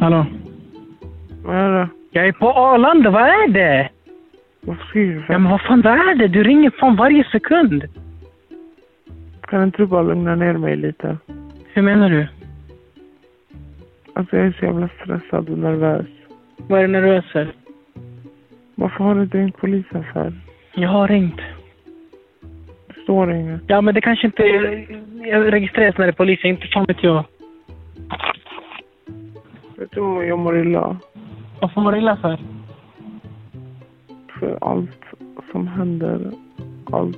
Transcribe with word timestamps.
Hallå? 0.00 0.26
Vad 1.44 1.56
är 1.56 1.72
det? 1.72 1.88
Jag 2.10 2.28
är 2.28 2.32
på 2.32 2.50
Arlanda, 2.50 3.10
vad 3.10 3.22
är 3.22 3.48
det? 3.48 3.88
Varför 4.60 4.86
skriver 4.86 5.14
du? 5.14 5.24
Ja 5.28 5.38
men 5.38 5.50
vad 5.50 5.60
fan 5.60 5.80
vad 5.82 5.92
är 5.92 6.14
det? 6.14 6.28
Du 6.28 6.42
ringer 6.42 6.70
fan 6.70 6.96
varje 6.96 7.24
sekund. 7.24 7.84
Kan 9.40 9.62
inte 9.62 9.82
du 9.82 9.86
bara 9.86 10.02
lugna 10.02 10.34
ner 10.34 10.52
mig 10.52 10.76
lite? 10.76 11.16
Hur 11.72 11.82
menar 11.82 12.10
du? 12.10 12.26
Alltså 14.12 14.36
jag 14.36 14.46
är 14.46 14.52
så 14.58 14.64
jävla 14.64 14.88
stressad 14.88 15.48
och 15.48 15.58
nervös. 15.58 16.06
Vad 16.56 16.78
är 16.78 16.82
du 16.82 16.92
nervös 16.92 17.24
för? 17.32 17.48
Varför 18.74 19.04
har 19.04 19.14
du 19.14 19.22
inte 19.22 19.38
ringt 19.38 19.56
polisen 19.56 20.04
för? 20.12 20.32
Jag 20.74 20.88
har 20.88 21.08
ringt. 21.08 21.40
Det 22.86 23.00
står 23.02 23.32
inget. 23.32 23.60
Ja 23.66 23.80
men 23.80 23.94
det 23.94 24.00
kanske 24.00 24.26
inte 24.26 24.42
jag 25.24 25.52
registreras 25.52 25.98
när 25.98 26.06
det 26.06 26.10
är 26.10 26.12
polisen, 26.12 26.50
inte 26.50 26.66
fan 26.66 26.84
vet 26.84 27.02
jag. 27.02 27.24
Vet 29.76 29.90
du 29.90 30.00
vad 30.00 30.26
jag 30.26 30.38
mår 30.38 30.58
illa? 30.58 30.96
Vad 31.60 31.72
får 31.72 31.80
man 31.80 31.96
illa 31.96 32.16
för? 32.16 32.40
För 34.40 34.58
allt 34.60 35.04
som 35.52 35.68
händer. 35.68 36.32
Allt. 36.92 37.16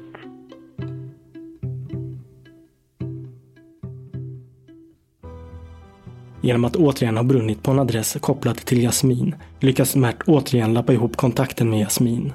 Genom 6.41 6.65
att 6.65 6.77
återigen 6.77 7.17
ha 7.17 7.25
brunnit 7.25 7.63
på 7.63 7.71
en 7.71 7.79
adress 7.79 8.17
kopplad 8.21 8.57
till 8.57 8.83
Jasmin 8.83 9.35
lyckas 9.61 9.97
Mert 9.97 10.23
återigen 10.27 10.75
lappa 10.75 10.93
ihop 10.93 11.17
kontakten 11.17 11.71
med 11.71 11.81
Jasmin. 11.81 12.33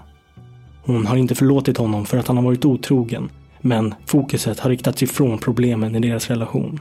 Hon 0.85 1.05
har 1.05 1.17
inte 1.17 1.35
förlåtit 1.35 1.77
honom 1.77 2.05
för 2.05 2.17
att 2.17 2.27
han 2.27 2.37
har 2.37 2.43
varit 2.43 2.65
otrogen, 2.65 3.29
men 3.61 3.95
fokuset 4.05 4.59
har 4.59 4.69
riktats 4.69 5.03
ifrån 5.03 5.37
problemen 5.37 5.95
i 5.95 5.99
deras 5.99 6.29
relation. 6.29 6.79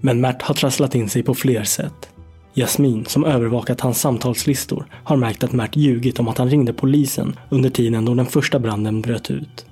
Men 0.00 0.20
Mert 0.20 0.42
har 0.42 0.54
trasslat 0.54 0.94
in 0.94 1.08
sig 1.08 1.22
på 1.22 1.34
fler 1.34 1.64
sätt. 1.64 2.08
Jasmin, 2.54 3.04
som 3.04 3.24
övervakat 3.24 3.80
hans 3.80 4.00
samtalslistor, 4.00 4.86
har 5.04 5.16
märkt 5.16 5.44
att 5.44 5.52
Mert 5.52 5.76
ljugit 5.76 6.18
om 6.18 6.28
att 6.28 6.38
han 6.38 6.50
ringde 6.50 6.72
polisen 6.72 7.36
under 7.48 7.70
tiden 7.70 8.04
då 8.04 8.14
den 8.14 8.26
första 8.26 8.58
branden 8.58 9.00
bröt 9.00 9.30
ut. 9.30 9.66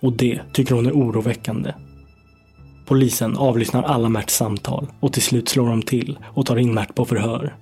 Och 0.00 0.12
det 0.12 0.40
tycker 0.52 0.74
hon 0.74 0.86
är 0.86 0.92
oroväckande. 0.92 1.72
Polisen 2.86 3.36
avlyssnar 3.36 3.82
alla 3.82 4.08
Merts 4.08 4.34
samtal 4.34 4.86
och 5.00 5.12
till 5.12 5.22
slut 5.22 5.48
slår 5.48 5.68
de 5.68 5.82
till 5.82 6.18
och 6.34 6.46
tar 6.46 6.56
in 6.56 6.74
Mert 6.74 6.94
på 6.94 7.04
förhör. 7.04 7.56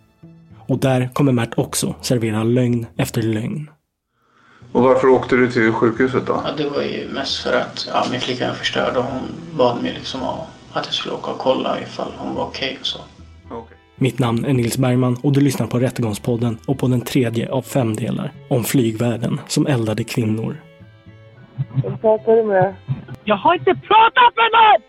Och 0.67 0.79
där 0.79 1.11
kommer 1.13 1.33
Mert 1.33 1.59
också 1.59 1.95
servera 2.03 2.45
lögn 2.45 2.87
efter 2.97 3.23
lögn. 3.23 3.71
Och 4.73 4.83
varför 4.83 5.09
åkte 5.09 5.37
du 5.37 5.51
till 5.51 5.73
sjukhuset 5.73 6.27
då? 6.27 6.43
Ja, 6.45 6.51
det 6.57 6.69
var 6.69 6.83
ju 6.83 7.09
mest 7.09 7.39
för 7.39 7.53
att 7.53 7.89
ja, 7.93 8.07
min 8.11 8.21
flicka 8.21 8.49
var 8.49 8.55
förstörd 8.55 8.97
och 8.97 9.05
hon 9.05 9.23
bad 9.57 9.83
mig 9.83 9.93
liksom 9.93 10.23
att 10.23 10.49
att 10.77 10.87
jag 10.87 10.95
skulle 10.95 11.15
åka 11.15 11.31
och 11.31 11.39
kolla 11.39 11.81
ifall 11.81 12.13
hon 12.19 12.35
var 12.35 12.45
okej 12.45 12.69
okay 12.69 12.81
och 12.81 12.87
så. 12.87 12.99
Mitt 13.99 14.19
namn 14.19 14.45
är 14.45 14.53
Nils 14.53 14.79
Bergman 14.79 15.17
och 15.23 15.33
du 15.33 15.41
lyssnar 15.41 15.67
på 15.67 15.79
Rättegångspodden 15.79 16.59
och 16.67 16.79
på 16.79 16.89
den 16.89 17.01
tredje 17.01 17.51
av 17.51 17.63
fem 17.63 17.97
delar 17.97 18.33
om 18.49 18.65
flygvärden 18.65 19.41
som 19.47 19.67
eldade 19.67 20.05
kvinnor. 20.05 20.57
Vem 21.83 21.99
pratar 21.99 22.37
du 22.37 22.43
med? 22.43 22.75
Jag 23.25 23.37
har 23.37 23.55
inte 23.55 23.75
pratat 23.75 24.33
med 24.37 24.51
någon! 24.53 24.83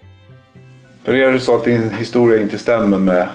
Hur 1.04 1.16
är 1.16 1.32
det 1.32 1.40
så 1.40 1.56
att 1.56 1.66
din 1.66 1.90
historia 1.92 2.42
inte 2.42 2.58
stämmer 2.58 2.98
med 2.98 3.28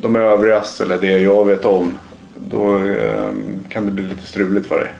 de 0.00 0.16
övrigas 0.16 0.80
eller 0.80 0.98
det 0.98 1.18
jag 1.18 1.44
vet 1.44 1.64
om? 1.64 1.98
Då 2.34 2.84
eh, 2.84 3.30
kan 3.68 3.86
det 3.86 3.92
bli 3.92 4.02
lite 4.02 4.26
struligt 4.26 4.68
för 4.68 4.78
dig. 4.78 4.90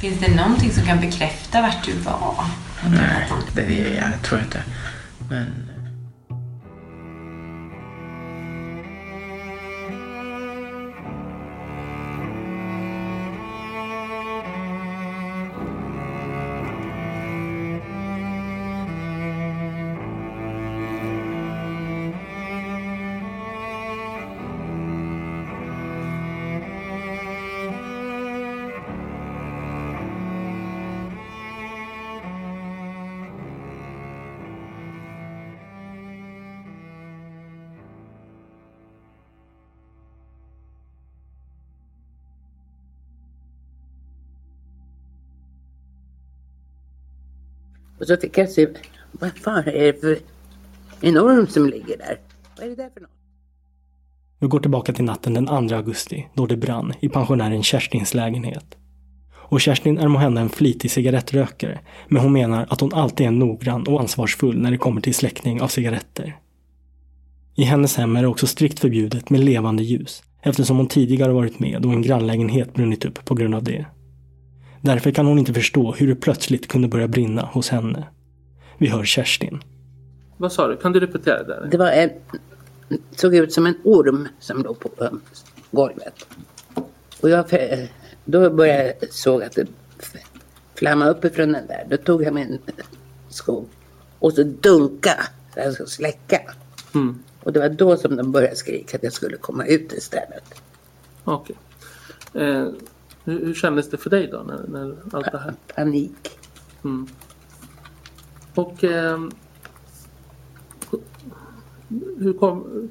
Finns 0.00 0.20
det 0.20 0.36
någonting 0.36 0.70
som 0.70 0.84
kan 0.84 1.00
bekräfta 1.00 1.62
vart 1.62 1.84
du 1.84 1.92
var? 1.92 2.34
Nej, 2.90 3.28
det, 3.54 3.62
det 3.62 3.94
jag 3.94 4.22
tror 4.22 4.38
jag 4.38 4.46
inte. 4.46 4.62
Men... 5.32 5.71
Och 48.02 48.08
så 48.08 48.16
fick 48.16 48.38
jag 48.38 48.50
se, 48.50 48.68
vad 49.12 49.32
fan 49.32 49.64
är 49.66 49.72
det 49.72 50.00
för 50.00 50.18
en 51.00 51.18
orm 51.18 51.46
som 51.46 51.66
ligger 51.66 51.98
där? 51.98 52.18
Vad 52.56 52.66
är 52.66 52.70
det 52.70 52.76
där 52.76 52.90
för 52.94 53.00
något? 53.00 53.10
Vi 54.38 54.46
går 54.46 54.60
tillbaka 54.60 54.92
till 54.92 55.04
natten 55.04 55.34
den 55.34 55.46
2 55.46 55.74
augusti 55.76 56.28
då 56.34 56.46
det 56.46 56.56
brann 56.56 56.92
i 57.00 57.08
pensionären 57.08 57.62
Kerstins 57.62 58.14
lägenhet. 58.14 58.76
Och 59.34 59.60
Kerstin 59.60 59.98
är 59.98 60.08
måhända 60.08 60.40
en 60.40 60.48
flitig 60.48 60.90
cigarettrökare, 60.90 61.80
men 62.08 62.22
hon 62.22 62.32
menar 62.32 62.66
att 62.70 62.80
hon 62.80 62.94
alltid 62.94 63.26
är 63.26 63.30
noggrann 63.30 63.86
och 63.86 64.00
ansvarsfull 64.00 64.58
när 64.58 64.70
det 64.70 64.78
kommer 64.78 65.00
till 65.00 65.14
släckning 65.14 65.60
av 65.60 65.68
cigaretter. 65.68 66.36
I 67.54 67.64
hennes 67.64 67.96
hem 67.96 68.16
är 68.16 68.22
det 68.22 68.28
också 68.28 68.46
strikt 68.46 68.80
förbjudet 68.80 69.30
med 69.30 69.40
levande 69.40 69.82
ljus, 69.82 70.22
eftersom 70.42 70.76
hon 70.76 70.88
tidigare 70.88 71.32
varit 71.32 71.58
med 71.58 71.86
och 71.86 71.92
en 71.92 72.02
grannlägenhet 72.02 72.74
brunnit 72.74 73.04
upp 73.04 73.24
på 73.24 73.34
grund 73.34 73.54
av 73.54 73.62
det. 73.62 73.86
Därför 74.82 75.10
kan 75.10 75.26
hon 75.26 75.38
inte 75.38 75.54
förstå 75.54 75.92
hur 75.92 76.08
det 76.08 76.14
plötsligt 76.14 76.68
kunde 76.68 76.88
börja 76.88 77.08
brinna 77.08 77.42
hos 77.42 77.68
henne. 77.68 78.06
Vi 78.78 78.88
hör 78.88 79.04
Kerstin. 79.04 79.62
Vad 80.36 80.52
sa 80.52 80.68
du? 80.68 80.76
Kan 80.76 80.92
du 80.92 81.00
repetera 81.00 81.42
det? 81.42 81.68
Det 81.70 81.76
var 81.76 81.90
en, 81.90 82.10
såg 83.16 83.34
ut 83.34 83.52
som 83.52 83.66
en 83.66 83.74
orm 83.84 84.28
som 84.38 84.62
låg 84.62 84.78
på 84.80 84.90
golvet. 85.70 86.26
Och 87.20 87.30
jag 87.30 87.44
Då 88.24 88.50
började 88.50 88.94
jag 89.00 89.12
såg 89.12 89.42
att 89.42 89.52
det 89.52 89.66
flammade 90.74 91.10
uppifrån 91.10 91.52
den 91.52 91.66
där. 91.66 91.86
Då 91.90 91.96
tog 91.96 92.22
jag 92.22 92.34
min 92.34 92.58
sko 93.28 93.64
och 94.18 94.32
så 94.32 94.42
dunka 94.42 95.26
så 95.54 95.60
jag 95.60 95.72
skulle 95.72 95.88
släcka. 95.88 96.40
Mm. 96.94 97.18
Och 97.42 97.52
det 97.52 97.60
var 97.60 97.68
då 97.68 97.96
som 97.96 98.16
de 98.16 98.32
började 98.32 98.56
skrika 98.56 98.96
att 98.96 99.02
jag 99.02 99.12
skulle 99.12 99.36
komma 99.36 99.66
ut 99.66 99.92
istället. 99.92 100.44
Okej. 101.24 101.56
Eh, 102.34 102.68
hur, 103.24 103.46
hur 103.46 103.54
kändes 103.54 103.90
det 103.90 103.96
för 103.96 104.10
dig 104.10 104.26
då 104.26 104.42
när, 104.46 104.64
när 104.68 104.96
allt 105.12 105.32
det 105.32 105.38
här? 105.38 105.54
Panik. 105.74 106.38
Mm. 106.84 107.06
Och 108.54 108.84
ehm, 108.84 109.30
hur, 112.18 112.32
kom, 112.32 112.88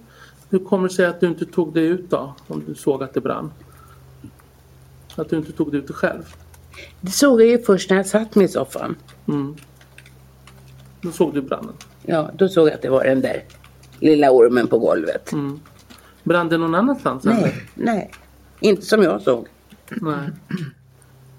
hur 0.49 0.59
kommer 0.59 0.87
det 0.87 0.93
sig 0.93 1.05
att 1.05 1.19
du 1.19 1.27
inte 1.27 1.45
tog 1.45 1.73
dig 1.73 1.85
ut 1.85 2.09
då? 2.09 2.35
Om 2.47 2.63
du 2.67 2.75
såg 2.75 3.03
att 3.03 3.13
det 3.13 3.21
brann? 3.21 3.51
Att 5.15 5.29
du 5.29 5.37
inte 5.37 5.51
tog 5.51 5.71
dig 5.71 5.79
ut 5.79 5.91
själv? 5.91 6.35
Det 7.01 7.11
såg 7.11 7.41
jag 7.41 7.47
ju 7.47 7.59
först 7.59 7.89
när 7.89 7.97
jag 7.97 8.05
satt 8.05 8.35
mig 8.35 8.45
i 8.45 8.49
soffan. 8.49 8.95
Mm. 9.27 9.55
Då 11.01 11.11
såg 11.11 11.33
du 11.33 11.41
branden? 11.41 11.75
Ja, 12.03 12.31
då 12.33 12.49
såg 12.49 12.67
jag 12.67 12.73
att 12.73 12.81
det 12.81 12.89
var 12.89 13.03
den 13.03 13.21
där 13.21 13.43
lilla 13.99 14.31
ormen 14.31 14.67
på 14.67 14.79
golvet. 14.79 15.31
Mm. 15.31 15.59
Brann 16.23 16.49
det 16.49 16.57
någon 16.57 16.75
annanstans? 16.75 17.25
eller? 17.25 17.35
Nej, 17.35 17.67
nej. 17.73 18.11
Inte 18.59 18.85
som 18.85 19.03
jag 19.03 19.21
såg. 19.21 19.47
Nej. 20.01 20.29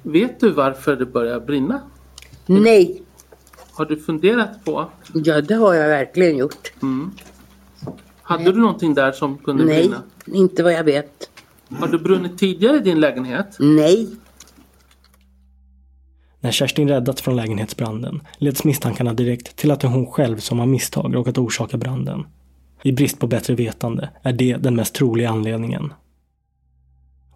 Vet 0.02 0.40
du 0.40 0.50
varför 0.50 0.96
det 0.96 1.06
började 1.06 1.46
brinna? 1.46 1.81
Nej. 2.46 3.02
Har 3.72 3.84
du 3.84 3.96
funderat 4.00 4.64
på? 4.64 4.90
Ja, 5.14 5.40
det 5.40 5.54
har 5.54 5.75
jag 5.75 5.88
verkligen 5.88 6.37
gjort. 6.37 6.72
Mm. 6.82 7.10
Hade 8.22 8.52
du 8.52 8.60
någonting 8.60 8.94
där 8.94 9.12
som 9.12 9.38
kunde 9.38 9.64
Nej, 9.64 9.78
brinna? 9.78 10.02
inte 10.26 10.62
vad 10.62 10.72
jag 10.72 10.84
vet. 10.84 11.31
Har 11.69 11.88
du 11.88 11.99
brunnit 11.99 12.38
tidigare 12.38 12.76
i 12.76 12.81
din 12.81 13.00
lägenhet? 13.00 13.56
Nej. 13.58 14.08
När 16.40 16.50
Kerstin 16.50 16.88
räddats 16.88 17.22
från 17.22 17.37
lägenhetsbranden 17.37 18.22
leds 18.38 18.64
misstankarna 18.64 19.14
direkt 19.14 19.56
till 19.56 19.70
att 19.70 19.81
det 19.81 19.87
är 19.87 19.90
hon 19.90 20.06
själv 20.06 20.37
som 20.37 20.58
har 20.58 20.66
misstag 20.66 21.14
råkat 21.14 21.38
orsaka 21.38 21.76
branden. 21.76 22.26
I 22.82 22.93
brist 22.93 23.19
på 23.19 23.26
bättre 23.26 23.54
vetande 23.54 24.10
är 24.22 24.32
det 24.32 24.56
den 24.56 24.76
mest 24.76 24.94
troliga 24.94 25.31
anledningen. 25.31 25.93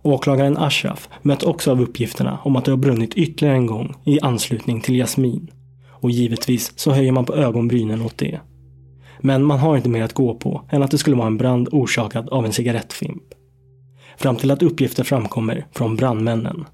Åklagaren 0.07 0.57
Ashraf 0.57 1.09
möts 1.23 1.45
också 1.45 1.71
av 1.71 1.81
uppgifterna 1.83 2.39
om 2.43 2.57
att 2.57 2.65
det 2.65 2.73
har 2.73 2.77
brunnit 2.77 3.15
ytterligare 3.15 3.57
en 3.57 3.67
gång 3.67 3.95
i 4.05 4.21
anslutning 4.21 4.81
till 4.81 4.95
Jasmin. 4.95 5.51
Och 5.91 6.11
givetvis 6.11 6.79
så 6.79 6.91
höjer 6.91 7.13
man 7.13 7.25
på 7.25 7.35
ögonbrynen 7.35 8.03
åt 8.03 8.19
det. 8.19 8.41
Men 9.21 9.45
man 9.45 9.59
har 9.59 9.77
inte 9.77 9.89
mer 9.89 10.03
att 10.03 10.13
gå 10.13 10.35
på 10.35 10.63
än 10.71 10.83
att 10.83 10.91
det 10.91 10.99
skulle 10.99 11.17
vara 11.17 11.27
en 11.27 11.37
brand 11.37 11.69
orsakad 11.73 12.29
av 12.29 12.45
en 12.45 12.53
cigarettfimp. 12.53 13.23
Fram 14.17 14.37
till 14.37 14.51
att 14.51 14.63
uppgifter 14.63 15.05
framkommer 15.05 15.67
från 15.73 15.97
brandmännen. 15.97 16.65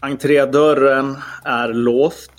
Entrédörren 0.00 1.16
är 1.44 1.68
låst. 1.68 2.32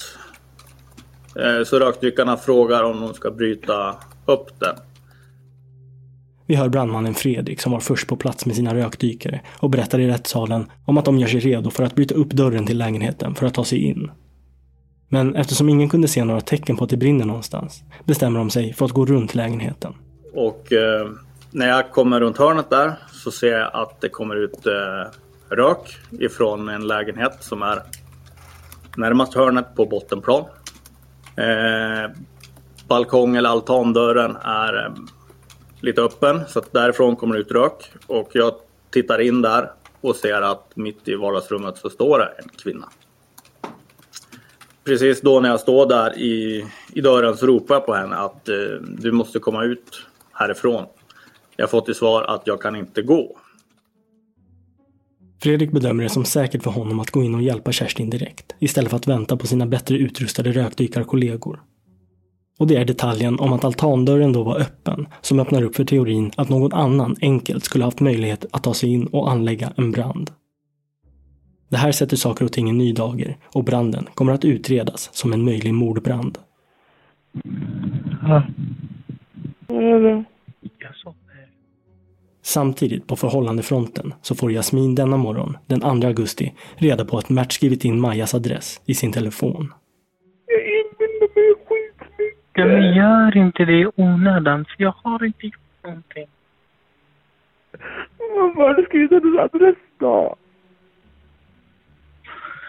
Eh, 1.35 1.63
så 1.65 1.79
rökdykarna 1.79 2.37
frågar 2.37 2.83
om 2.83 3.01
de 3.01 3.13
ska 3.13 3.31
bryta 3.31 3.95
upp 4.25 4.59
den. 4.59 4.75
Vi 6.47 6.55
hör 6.55 6.69
brandmannen 6.69 7.13
Fredrik 7.13 7.61
som 7.61 7.71
var 7.71 7.79
först 7.79 8.07
på 8.07 8.15
plats 8.15 8.45
med 8.45 8.55
sina 8.55 8.75
rökdykare 8.75 9.41
och 9.59 9.69
berättar 9.69 9.99
i 9.99 10.07
rättssalen 10.07 10.71
om 10.85 10.97
att 10.97 11.05
de 11.05 11.19
gör 11.19 11.27
sig 11.27 11.39
redo 11.39 11.69
för 11.69 11.83
att 11.83 11.95
bryta 11.95 12.15
upp 12.15 12.29
dörren 12.29 12.65
till 12.65 12.77
lägenheten 12.77 13.35
för 13.35 13.45
att 13.45 13.53
ta 13.53 13.65
sig 13.65 13.79
in. 13.79 14.11
Men 15.07 15.35
eftersom 15.35 15.69
ingen 15.69 15.89
kunde 15.89 16.07
se 16.07 16.23
några 16.23 16.41
tecken 16.41 16.77
på 16.77 16.83
att 16.83 16.89
det 16.89 16.97
brinner 16.97 17.25
någonstans 17.25 17.83
bestämmer 18.05 18.39
de 18.39 18.49
sig 18.49 18.73
för 18.73 18.85
att 18.85 18.91
gå 18.91 19.05
runt 19.05 19.35
lägenheten. 19.35 19.93
Och 20.33 20.73
eh, 20.73 21.09
när 21.51 21.67
jag 21.67 21.91
kommer 21.91 22.19
runt 22.19 22.37
hörnet 22.37 22.69
där 22.69 22.93
så 23.11 23.31
ser 23.31 23.51
jag 23.51 23.69
att 23.73 24.01
det 24.01 24.09
kommer 24.09 24.35
ut 24.35 24.65
eh, 24.65 25.11
rök 25.49 25.97
ifrån 26.11 26.69
en 26.69 26.87
lägenhet 26.87 27.37
som 27.39 27.61
är 27.61 27.81
närmast 28.97 29.33
hörnet 29.33 29.75
på 29.75 29.85
bottenplan. 29.85 30.43
Eh, 31.35 32.11
balkong 32.87 33.35
eller 33.35 33.49
altandörren 33.49 34.35
är 34.35 34.85
eh, 34.85 34.91
lite 35.85 36.01
öppen 36.01 36.41
så 36.47 36.59
att 36.59 36.73
därifrån 36.73 37.15
kommer 37.15 37.37
ut 37.37 37.51
rök. 37.51 37.91
Och 38.07 38.29
jag 38.33 38.53
tittar 38.89 39.21
in 39.21 39.41
där 39.41 39.71
och 40.01 40.15
ser 40.15 40.41
att 40.41 40.71
mitt 40.75 41.07
i 41.07 41.15
vardagsrummet 41.15 41.77
så 41.77 41.89
står 41.89 42.19
det 42.19 42.25
en 42.25 42.49
kvinna. 42.49 42.89
Precis 44.83 45.21
då 45.21 45.39
när 45.39 45.49
jag 45.49 45.59
står 45.59 45.85
där 45.89 46.17
i, 46.17 46.65
i 46.93 47.01
dörren 47.01 47.37
så 47.37 47.45
ropar 47.45 47.75
jag 47.75 47.85
på 47.85 47.93
henne 47.93 48.15
att 48.15 48.49
eh, 48.49 48.55
du 48.97 49.11
måste 49.11 49.39
komma 49.39 49.63
ut 49.63 50.05
härifrån. 50.31 50.85
Jag 51.55 51.63
har 51.63 51.69
fått 51.69 51.85
till 51.85 51.95
svar 51.95 52.23
att 52.23 52.41
jag 52.45 52.61
kan 52.61 52.75
inte 52.75 53.01
gå. 53.01 53.37
Fredrik 55.41 55.71
bedömer 55.71 56.03
det 56.03 56.09
som 56.09 56.25
säkert 56.25 56.63
för 56.63 56.71
honom 56.71 56.99
att 56.99 57.11
gå 57.11 57.23
in 57.23 57.35
och 57.35 57.41
hjälpa 57.41 57.71
Kerstin 57.71 58.09
direkt 58.09 58.55
istället 58.59 58.89
för 58.89 58.97
att 58.97 59.07
vänta 59.07 59.37
på 59.37 59.47
sina 59.47 59.65
bättre 59.65 59.97
utrustade 59.97 60.51
rökdykarkollegor. 60.51 61.59
Och 62.57 62.67
det 62.67 62.75
är 62.75 62.85
detaljen 62.85 63.39
om 63.39 63.53
att 63.53 63.65
altandörren 63.65 64.33
då 64.33 64.43
var 64.43 64.59
öppen 64.59 65.07
som 65.21 65.39
öppnar 65.39 65.63
upp 65.63 65.75
för 65.75 65.85
teorin 65.85 66.31
att 66.37 66.49
någon 66.49 66.73
annan 66.73 67.15
enkelt 67.21 67.63
skulle 67.63 67.85
haft 67.85 67.99
möjlighet 67.99 68.45
att 68.51 68.63
ta 68.63 68.73
sig 68.73 68.89
in 68.89 69.05
och 69.05 69.31
anlägga 69.31 69.73
en 69.77 69.91
brand. 69.91 70.31
Det 71.69 71.77
här 71.77 71.91
sätter 71.91 72.17
saker 72.17 72.45
och 72.45 72.51
ting 72.51 72.69
i 72.69 72.73
ny 72.73 72.93
dager 72.93 73.37
och 73.53 73.63
branden 73.63 74.07
kommer 74.13 74.33
att 74.33 74.45
utredas 74.45 75.09
som 75.13 75.33
en 75.33 75.45
möjlig 75.45 75.73
mordbrand. 75.73 76.37
Ja. 78.21 78.43
Samtidigt 82.43 83.07
på 83.07 83.15
förhållandefronten 83.15 84.13
så 84.21 84.35
får 84.35 84.51
Jasmin 84.51 84.95
denna 84.95 85.17
morgon, 85.17 85.57
den 85.67 85.79
2 85.79 85.87
augusti, 85.87 86.53
reda 86.75 87.05
på 87.05 87.17
att 87.17 87.29
Mert 87.29 87.51
skrivit 87.51 87.85
in 87.85 87.99
Majas 87.99 88.33
adress 88.33 88.81
i 88.85 88.93
sin 88.93 89.11
telefon. 89.11 89.73
Ja, 92.57 92.65
men 92.65 92.93
gör 92.93 93.37
inte 93.37 93.65
det 93.65 93.79
i 93.79 93.87
onödan, 93.95 94.65
för 94.65 94.83
jag 94.83 94.93
har 95.03 95.25
inte 95.25 95.45
gjort 95.45 95.83
någonting. 95.83 96.27
Har 98.55 98.73
du 98.73 98.83
skrivit 98.83 99.11
hennes 99.11 99.39
adress 99.39 99.75
då? 99.97 100.35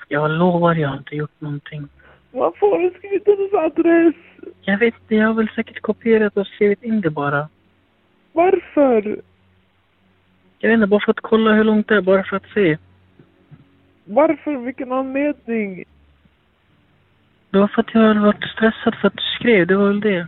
Jag 0.09 0.31
lovar, 0.31 0.75
jag 0.75 0.88
har 0.88 0.97
inte 0.97 1.17
gjort 1.17 1.41
någonting. 1.41 1.88
Varför 2.31 2.67
har 2.67 2.79
du 2.79 2.91
skrivit 2.99 3.27
hennes 3.27 3.53
adress? 3.55 4.15
Jag 4.61 4.79
vet 4.79 4.94
inte, 4.94 5.15
jag 5.15 5.27
har 5.27 5.35
väl 5.35 5.49
säkert 5.49 5.81
kopierat 5.81 6.37
och 6.37 6.47
skrivit 6.47 6.83
in 6.83 7.00
det 7.00 7.11
bara. 7.11 7.49
Varför? 8.33 9.21
Jag 10.59 10.69
vet 10.69 10.75
inte, 10.75 10.87
bara 10.87 11.00
för 11.00 11.11
att 11.11 11.21
kolla 11.21 11.53
hur 11.53 11.65
långt 11.65 11.88
det 11.88 11.97
är, 11.97 12.00
bara 12.00 12.25
för 12.25 12.37
att 12.37 12.50
se. 12.55 12.79
Varför? 14.05 14.56
Vilken 14.56 14.93
anledning? 14.93 15.85
Det 17.56 17.60
var 17.60 17.68
för 17.68 17.80
att 17.82 17.94
jag 17.94 18.00
hade 18.00 18.20
varit 18.20 18.44
stressad 18.54 18.94
för 19.00 19.08
att 19.08 19.16
du 19.16 19.22
skrev, 19.38 19.66
det 19.66 19.76
var 19.76 19.86
väl 19.86 20.00
det. 20.00 20.26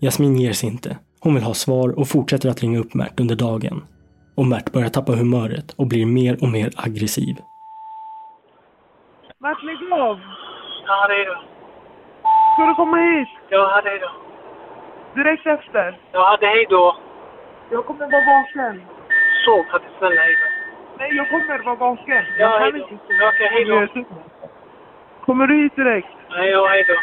Jasmin 0.00 0.36
ger 0.36 0.52
sig 0.52 0.68
inte. 0.68 0.90
Hon 1.20 1.34
vill 1.34 1.44
ha 1.50 1.54
svar 1.54 1.98
och 1.98 2.08
fortsätter 2.08 2.48
att 2.48 2.62
ringa 2.62 2.78
upp 2.78 2.94
Mert 2.94 3.20
under 3.20 3.36
dagen. 3.36 3.76
Och 4.36 4.46
Mert 4.46 4.72
börjar 4.72 4.88
tappa 4.88 5.12
humöret 5.12 5.68
och 5.78 5.86
blir 5.86 6.06
mer 6.06 6.34
och 6.42 6.48
mer 6.56 6.68
aggressiv. 6.86 7.34
Mart, 9.42 9.62
lägg 9.62 9.92
av! 9.92 10.18
Ja, 10.86 11.06
hej 11.10 11.24
då. 11.24 11.36
Ska 12.52 12.66
du 12.66 12.74
komma 12.74 12.96
hit? 12.96 13.28
Ja, 13.50 13.82
hej 13.84 13.98
då. 14.04 14.10
Direkt 15.18 15.46
efter? 15.46 15.98
Ja, 16.12 16.38
hej 16.40 16.66
då. 16.70 16.96
Jag 17.70 17.86
kommer 17.86 18.06
vara 18.14 18.24
vaken. 18.34 18.82
Sov, 19.44 19.62
för 19.70 19.76
att 19.76 19.98
snälla, 19.98 20.20
hej 20.20 20.36
då. 20.40 20.48
Nej, 20.98 21.16
jag 21.16 21.30
kommer 21.30 21.64
vara 21.64 21.76
vaken. 21.76 22.24
Ja, 22.38 22.44
jag 22.44 22.60
hej 22.60 22.70
kan 22.70 22.80
då. 22.80 22.88
inte 22.88 23.04
sova. 23.06 23.28
Okej, 23.28 23.48
hej 23.54 23.64
då. 23.64 24.04
Kommer 25.26 25.46
du 25.46 25.62
hit 25.62 25.76
direkt? 25.76 26.08
Nej, 26.30 26.50
ja, 26.50 26.66
hej 26.68 26.84
då. 26.88 26.94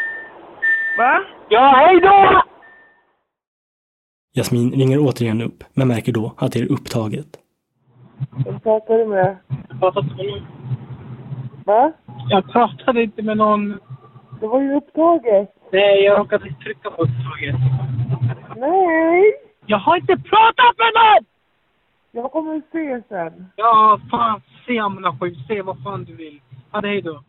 Va? 1.02 1.20
Ja, 1.48 1.72
hej 1.76 2.00
då! 2.00 2.42
Jasmin 4.34 4.70
ringer 4.72 4.98
återigen 4.98 5.42
upp, 5.42 5.64
men 5.74 5.88
märker 5.88 6.12
då 6.12 6.34
att 6.36 6.52
det 6.52 6.58
är 6.58 6.72
upptaget. 6.72 7.26
Vem 8.44 8.60
pratar 8.60 8.98
du 8.98 9.06
med? 9.06 9.36
Jag 9.68 9.80
pratade 9.80 10.06
inte 10.08 10.12
med 10.22 10.26
någon. 10.26 10.46
Va? 11.64 11.92
Jag 12.28 12.52
pratade 12.52 13.02
inte 13.02 13.22
med 13.22 13.36
någon. 13.36 13.78
Det 14.40 14.46
var 14.46 14.60
ju 14.62 14.74
upptaget. 14.76 15.48
Nej, 15.72 16.04
jag 16.04 16.18
råkade 16.18 16.54
trycka 16.54 16.90
på 16.90 17.02
upptaget. 17.02 17.54
Nej! 18.56 19.32
Jag 19.66 19.78
har 19.78 19.96
inte 19.96 20.16
pratat 20.16 20.78
med 20.78 20.92
någon! 20.94 21.24
Jag 22.10 22.32
kommer 22.32 22.62
se 22.72 23.02
sen. 23.08 23.46
Ja, 23.56 24.00
fan, 24.10 24.42
se 24.66 24.78
ammunition, 24.78 25.34
se 25.48 25.62
vad 25.62 25.82
fan 25.82 26.04
du 26.04 26.14
vill. 26.14 26.40
Ja, 26.72 26.80
hej 26.80 27.02
då. 27.02 27.22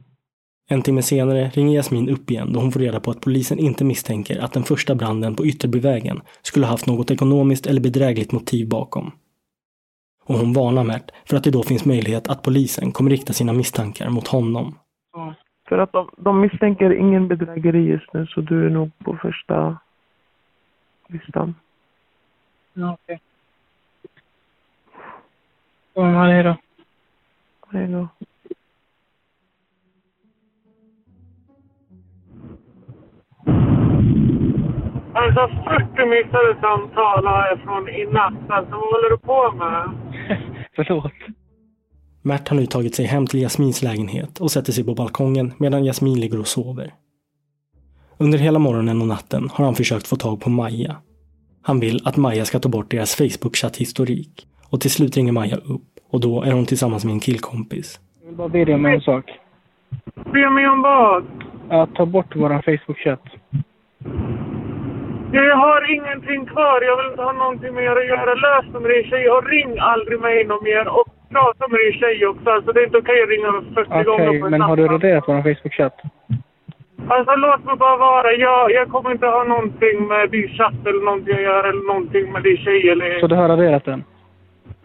En 0.70 0.82
timme 0.82 1.02
senare 1.02 1.50
ringer 1.50 1.76
Jasmin 1.76 2.10
upp 2.10 2.32
igen 2.32 2.54
då 2.54 2.60
hon 2.60 2.72
får 2.72 2.80
reda 2.80 3.00
på 3.00 3.12
att 3.12 3.22
polisen 3.22 3.60
inte 3.60 3.84
misstänker 3.84 4.40
att 4.40 4.54
den 4.54 4.64
första 4.64 4.96
branden 4.96 5.36
på 5.36 5.46
Ytterbyvägen 5.46 6.22
skulle 6.42 6.66
ha 6.66 6.72
haft 6.72 6.88
något 6.88 7.12
ekonomiskt 7.12 7.68
eller 7.68 7.82
bedrägligt 7.82 8.32
motiv 8.32 8.70
bakom. 8.70 9.12
Och 10.26 10.36
hon 10.36 10.54
varnar 10.54 10.84
Mert 10.84 11.12
för 11.26 11.38
att 11.38 11.44
det 11.44 11.52
då 11.52 11.64
finns 11.64 11.86
möjlighet 11.86 12.28
att 12.28 12.44
polisen 12.44 12.92
kommer 12.92 13.10
rikta 13.10 13.34
sina 13.34 13.54
misstankar 13.54 14.10
mot 14.10 14.28
honom. 14.28 14.76
För 15.70 15.78
att 15.78 15.92
de, 15.92 16.10
de 16.18 16.42
misstänker 16.42 16.94
ingen 16.94 17.28
bedrägeri 17.28 17.84
just 17.84 18.14
nu 18.14 18.28
så 18.28 18.42
du 18.42 18.66
är 18.66 18.70
nog 18.70 18.92
på 18.98 19.18
första 19.22 19.78
listan. 21.08 21.56
Ja, 22.74 22.98
okej. 23.04 23.20
Ja, 25.94 26.04
hej 26.04 26.44
då. 26.44 26.56
Hej 27.72 27.88
då. 27.88 28.08
Alltså 35.16 35.48
40 35.48 36.06
missade 36.06 36.56
samtal 36.62 37.26
har 37.26 37.48
jag 37.48 37.60
från 37.60 37.90
i 37.90 38.06
natt. 38.06 38.34
Alltså 38.50 38.72
vad 38.72 38.82
håller 38.94 39.10
du 39.10 39.18
på 39.18 39.52
med? 39.52 39.90
Förlåt. 40.76 41.12
Mert 42.22 42.48
har 42.48 42.58
nu 42.58 42.66
tagit 42.66 42.96
sig 42.96 43.06
hem 43.06 43.28
till 43.28 43.42
Jasmins 43.42 43.84
lägenhet 43.84 44.40
och 44.40 44.52
sätter 44.52 44.72
sig 44.72 44.86
på 44.86 44.94
balkongen 44.94 45.54
medan 45.58 45.86
Jasmin 45.86 46.20
ligger 46.20 46.40
och 46.40 46.48
sover. 46.48 46.94
Under 48.18 48.38
hela 48.38 48.60
morgonen 48.60 49.02
och 49.02 49.08
natten 49.08 49.50
har 49.54 49.66
han 49.66 49.76
försökt 49.76 50.08
få 50.08 50.16
tag 50.16 50.42
på 50.42 50.50
Maja. 50.50 50.96
Han 51.62 51.80
vill 51.80 52.08
att 52.08 52.18
Maja 52.18 52.46
ska 52.46 52.60
ta 52.60 52.70
bort 52.70 52.92
deras 52.92 53.16
Facebook-chatthistorik. 53.16 54.48
Och 54.70 54.82
till 54.82 54.92
slut 54.92 55.18
ringer 55.18 55.32
Maja 55.32 55.56
upp 55.56 55.82
och 56.12 56.20
då 56.20 56.42
är 56.42 56.52
hon 56.52 56.66
tillsammans 56.66 57.06
med 57.06 57.14
en 57.14 57.20
killkompis. 57.20 58.00
Jag 58.22 58.28
vill 58.28 58.38
bara 58.38 58.50
be 58.50 58.66
dig 58.66 58.76
om 58.76 58.86
en 58.86 59.02
sak. 59.02 59.26
Be 60.16 60.50
mig 60.50 60.68
om 60.70 60.82
vad? 60.82 61.24
Att 61.70 61.96
ta 61.96 62.06
bort 62.06 62.36
våran 62.36 62.62
Facebook-chatt. 62.62 63.24
Jag 65.36 65.56
har 65.56 65.82
ingenting 65.96 66.46
kvar. 66.46 66.78
Jag 66.90 66.98
vill 66.98 67.10
inte 67.12 67.22
ha 67.22 67.32
någonting 67.32 67.74
med 67.74 67.84
er 67.84 67.96
att 68.02 68.08
göra. 68.14 68.34
Lös 68.46 68.66
med 68.82 68.92
din 68.92 69.04
tjej 69.10 69.30
och 69.30 69.46
ring 69.54 69.72
aldrig 69.80 70.20
mig 70.20 70.46
någon 70.46 70.64
mer. 70.64 70.86
Och 70.98 71.08
prata 71.36 71.64
med 71.72 71.80
din 71.84 71.94
tjej 72.00 72.28
också. 72.28 72.50
Alltså 72.50 72.72
det 72.72 72.80
är 72.82 72.86
inte 72.86 72.98
okej 72.98 73.24
att 73.24 73.30
ringa 73.30 73.52
40 73.76 73.90
Okej, 73.90 74.04
gånger 74.04 74.40
på 74.40 74.46
en 74.46 74.52
men 74.52 74.62
har 74.62 74.78
du 74.78 74.88
raderat 74.88 75.28
våran 75.28 75.44
Facebook-chatt? 75.44 75.98
Alltså 77.08 77.36
låt 77.36 77.66
mig 77.66 77.76
bara 77.76 77.98
vara. 77.98 78.32
Jag, 78.32 78.72
jag 78.72 78.90
kommer 78.90 79.12
inte 79.12 79.28
ha 79.28 79.44
någonting 79.44 80.08
med 80.08 80.30
din 80.30 80.48
chatt 80.58 80.80
eller 80.88 81.04
någonting 81.06 81.36
att 81.36 81.42
göra. 81.52 81.70
Eller 81.70 81.88
någonting 81.94 82.32
med 82.32 82.44
din 82.44 82.58
tjej 82.58 82.90
eller... 82.90 83.20
Så 83.20 83.28
du 83.28 83.36
har 83.36 83.48
raderat 83.48 83.86
den? 83.86 84.04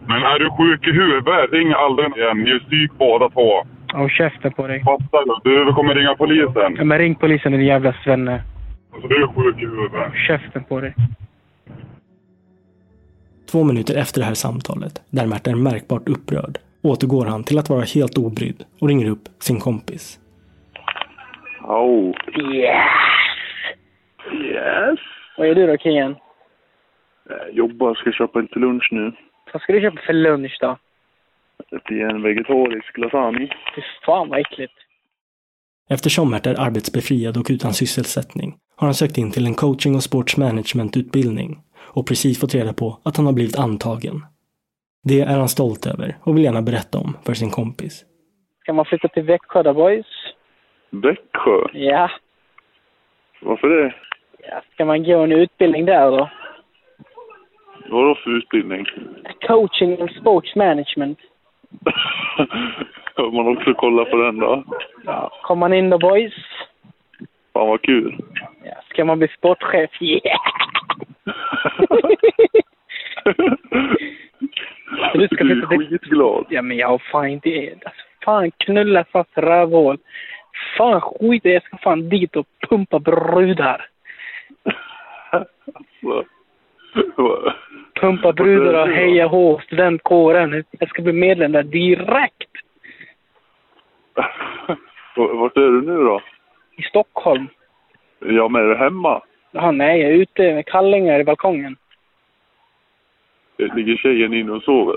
Men 0.07 0.23
är 0.23 0.39
du 0.39 0.49
sjuk 0.57 0.87
i 0.87 0.91
huvudet? 0.91 1.51
Ring 1.51 1.73
aldrig 1.73 2.17
igen. 2.17 2.37
Ni 2.37 2.51
är 2.51 2.59
psyk 2.59 2.91
båda 2.97 3.29
två. 3.29 3.49
Håll 3.93 4.09
käften 4.09 4.51
på 4.53 4.67
dig. 4.67 4.83
Fattar 4.83 5.39
du? 5.43 5.65
Du 5.65 5.73
kommer 5.73 5.95
ringa 5.95 6.15
polisen. 6.15 6.75
Ja, 6.77 6.83
men 6.83 6.97
ring 6.97 7.15
polisen 7.15 7.51
din 7.51 7.65
jävla 7.65 7.93
svenne. 8.03 8.41
Alltså, 9.03 9.07
du 9.07 9.23
är 9.23 9.27
sjuk 9.27 9.57
i 9.57 9.65
huvudet. 9.65 10.13
Käften 10.27 10.63
på 10.63 10.81
dig. 10.81 10.93
Två 13.51 13.63
minuter 13.63 13.97
efter 13.97 14.21
det 14.21 14.25
här 14.25 14.33
samtalet, 14.33 15.01
där 15.09 15.27
Mert 15.27 15.47
är 15.47 15.55
märkbart 15.55 16.09
upprörd, 16.09 16.57
återgår 16.81 17.25
han 17.25 17.43
till 17.43 17.59
att 17.59 17.69
vara 17.69 17.81
helt 17.81 18.17
obrydd 18.17 18.63
och 18.81 18.87
ringer 18.87 19.09
upp 19.09 19.23
sin 19.39 19.59
kompis. 19.59 20.19
Oh. 21.61 22.13
Yes! 22.53 22.75
Yes. 24.33 24.99
Vad 25.37 25.47
är 25.47 25.55
du 25.55 25.67
då, 25.67 25.77
kingen? 25.77 26.15
Jag 27.29 27.53
jobbar. 27.53 27.95
Ska 27.95 28.11
köpa 28.11 28.39
lite 28.39 28.59
lunch 28.59 28.89
nu. 28.91 29.11
Vad 29.53 29.61
ska 29.61 29.73
du 29.73 29.81
köpa 29.81 30.01
för 30.05 30.13
lunch 30.13 30.57
då? 30.61 30.77
Det 31.69 31.83
blir 31.83 32.01
en 32.01 32.21
vegetarisk 32.21 32.97
lasagne. 32.97 33.47
Fy 33.75 33.81
fan 34.05 34.29
vad 34.29 34.39
äckligt. 34.39 34.73
Eftersom 35.91 36.31
Mert 36.31 36.45
är 36.45 36.59
arbetsbefriad 36.59 37.37
och 37.37 37.47
utan 37.49 37.73
sysselsättning 37.73 38.55
har 38.75 38.87
han 38.87 38.93
sökt 38.93 39.17
in 39.17 39.31
till 39.31 39.45
en 39.45 39.53
coaching 39.53 39.95
och 39.95 40.03
sportsmanagementutbildning 40.03 41.57
och 41.77 42.07
precis 42.07 42.39
fått 42.41 42.55
reda 42.55 42.73
på 42.73 42.99
att 43.05 43.17
han 43.17 43.25
har 43.25 43.33
blivit 43.33 43.59
antagen. 43.59 44.25
Det 45.03 45.21
är 45.21 45.37
han 45.37 45.49
stolt 45.49 45.87
över 45.87 46.17
och 46.23 46.35
vill 46.35 46.43
gärna 46.43 46.61
berätta 46.61 46.97
om 46.97 47.17
för 47.25 47.33
sin 47.33 47.49
kompis. 47.49 48.05
Ska 48.61 48.73
man 48.73 48.85
flytta 48.85 49.07
till 49.07 49.23
Växjö 49.23 49.63
då, 49.63 49.73
boys? 49.73 50.05
Växjö? 50.89 51.57
Ja. 51.73 52.09
Varför 53.41 53.67
det? 53.67 53.93
ja. 54.49 54.61
Ska 54.73 54.85
man 54.85 55.03
gå 55.03 55.17
en 55.23 55.31
utbildning 55.31 55.85
där 55.85 56.11
då? 56.11 56.29
Vadå 57.89 58.15
för 58.15 58.37
utbildning? 58.37 58.85
Coaching 59.47 60.01
and 60.01 60.11
sports 60.11 60.55
management. 60.55 61.19
Har 63.15 63.31
man 63.31 63.57
också 63.57 63.73
kollat 63.73 64.09
på 64.11 64.17
den 64.17 64.39
då? 64.39 64.63
Ja. 65.05 65.31
Kommer 65.43 65.59
man 65.59 65.73
in 65.73 65.89
då, 65.89 65.97
boys? 65.97 66.33
Fan 67.53 67.67
vad 67.67 67.81
kul. 67.81 68.17
Ja. 68.63 68.81
Ska 68.89 69.05
man 69.05 69.19
bli 69.19 69.27
sportchef? 69.27 70.01
Yeah! 70.01 70.39
du 75.13 75.27
ska 75.27 75.43
Du 75.43 75.61
är 75.61 75.65
skitglad. 75.65 76.45
Ja, 76.49 76.61
men 76.61 76.77
jag 76.77 76.87
har 76.87 77.01
fan 77.11 77.27
inte... 77.27 77.73
Alltså, 77.85 78.01
fan, 78.25 78.51
knulla 78.51 79.05
fast 79.11 79.37
rövhål. 79.37 79.97
Fan, 80.77 81.01
skit. 81.01 81.45
Jag 81.45 81.63
ska 81.63 81.77
fan 81.77 82.09
dit 82.09 82.35
och 82.35 82.47
pumpa 82.69 82.99
brudar. 82.99 83.85
Alltså, 85.73 86.25
Pumpa 87.99 88.33
brudar 88.33 88.81
och 88.81 88.95
heja 88.95 89.27
H, 89.27 89.61
studentkåren. 89.65 90.63
Jag 90.71 90.89
ska 90.89 91.01
bli 91.01 91.13
medlem 91.13 91.51
där 91.51 91.63
direkt. 91.63 92.51
Vart 95.15 95.57
är 95.57 95.61
du 95.61 95.81
nu 95.81 96.03
då? 96.03 96.21
I 96.77 96.81
Stockholm. 96.81 97.47
Ja, 98.19 98.47
men 98.47 98.61
är 98.61 98.67
du 98.67 98.75
hemma? 98.75 99.21
Jaha, 99.51 99.71
nej, 99.71 100.01
jag 100.01 100.11
är 100.11 100.15
ute 100.15 100.53
med 100.53 100.65
kallingar 100.65 101.19
i 101.19 101.23
balkongen. 101.23 101.75
Ligger 103.57 103.97
tjejen 103.97 104.33
inne 104.33 104.51
och 104.51 104.63
sover? 104.63 104.95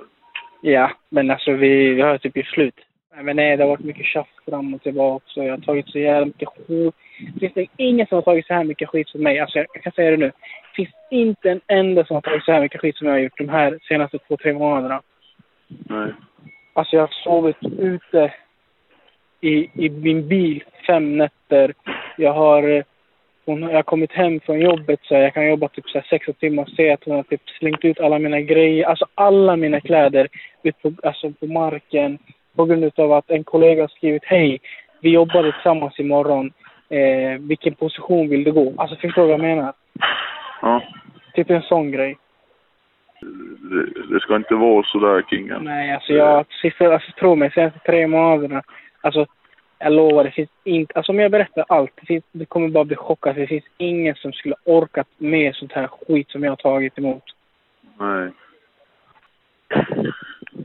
Ja, 0.61 0.91
men 1.09 1.31
alltså 1.31 1.53
vi, 1.53 1.95
vi 1.95 2.03
har 2.03 2.19
typ 2.19 2.37
gjort 2.37 2.47
slut. 2.47 2.81
Nej, 3.15 3.25
men 3.25 3.37
nej, 3.37 3.57
det 3.57 3.63
har 3.63 3.69
varit 3.69 3.85
mycket 3.85 4.07
tjafs 4.07 4.45
fram 4.45 4.75
och 4.75 4.83
tillbaka. 4.83 5.25
Jag 5.35 5.51
har 5.51 5.59
tagit 5.59 5.89
så 5.89 5.99
jävla 5.99 6.27
mycket 6.27 6.49
skit. 6.49 6.95
Finns 7.41 7.55
det 7.55 7.67
ingen 7.77 8.07
som 8.07 8.15
har 8.15 8.23
tagit 8.23 8.47
så 8.47 8.55
här 8.55 8.65
mycket 8.65 8.89
skit 8.89 9.09
som 9.09 9.23
mig. 9.23 9.39
Alltså 9.39 9.59
jag, 9.59 9.67
jag 9.75 9.83
kan 9.83 9.93
säga 9.93 10.11
det 10.11 10.17
nu. 10.17 10.27
Det 10.27 10.77
finns 10.77 10.95
inte 11.11 11.51
en 11.51 11.61
enda 11.67 12.05
som 12.05 12.15
har 12.15 12.21
tagit 12.21 12.45
så 12.45 12.53
här 12.53 12.61
mycket 12.61 12.81
skit 12.81 12.97
som 12.97 13.07
jag 13.07 13.15
har 13.15 13.21
gjort 13.21 13.39
de 13.39 13.49
här 13.49 13.79
senaste 13.89 14.19
två, 14.19 14.37
tre 14.37 14.53
månaderna. 14.53 15.03
Nej. 15.69 16.13
Alltså 16.73 16.97
jag 16.97 17.03
har 17.03 17.15
sovit 17.25 17.65
ute 17.79 18.35
i, 19.41 19.87
i 19.87 19.91
min 19.91 20.29
bil 20.29 20.65
fem 20.87 21.19
nätter. 21.19 21.75
Jag 22.17 22.33
har, 22.33 22.85
hon, 23.45 23.63
jag 23.63 23.75
har 23.75 23.83
kommit 23.83 24.13
hem 24.13 24.41
från 24.41 24.61
jobbet 24.61 25.01
så 25.03 25.15
jag 25.15 25.35
kan 25.35 25.49
jobba 25.49 25.69
typ 25.69 25.89
så 25.89 25.99
här 25.99 26.07
16 26.11 26.35
timmar 26.35 26.63
och 26.63 26.69
se 26.69 26.91
att 26.91 27.05
hon 27.05 27.15
har 27.15 27.23
typ 27.23 27.49
slängt 27.59 27.85
ut 27.85 28.01
alla 28.01 28.19
mina 28.19 28.41
grejer, 28.41 28.85
alltså 28.85 29.07
alla 29.15 29.57
mina 29.57 29.81
kläder 29.81 30.29
ut 30.63 30.83
på, 30.83 30.93
alltså 31.03 31.31
på 31.31 31.47
marken 31.47 32.19
på 32.57 32.65
grund 32.65 32.93
av 32.97 33.13
att 33.13 33.31
en 33.31 33.45
kollega 33.45 33.89
skrivit 33.89 34.25
hej, 34.25 34.61
vi 35.01 35.11
jobbar 35.11 35.53
tillsammans 35.53 36.01
imorgon. 36.01 36.53
Eh, 36.89 37.41
vilken 37.41 37.75
position 37.75 38.29
vill 38.29 38.45
du 38.45 38.53
gå? 38.53 38.75
Alltså 38.77 38.97
förstår 38.97 39.23
du 39.23 39.29
vad 39.29 39.35
jag 39.35 39.57
menar? 39.57 39.73
Ja. 40.63 40.83
Typ 41.35 41.51
en 41.51 41.63
sån 41.63 41.91
grej. 41.91 42.17
Det, 43.71 44.15
det 44.15 44.21
ska 44.21 44.37
inte 44.37 44.55
vara 44.55 44.83
så 44.83 44.99
där, 44.99 45.23
kingen. 45.31 45.65
Nej, 45.65 45.93
alltså 45.93 46.13
jag, 46.13 46.47
sista, 46.63 46.93
alltså 46.93 47.13
tro 47.13 47.35
mig, 47.35 47.51
senaste 47.51 47.79
tre 47.79 48.07
månaderna, 48.07 48.63
alltså 49.01 49.27
jag 49.79 49.93
lovar, 49.93 50.25
det 50.25 50.31
finns 50.31 50.51
inte, 50.65 50.95
alltså 50.95 51.13
om 51.13 51.19
jag 51.19 51.31
berättar 51.31 51.65
allt, 51.69 51.91
det, 52.01 52.07
finns, 52.07 52.25
det 52.33 52.45
kommer 52.45 52.69
bara 52.69 52.85
bli 52.85 52.97
chockat. 52.97 53.37
Det 53.37 53.47
finns 53.47 53.65
ingen 53.77 54.15
som 54.15 54.33
skulle 54.33 54.55
orkat 54.65 55.09
med 55.19 55.55
sånt 55.55 55.73
här 55.73 55.87
skit 55.87 56.31
som 56.31 56.45
jag 56.45 56.51
har 56.51 56.57
tagit 56.57 56.99
emot. 56.99 57.23
Nej. 57.99 58.31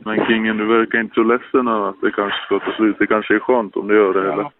Men 0.06 0.26
kingen, 0.26 0.58
du 0.58 0.66
verkar 0.66 1.00
inte 1.00 1.16
så 1.16 1.24
ledsen 1.24 1.68
över 1.68 1.90
att 1.90 2.02
det 2.02 2.12
kanske 2.12 2.40
ska 2.46 2.60
ta 2.60 2.72
slut. 2.72 2.96
Det 3.00 3.08
kanske 3.08 3.36
är 3.36 3.40
skönt 3.40 3.76
om 3.76 3.88
det 3.88 3.96
gör 3.96 4.14
det, 4.14 4.34
eller? 4.34 4.52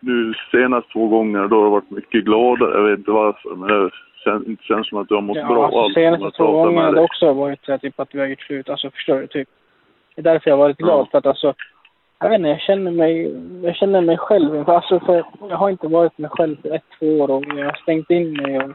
Nu 0.00 0.34
senast 0.50 0.92
två 0.92 1.08
gånger, 1.08 1.48
då 1.48 1.56
har 1.56 1.64
du 1.64 1.70
varit 1.70 1.90
mycket 1.90 2.24
gladare. 2.24 2.74
Jag 2.78 2.82
vet 2.90 2.98
inte 2.98 3.10
varför, 3.10 3.54
men 3.56 3.68
det 3.68 3.90
känns, 4.24 4.46
inte 4.46 4.64
känns 4.64 4.88
som 4.88 4.98
att 4.98 5.08
du 5.08 5.14
har 5.14 5.22
mått 5.22 5.36
Ja, 5.36 5.46
bra 5.48 5.64
alltså, 5.64 5.78
alls. 5.80 5.94
senaste 5.94 6.30
två 6.36 6.52
gångerna 6.52 6.86
har 6.86 6.92
det 6.94 7.00
också 7.00 7.32
varit 7.32 7.64
så 7.64 7.70
här, 7.72 7.78
typ 7.78 8.00
att 8.00 8.14
vi 8.14 8.20
har 8.20 8.26
gjort 8.26 8.40
slut. 8.42 8.68
Alltså 8.68 8.90
förstår 8.90 9.20
du? 9.20 9.26
Typ. 9.26 9.48
Det 10.14 10.20
är 10.20 10.22
därför 10.22 10.50
jag 10.50 10.56
har 10.56 10.64
varit 10.64 10.76
glad. 10.78 11.08
För 11.10 11.18
att 11.18 11.26
alltså, 11.26 11.54
jag 12.18 12.28
vet 12.28 12.36
inte, 12.38 12.48
jag 12.48 12.60
känner 12.60 12.90
mig, 12.90 13.34
jag 13.62 13.76
känner 13.76 14.00
mig 14.00 14.18
själv. 14.18 14.70
Alltså, 14.70 15.00
för 15.00 15.24
jag 15.48 15.56
har 15.56 15.70
inte 15.70 15.88
varit 15.88 16.18
mig 16.18 16.30
själv 16.30 16.56
för 16.62 16.74
ett, 16.74 16.84
två 16.98 17.06
år 17.20 17.30
och 17.30 17.44
jag 17.56 17.64
har 17.64 17.78
stängt 17.82 18.10
in 18.10 18.32
mig. 18.32 18.58
Och, 18.58 18.72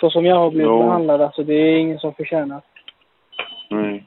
så 0.00 0.10
som 0.10 0.24
jag 0.26 0.36
har 0.36 0.50
blivit 0.50 0.66
Ja. 0.66 0.78
behandlad, 0.78 1.20
alltså 1.22 1.42
det 1.42 1.54
är 1.54 1.76
ingen 1.78 1.98
som 1.98 2.14
förtjänar. 2.14 2.60
Nej. 3.70 4.04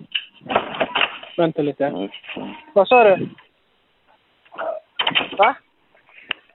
Vänta 1.37 1.61
lite. 1.61 2.09
Fan. 2.35 2.55
Vad 2.73 2.87
sa 2.87 3.03
du? 3.03 3.29
Va? 5.37 5.55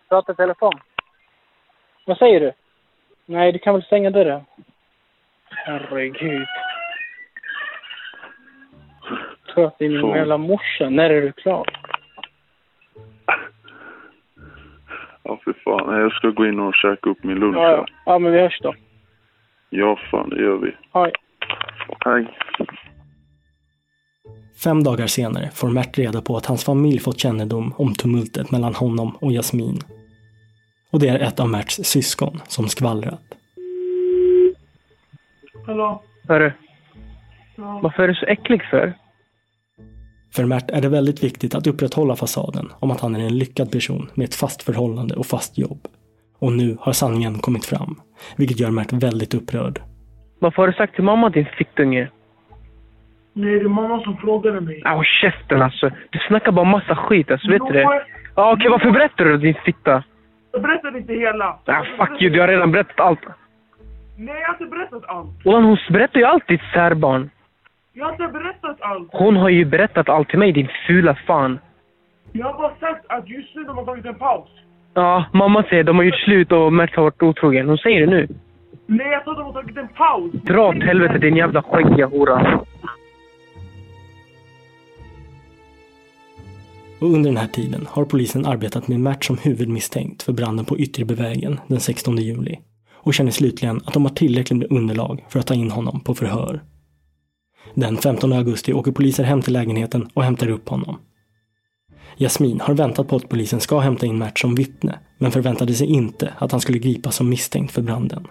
Prata 0.08 0.32
i 0.32 0.34
telefon. 0.34 0.72
Vad 2.06 2.18
säger 2.18 2.40
du? 2.40 2.52
Nej, 3.26 3.52
du 3.52 3.58
kan 3.58 3.74
väl 3.74 3.82
stänga 3.82 4.10
dörren? 4.10 4.44
Herregud. 5.50 6.46
Tror 9.54 9.66
att 9.66 9.78
det 9.78 9.84
är 9.84 9.88
min 9.88 10.08
jävla 10.08 10.38
morsa. 10.38 10.90
När 10.90 11.10
är 11.10 11.22
du 11.22 11.32
klar? 11.32 11.66
Ja, 15.22 15.40
för 15.44 15.52
fan. 15.52 16.00
Jag 16.00 16.12
ska 16.12 16.28
gå 16.28 16.46
in 16.46 16.60
och 16.60 16.74
käka 16.74 17.10
upp 17.10 17.24
min 17.24 17.38
lunch. 17.38 17.56
Ja, 17.56 17.70
ja. 17.70 17.86
ja 18.04 18.18
men 18.18 18.32
vi 18.32 18.40
hörs 18.40 18.60
då. 18.60 18.74
Ja, 19.70 19.96
fan, 20.10 20.28
det 20.28 20.42
gör 20.42 20.56
vi. 20.56 20.76
Hej. 20.92 21.12
Hej. 22.04 22.26
Fem 24.56 24.82
dagar 24.84 25.06
senare 25.06 25.50
får 25.54 25.68
Mert 25.70 25.99
reda 25.99 26.23
på 26.23 26.37
att 26.37 26.46
hans 26.46 26.64
familj 26.64 26.99
fått 26.99 27.18
kännedom 27.18 27.75
om 27.76 27.94
tumultet 27.94 28.50
mellan 28.50 28.75
honom 28.75 29.16
och 29.20 29.32
Jasmin. 29.32 29.78
Och 30.90 31.00
det 31.00 31.08
är 31.08 31.18
ett 31.18 31.40
av 31.40 31.49
Merts 31.49 31.80
syskon 31.82 32.40
som 32.49 32.68
skvallrat. 32.68 33.23
Hallå? 35.66 36.02
Hörru, 36.28 36.52
Ja. 37.56 37.80
varför 37.82 38.02
är 38.02 38.08
du 38.08 38.14
så 38.14 38.26
äcklig 38.26 38.62
för? 38.70 38.92
För 40.34 40.44
Mert 40.44 40.70
är 40.70 40.80
det 40.80 40.88
väldigt 40.88 41.25
viktigt 41.25 41.54
att 41.54 41.66
upprätthålla 41.66 42.16
fasaden 42.16 42.73
om 42.80 42.90
att 42.90 43.00
han 43.00 43.16
är 43.16 43.20
en 43.20 43.38
lyckad 43.38 43.70
person 43.73 44.11
med 44.14 44.25
ett 44.25 44.34
fast 44.34 44.62
förhållande 44.62 45.14
och 45.14 45.26
fast 45.26 45.58
jobb. 45.58 45.88
Och 46.38 46.52
nu 46.52 46.76
har 46.80 46.92
sanningen 46.92 47.38
kommit 47.38 47.64
fram, 47.64 48.00
vilket 48.37 48.61
gör 48.61 48.70
Mert 48.70 48.92
väldigt 48.92 49.34
upprörd. 49.34 49.82
Varför 50.38 50.62
har 50.62 50.66
du 50.66 50.73
sagt 50.75 50.94
till 50.94 51.04
mamma 51.04 51.30
din 51.30 51.46
fittunge? 51.58 52.11
Nej, 53.36 53.58
det 53.58 53.64
är 53.64 53.68
mamma 53.68 54.00
som 54.00 54.16
frågade 54.16 54.60
mig. 54.60 54.82
Åh, 54.86 55.02
käften 55.02 55.62
alltså. 55.62 55.90
Du 56.10 56.18
snackar 56.18 56.52
bara 56.52 56.64
massa 56.64 56.96
skit 56.96 57.30
alltså, 57.30 57.50
vet 57.50 57.66
du 57.66 57.72
det? 57.72 58.04
Ja, 58.36 58.52
okej, 58.52 58.70
varför 58.70 58.90
berättar 58.90 59.24
du 59.24 59.36
din 59.36 59.54
fitta? 59.64 60.02
Jag 60.52 60.62
berättade 60.62 60.98
inte 60.98 61.12
hela. 61.12 61.58
Ah, 61.64 61.84
fuck 61.96 62.22
you, 62.22 62.30
du 62.30 62.40
har 62.40 62.48
redan 62.48 62.72
berättat 62.72 63.00
allt. 63.00 63.20
Nej, 64.16 64.34
jag 64.40 64.46
har 64.46 64.54
inte 64.54 64.76
berättat 64.76 65.04
allt. 65.06 65.46
Olan, 65.46 65.64
hon 65.64 65.78
berättar 65.90 66.20
ju 66.20 66.26
alltid 66.26 66.60
särbarn. 66.72 67.30
Jag 67.92 68.04
har 68.04 68.12
inte 68.12 68.28
berättat 68.28 68.76
allt. 68.80 69.08
Hon 69.12 69.36
har 69.36 69.48
ju 69.48 69.64
berättat 69.64 70.08
allt 70.08 70.28
till 70.28 70.38
mig, 70.38 70.52
din 70.52 70.68
fula 70.86 71.14
fan. 71.26 71.58
Jag 72.32 72.46
har 72.46 72.58
bara 72.58 72.74
sagt 72.80 73.04
att 73.08 73.28
just 73.28 73.56
nu 73.56 73.64
de 73.64 73.76
har 73.76 73.84
tagit 73.84 74.06
en 74.06 74.14
paus. 74.14 74.48
Ja, 74.94 75.24
mamma 75.32 75.62
säger 75.62 75.84
de 75.84 75.96
har 75.96 76.04
gjort 76.04 76.14
slut 76.24 76.52
och 76.52 76.72
Mert 76.72 76.96
har 76.96 77.02
varit 77.02 77.22
otrogen. 77.22 77.68
Hon 77.68 77.78
säger 77.78 78.00
det 78.00 78.06
nu. 78.06 78.28
Nej, 78.86 79.10
jag 79.10 79.24
tror 79.24 79.34
de 79.34 79.44
har 79.44 79.52
tagit 79.52 79.76
en 79.76 79.88
paus. 79.88 80.32
Dra 80.32 80.68
åt 80.68 80.82
helvete 80.82 81.18
din 81.18 81.36
jävla 81.36 81.62
skäggiga 81.62 82.06
hora. 82.06 82.60
Och 86.98 87.12
under 87.12 87.30
den 87.30 87.36
här 87.36 87.48
tiden 87.48 87.86
har 87.90 88.04
polisen 88.04 88.46
arbetat 88.46 88.88
med 88.88 89.00
Mert 89.00 89.24
som 89.24 89.38
huvudmisstänkt 89.38 90.22
för 90.22 90.32
branden 90.32 90.64
på 90.64 90.78
Ytterbyvägen 90.78 91.60
den 91.68 91.80
16 91.80 92.16
juli 92.16 92.58
och 92.92 93.14
känner 93.14 93.30
slutligen 93.30 93.80
att 93.84 93.94
de 93.94 94.04
har 94.04 94.12
tillräckligt 94.12 94.58
med 94.58 94.72
underlag 94.72 95.24
för 95.28 95.38
att 95.38 95.46
ta 95.46 95.54
in 95.54 95.70
honom 95.70 96.00
på 96.00 96.14
förhör. 96.14 96.62
Den 97.74 97.96
15 97.96 98.32
augusti 98.32 98.72
åker 98.72 98.92
poliser 98.92 99.24
hem 99.24 99.42
till 99.42 99.52
lägenheten 99.52 100.08
och 100.14 100.24
hämtar 100.24 100.50
upp 100.50 100.68
honom. 100.68 100.98
Jasmin 102.16 102.60
har 102.60 102.74
väntat 102.74 103.08
på 103.08 103.16
att 103.16 103.28
polisen 103.28 103.60
ska 103.60 103.78
hämta 103.78 104.06
in 104.06 104.18
Mert 104.18 104.38
som 104.38 104.54
vittne, 104.54 104.98
men 105.18 105.32
förväntade 105.32 105.74
sig 105.74 105.86
inte 105.86 106.34
att 106.38 106.52
han 106.52 106.60
skulle 106.60 106.78
gripas 106.78 107.16
som 107.16 107.28
misstänkt 107.28 107.72
för 107.72 107.82
branden. 107.82 108.26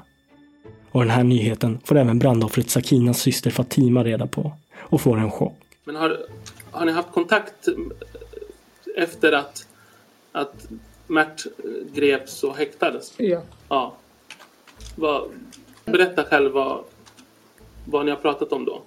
Och 0.92 1.02
den 1.02 1.10
här 1.10 1.24
nyheten 1.24 1.80
får 1.84 1.98
även 1.98 2.20
brandoffret 2.20 2.70
Sakinas 2.70 3.20
syster 3.20 3.52
Fatima 3.52 4.04
reda 4.04 4.28
på 4.28 4.52
och 4.78 5.02
får 5.02 5.18
en 5.18 5.32
chock. 5.32 5.58
Men 5.86 5.96
har, 5.96 6.18
har 6.72 6.86
ni 6.86 6.92
haft 6.92 7.12
kontakt 7.12 7.68
efter 8.98 9.32
att, 9.32 9.68
att 10.32 10.68
Mert 11.08 11.46
greps 11.94 12.44
och 12.44 12.56
häktades? 12.56 13.14
Ja. 13.18 13.42
Ja. 13.70 13.94
Vad, 14.96 15.30
berätta 15.86 16.24
själv 16.24 16.52
vad, 16.52 16.84
vad 17.86 18.06
ni 18.06 18.12
har 18.12 18.18
pratat 18.18 18.52
om 18.52 18.66
då. 18.66 18.82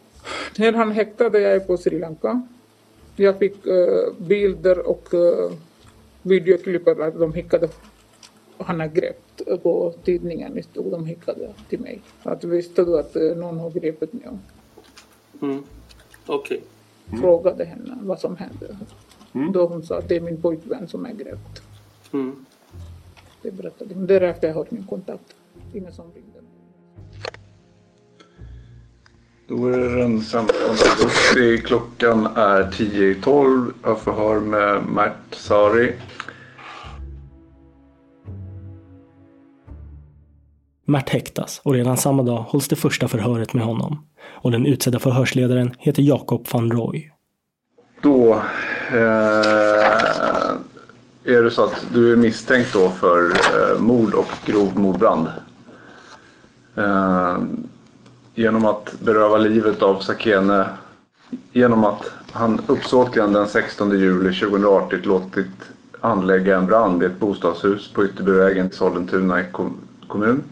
När 0.59 0.73
han 0.73 0.93
häktade 0.93 1.41
jag 1.41 1.67
på 1.67 1.77
Sri 1.77 1.99
Lanka. 1.99 2.43
Jag 3.17 3.39
fick 3.39 3.67
eh, 3.67 4.13
bilder 4.19 4.79
och 4.79 5.15
uh, 5.15 5.53
videoklipp 6.23 6.89
att 6.89 7.19
de 7.19 7.33
skickade 7.33 7.69
han 8.59 8.81
har 8.81 8.87
grept 8.87 9.63
på 9.63 9.95
tidningen. 10.05 10.55
Det 10.55 10.63
stod 10.63 10.91
de 10.91 11.07
skickade 11.07 11.55
till 11.69 11.81
mig. 11.81 12.03
Att 12.23 12.45
visste 12.45 12.85
du 12.85 12.99
att 12.99 13.17
uh, 13.17 13.37
någon 13.37 13.59
har 13.59 13.71
gripit 13.71 14.13
mig? 14.13 14.29
Mm. 15.43 15.63
Okej. 16.27 16.63
Frågade 17.21 17.65
henne 17.65 17.99
vad 18.03 18.21
som 18.21 18.37
hände. 18.37 18.77
Då 19.53 19.67
hon 19.67 19.83
sa 19.83 19.99
att 19.99 20.09
det 20.09 20.17
är 20.17 20.21
min 20.21 20.43
pojkvän 20.43 20.89
som 20.89 21.07
är 21.07 21.13
grept. 21.13 21.63
Mm. 22.13 22.37
Det 23.43 23.51
berättade 23.51 23.95
hon. 23.95 24.07
Därefter 24.07 24.49
har 24.49 24.55
jag 24.55 24.61
haft 24.61 24.71
min 24.71 24.87
kontakt. 24.87 25.35
Ingen 25.75 25.93
som 25.93 26.05
ringde. 26.15 26.39
Då 29.49 29.67
är 29.67 29.79
det 29.79 29.99
den 29.99 30.21
15 30.21 30.57
augusti. 30.71 31.59
Klockan 31.67 32.27
är 32.27 32.71
10 32.71 33.11
i 33.11 33.15
12. 33.15 33.73
Jag 33.83 34.01
förhör 34.01 34.41
med 34.41 34.83
Mert 34.87 35.35
Sari. 35.35 35.93
Mert 40.85 41.09
häktas 41.09 41.61
och 41.65 41.75
redan 41.75 41.97
samma 41.97 42.23
dag 42.23 42.43
hålls 42.43 42.69
det 42.69 42.77
första 42.77 43.09
förhöret 43.09 43.55
med 43.55 43.65
honom. 43.65 44.07
Och 44.25 44.51
den 44.51 44.67
utsedda 44.67 44.99
förhörsledaren 44.99 45.75
heter 45.79 46.03
Jakob 46.03 46.47
van 46.53 46.71
Roy. 46.71 47.11
Då 48.03 48.43
Eh, 48.91 50.57
är 51.25 51.43
det 51.43 51.51
så 51.51 51.65
att 51.65 51.87
du 51.93 52.13
är 52.13 52.17
misstänkt 52.17 52.73
då 52.73 52.91
för 52.91 53.31
eh, 53.31 53.79
mord 53.79 54.15
och 54.15 54.33
grov 54.45 54.79
mordbrand. 54.79 55.29
Eh, 56.75 57.39
genom 58.35 58.65
att 58.65 58.95
beröva 59.01 59.37
livet 59.37 59.83
av 59.83 60.01
Sakene 60.01 60.67
genom 61.53 61.85
att 61.85 62.13
han 62.33 62.61
uppsåtligen 62.67 63.33
den 63.33 63.49
16 63.49 63.99
juli 63.99 64.41
2018 64.41 64.99
låtit 65.03 65.47
anlägga 66.01 66.57
en 66.57 66.67
brand 66.67 67.03
i 67.03 67.07
ett 67.07 67.21
bostadshus 67.21 67.93
på 67.93 68.05
Ytterbyvägen 68.05 68.67
i 68.67 68.71
Sollentuna 68.71 69.43
kommun. 70.09 70.43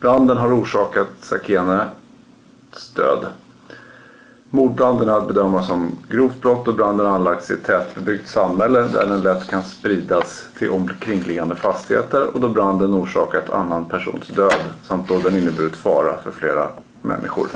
Branden 0.00 0.36
har 0.36 0.60
orsakat 0.60 1.08
Sakene 1.20 1.84
död. 2.94 3.26
Mordbranden 4.56 5.08
är 5.08 5.12
att 5.12 5.28
bedöma 5.28 5.62
som 5.62 5.90
grovt 6.10 6.40
brott 6.40 6.68
och 6.68 6.74
branden 6.74 7.06
har 7.06 7.14
anlagts 7.14 7.50
i 7.50 7.54
ett 7.54 7.64
tätbebyggt 7.64 8.28
samhälle 8.28 8.80
där 8.80 9.06
den 9.06 9.20
lätt 9.20 9.48
kan 9.48 9.62
spridas 9.62 10.48
till 10.58 10.70
omkringliggande 10.70 11.56
fastigheter 11.56 12.34
och 12.34 12.40
då 12.40 12.48
branden 12.48 12.94
orsakat 12.94 13.50
annan 13.50 13.84
persons 13.84 14.28
död 14.28 14.54
samt 14.82 15.08
då 15.08 15.18
den 15.18 15.36
inneburit 15.36 15.76
fara 15.76 16.16
för 16.22 16.30
flera 16.30 16.68
människor. 17.02 17.48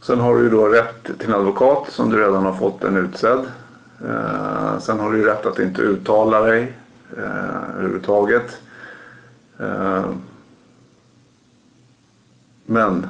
Sen 0.00 0.20
har 0.20 0.36
du 0.36 0.42
ju 0.42 0.50
då 0.50 0.68
rätt 0.68 1.04
till 1.18 1.28
en 1.28 1.34
advokat 1.34 1.86
som 1.88 2.10
du 2.10 2.20
redan 2.20 2.44
har 2.44 2.54
fått 2.54 2.84
en 2.84 2.96
utsedd. 2.96 3.40
Eh, 4.04 4.78
sen 4.78 5.00
har 5.00 5.12
du 5.12 5.18
ju 5.18 5.24
rätt 5.24 5.46
att 5.46 5.58
inte 5.58 5.82
uttala 5.82 6.40
dig 6.40 6.72
eh, 7.16 7.76
överhuvudtaget. 7.76 8.60
Eh, 9.58 10.04
men 12.66 13.06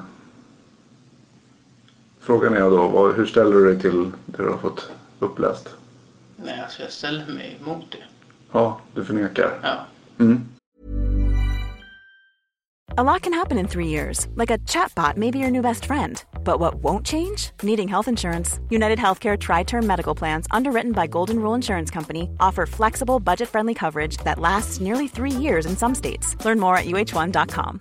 frågan 2.29 2.55
är 2.55 2.61
då, 2.61 2.89
vad, 2.89 3.15
hur 3.15 3.27
ställer 3.27 3.57
du 3.57 3.73
dig 3.73 3.81
till 3.81 4.13
det 4.27 4.43
du 4.43 4.49
har 4.49 4.59
fått 4.59 4.91
uppläst? 5.19 5.69
Nej, 6.37 6.61
alltså 6.61 6.83
jag 6.83 6.93
ställer 6.93 7.27
mig 7.27 7.59
emot 7.63 7.85
det. 7.91 8.05
Ja, 8.53 8.81
du 8.95 9.05
förnekar? 9.05 9.59
Ja. 9.63 9.87
Mm. 10.19 10.49
A 12.99 13.03
lot 13.03 13.23
can 13.23 13.33
happen 13.33 13.59
in 13.59 13.69
three 13.69 13.87
years, 13.87 14.27
like 14.37 14.55
a 14.55 14.59
chatbot 14.59 15.17
may 15.17 15.31
be 15.31 15.39
your 15.39 15.51
new 15.51 15.63
best 15.63 15.87
friend. 15.87 16.25
But 16.45 16.61
what 16.61 16.75
won't 16.83 17.07
change? 17.07 17.51
Needing 17.63 17.89
health 17.89 18.09
insurance. 18.09 18.61
United 18.71 18.99
Healthcare 18.99 19.39
Tri 19.39 19.65
Term 19.65 19.87
Medical 19.87 20.15
Plans, 20.19 20.47
underwritten 20.51 20.93
by 20.93 21.07
Golden 21.07 21.39
Rule 21.41 21.57
Insurance 21.57 21.95
Company, 21.95 22.29
offer 22.41 22.67
flexible, 22.67 23.21
budget 23.21 23.49
friendly 23.49 23.75
coverage 23.75 24.19
that 24.25 24.39
lasts 24.39 24.81
nearly 24.81 25.09
three 25.09 25.41
years 25.45 25.67
in 25.67 25.77
some 25.77 25.95
states. 25.95 26.37
Learn 26.45 26.61
more 26.61 26.77
at 26.77 26.87
uh1.com. 26.87 27.81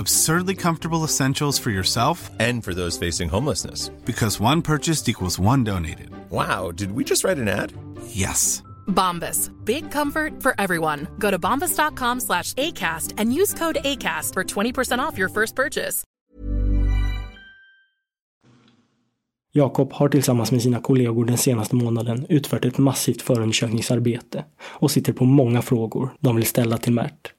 Absurdly 0.00 0.54
comfortable 0.54 1.04
essentials 1.04 1.58
for 1.60 1.70
yourself 1.70 2.30
And 2.40 2.64
for 2.64 2.74
those 2.74 2.98
facing 3.06 3.28
homelessness. 3.30 3.90
because 4.06 4.40
one 4.40 4.62
purchased 4.62 5.08
equals 5.08 5.38
one 5.38 5.64
donated. 5.64 6.08
Wow, 6.30 6.72
did 6.72 6.92
we 6.92 7.04
just 7.04 7.22
write 7.24 7.38
an 7.42 7.48
ad? 7.48 7.72
Yes. 8.06 8.62
Bombas. 8.86 9.50
Big 9.64 9.90
comfort 9.92 10.42
for 10.42 10.54
everyone. 10.58 11.06
Go 11.18 11.30
to 11.30 11.38
bombas.com 11.38 12.20
slash 12.20 12.54
ACAST 12.54 13.14
and 13.18 13.34
use 13.34 13.52
code 13.58 13.78
ACAST 13.84 14.32
for 14.34 14.44
20% 14.44 14.98
off 15.00 15.18
your 15.18 15.28
first 15.28 15.54
purchase. 15.56 16.04
Jakob 19.52 19.92
har 19.92 20.08
tillsammans 20.08 20.52
med 20.52 20.62
sina 20.62 20.80
kollegor 20.80 21.24
den 21.24 21.38
senaste 21.38 21.76
månaden 21.76 22.26
utfört 22.28 22.64
ett 22.64 22.78
massivt 22.78 23.22
förundersökningsarbete 23.22 24.44
och 24.60 24.90
sitter 24.90 25.12
på 25.12 25.24
många 25.24 25.62
frågor 25.62 26.10
de 26.20 26.36
vill 26.36 26.46
ställa 26.46 26.78
till 26.78 26.92
Mert. 26.92 27.32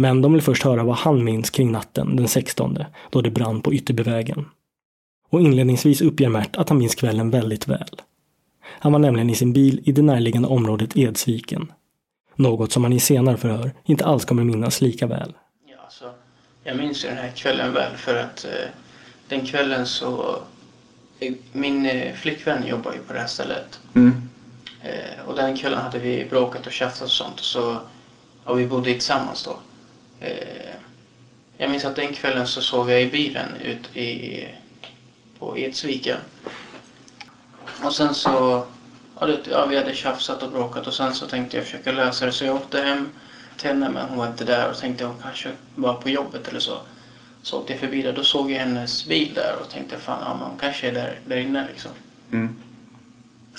Men 0.00 0.22
de 0.22 0.32
vill 0.32 0.42
först 0.42 0.62
höra 0.62 0.84
vad 0.84 0.96
han 0.96 1.24
minns 1.24 1.50
kring 1.50 1.72
natten 1.72 2.16
den 2.16 2.28
16 2.28 2.78
då 3.10 3.20
det 3.20 3.30
brann 3.30 3.60
på 3.60 3.74
Ytterbyvägen. 3.74 4.48
Och 5.30 5.40
inledningsvis 5.40 6.00
uppger 6.00 6.28
Mert 6.28 6.56
att 6.56 6.68
han 6.68 6.78
minns 6.78 6.94
kvällen 6.94 7.30
väldigt 7.30 7.68
väl. 7.68 7.88
Han 8.64 8.92
var 8.92 8.98
nämligen 8.98 9.30
i 9.30 9.34
sin 9.34 9.52
bil 9.52 9.80
i 9.84 9.92
det 9.92 10.02
närliggande 10.02 10.48
området 10.48 10.96
Edsviken. 10.96 11.72
Något 12.36 12.72
som 12.72 12.82
han 12.84 12.92
i 12.92 13.00
senare 13.00 13.36
förhör 13.36 13.72
inte 13.84 14.04
alls 14.04 14.24
kommer 14.24 14.44
minnas 14.44 14.80
lika 14.80 15.06
väl. 15.06 15.32
Jag 16.64 16.76
minns 16.76 17.04
ju 17.04 17.08
den 17.08 17.18
här 17.18 17.30
kvällen 17.30 17.72
väl 17.72 17.96
för 17.96 18.16
att 18.16 18.44
eh, 18.44 18.68
den 19.28 19.46
kvällen 19.46 19.86
så... 19.86 20.36
eh, 21.20 21.32
Min 21.52 21.86
eh, 21.86 22.14
flickvän 22.14 22.66
jobbar 22.66 22.92
ju 22.92 22.98
på 22.98 23.12
det 23.12 23.18
här 23.18 23.26
stället. 23.26 23.80
Mm. 23.94 24.22
Eh, 24.82 25.26
och 25.28 25.36
den 25.36 25.56
kvällen 25.56 25.78
hade 25.78 25.98
vi 25.98 26.26
bråkat 26.30 26.66
och 26.66 26.72
tjafsat 26.72 27.02
och 27.02 27.10
sånt. 27.10 27.34
Och 27.34 27.44
så, 27.44 27.76
och 28.44 28.60
vi 28.60 28.66
bodde 28.66 28.84
tillsammans 28.84 29.44
då. 29.44 29.56
Eh, 30.20 30.74
jag 31.56 31.70
minns 31.70 31.84
att 31.84 31.96
den 31.96 32.12
kvällen 32.12 32.46
så 32.46 32.62
sov 32.62 32.90
jag 32.90 33.02
i 33.02 33.10
bilen 33.10 33.56
ut 33.64 33.96
i, 33.96 34.44
på 35.38 35.58
Edsviken. 35.58 36.18
Och 37.84 37.94
sen 37.94 38.14
så, 38.14 38.66
ja, 39.20 39.26
det, 39.26 39.38
ja, 39.50 39.66
vi 39.66 39.76
hade 39.76 39.94
tjafsat 39.94 40.42
och 40.42 40.50
bråkat 40.50 40.86
och 40.86 40.94
sen 40.94 41.14
så 41.14 41.26
tänkte 41.26 41.56
jag 41.56 41.66
försöka 41.66 41.92
lösa 41.92 42.26
det. 42.26 42.32
Så 42.32 42.44
jag 42.44 42.56
åkte 42.56 42.80
hem 42.80 43.08
till 43.56 43.68
henne 43.68 43.88
men 43.88 44.08
hon 44.08 44.18
var 44.18 44.26
inte 44.26 44.44
där 44.44 44.70
och 44.70 44.78
tänkte 44.78 45.04
hon 45.04 45.22
kanske 45.22 45.50
var 45.74 45.94
på 45.94 46.08
jobbet 46.08 46.48
eller 46.48 46.60
så. 46.60 46.78
Så 47.42 47.58
åkte 47.58 47.72
jag 47.72 47.80
förbi 47.80 48.02
där, 48.02 48.12
då 48.12 48.24
såg 48.24 48.50
jag 48.50 48.58
hennes 48.58 49.06
bil 49.06 49.34
där 49.34 49.56
och 49.60 49.70
tänkte 49.70 49.98
fan, 49.98 50.18
ja, 50.20 50.46
hon 50.46 50.58
kanske 50.58 50.88
är 50.88 50.92
där, 50.92 51.20
där 51.26 51.36
inne 51.36 51.66
liksom. 51.72 51.90
Mm. 52.32 52.56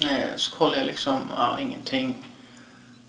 Eh, 0.02 0.36
så 0.36 0.56
kollade 0.56 0.78
jag 0.78 0.88
liksom, 0.88 1.22
ja 1.36 1.60
ingenting. 1.60 2.26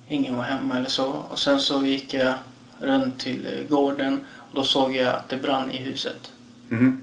Ingen 0.09 0.37
var 0.37 0.45
hemma 0.45 0.77
eller 0.77 0.89
så. 0.89 1.07
Och 1.07 1.39
sen 1.39 1.61
så 1.61 1.87
gick 1.87 2.15
jag 2.15 2.35
runt 2.81 3.21
till 3.21 3.47
eh, 3.47 3.69
gården 3.69 4.25
och 4.37 4.55
då 4.55 4.65
såg 4.65 4.97
jag 4.97 5.15
att 5.15 5.29
det 5.29 5.37
brann 5.37 5.71
i 5.71 5.77
huset. 5.77 6.33
Mhm. 6.69 7.03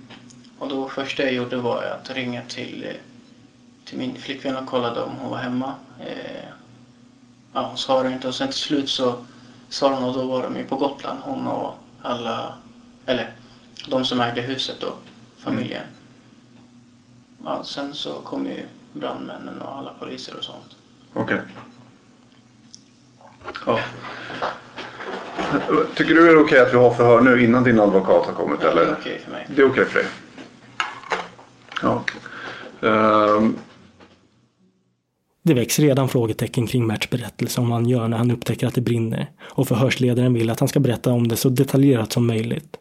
Och 0.59 0.69
då 0.69 0.89
första 0.89 1.23
jag 1.23 1.33
gjorde 1.33 1.57
var 1.57 1.83
att 1.83 2.09
ringa 2.09 2.41
till, 2.41 2.83
eh, 2.83 2.95
till 3.85 3.97
min 3.97 4.15
flickvän 4.15 4.57
och 4.57 4.65
kollade 4.65 5.01
om 5.01 5.15
hon 5.15 5.31
var 5.31 5.37
hemma. 5.37 5.73
Eh, 5.99 6.49
ja, 7.53 7.67
hon 7.67 7.77
svarade 7.77 8.13
inte 8.13 8.27
och 8.27 8.35
sen 8.35 8.47
till 8.47 8.57
slut 8.57 8.89
så 8.89 9.25
sa 9.69 9.93
hon 9.93 10.03
och 10.03 10.13
då 10.13 10.25
var 10.25 10.43
de 10.43 10.57
ju 10.57 10.65
på 10.65 10.75
Gotland, 10.75 11.19
hon 11.23 11.47
och 11.47 11.73
alla, 12.01 12.53
eller 13.05 13.31
de 13.87 14.05
som 14.05 14.21
ägde 14.21 14.41
huset 14.41 14.77
då, 14.79 14.93
familjen. 15.37 15.83
Ja, 17.43 17.63
sen 17.63 17.93
så 17.93 18.13
kom 18.13 18.45
ju 18.45 18.65
brandmännen 18.93 19.61
och 19.61 19.77
alla 19.77 19.93
poliser 19.99 20.37
och 20.37 20.43
sånt. 20.43 20.75
Okej. 21.13 21.41
Ja. 23.65 23.79
Tycker 25.95 26.13
du 26.13 26.25
det 26.25 26.31
är 26.31 26.37
okej 26.43 26.59
att 26.59 26.73
vi 26.73 26.77
har 26.77 26.93
förhör 26.93 27.21
nu 27.21 27.43
innan 27.43 27.63
din 27.63 27.79
advokat 27.79 28.25
har 28.25 28.33
kommit? 28.33 28.59
Ja, 28.63 28.69
eller? 28.71 28.81
det 28.81 28.87
är 28.91 28.95
okej 28.99 29.21
för 29.25 29.31
mig. 29.31 29.47
Det 29.55 29.61
är 29.61 29.65
okej 29.69 29.85
för 29.85 29.99
dig? 29.99 30.07
Ja. 31.81 32.03
Ehm, 32.87 33.55
Det 35.43 35.53
väcks 35.53 35.79
redan 35.79 36.09
frågetecken 36.09 36.67
kring 36.67 36.87
Merts 36.87 37.09
berättelse 37.09 37.61
om 37.61 37.69
vad 37.69 37.79
han 37.79 37.89
gör 37.89 38.07
när 38.07 38.17
han 38.17 38.31
upptäcker 38.31 38.67
att 38.67 38.75
det 38.75 38.81
brinner 38.81 39.29
och 39.41 39.67
förhörsledaren 39.67 40.33
vill 40.33 40.49
att 40.49 40.59
han 40.59 40.69
ska 40.69 40.79
berätta 40.79 41.11
om 41.11 41.27
det 41.27 41.35
så 41.35 41.49
detaljerat 41.49 42.11
som 42.11 42.27
möjligt. 42.27 42.77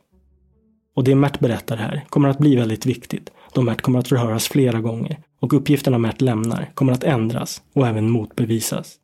Och 0.96 1.04
det 1.04 1.14
Mert 1.14 1.40
berättar 1.40 1.76
här 1.76 2.04
kommer 2.08 2.28
att 2.28 2.38
bli 2.38 2.56
väldigt 2.56 2.86
viktigt 2.86 3.30
då 3.52 3.62
Mert 3.62 3.80
kommer 3.80 3.98
att 3.98 4.08
förhöras 4.08 4.48
flera 4.48 4.80
gånger 4.80 5.18
och 5.40 5.52
uppgifterna 5.52 5.98
Mert 5.98 6.20
lämnar 6.20 6.70
kommer 6.74 6.92
att 6.92 7.04
ändras 7.04 7.62
och 7.74 7.86
även 7.86 8.10
motbevisas. 8.10 8.94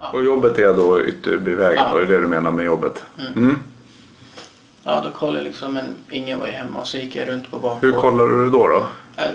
Och 0.00 0.24
jobbet 0.24 0.58
är 0.58 0.74
då 0.74 1.00
Ytterbyvägen? 1.04 1.84
Ja. 1.92 1.98
Det 1.98 2.06
det 2.06 2.20
du 2.20 2.26
menar 2.26 2.50
med 2.50 2.64
jobbet? 2.64 3.04
Mm. 3.18 3.32
Mm. 3.32 3.58
Ja, 4.84 5.00
då 5.04 5.10
kollade 5.10 5.38
jag 5.38 5.44
liksom, 5.44 5.74
men 5.74 5.94
ingen 6.10 6.40
var 6.40 6.46
ju 6.46 6.52
hemma 6.52 6.84
så 6.84 6.96
gick 6.96 7.16
jag 7.16 7.28
runt 7.28 7.50
på 7.50 7.56
Hur 7.56 7.62
bakgården. 7.62 8.00
kollar 8.00 8.26
du 8.26 8.44
det 8.44 8.50
då? 8.50 8.68
då? 8.68 8.86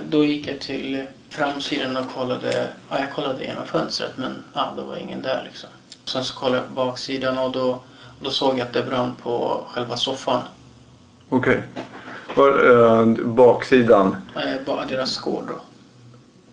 Då 0.10 0.23
gick 0.23 0.47
jag 0.47 0.60
till 0.60 1.06
framsidan 1.30 1.97
och 1.97 2.13
kollade, 2.13 2.67
ja 2.89 2.99
jag 2.99 3.13
kollade 3.13 3.43
genom 3.43 3.65
fönstret 3.65 4.12
men 4.15 4.32
ja, 4.54 4.73
det 4.75 4.82
var 4.82 4.97
ingen 4.97 5.21
där 5.21 5.41
liksom. 5.45 5.69
Sen 6.06 6.23
så 6.23 6.36
kollade 6.39 6.58
jag 6.58 6.67
på 6.67 6.73
baksidan 6.73 7.38
och 7.38 7.51
då, 7.51 7.80
då 8.21 8.30
såg 8.30 8.60
jag 8.60 8.62
att 8.62 8.73
det 8.73 8.84
brann 8.84 9.15
på 9.23 9.63
själva 9.73 9.97
soffan. 9.97 10.41
Okej. 11.30 11.63
Var, 12.36 12.71
eh, 12.71 13.06
baksidan? 13.25 14.15
Eh, 14.36 14.88
deras 14.89 15.17
gård 15.17 15.43
då. 15.47 15.54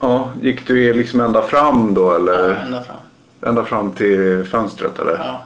Ja, 0.01 0.31
gick 0.43 0.67
du 0.67 0.95
liksom 0.95 1.21
ända 1.21 1.43
fram 1.43 1.95
då 1.95 2.15
eller? 2.15 2.49
Ja, 2.49 2.57
ända 2.57 2.83
fram. 2.83 2.97
Ända 3.47 3.65
fram 3.65 3.93
till 3.93 4.45
fönstret 4.45 4.99
eller? 4.99 5.19
Ja. 5.19 5.45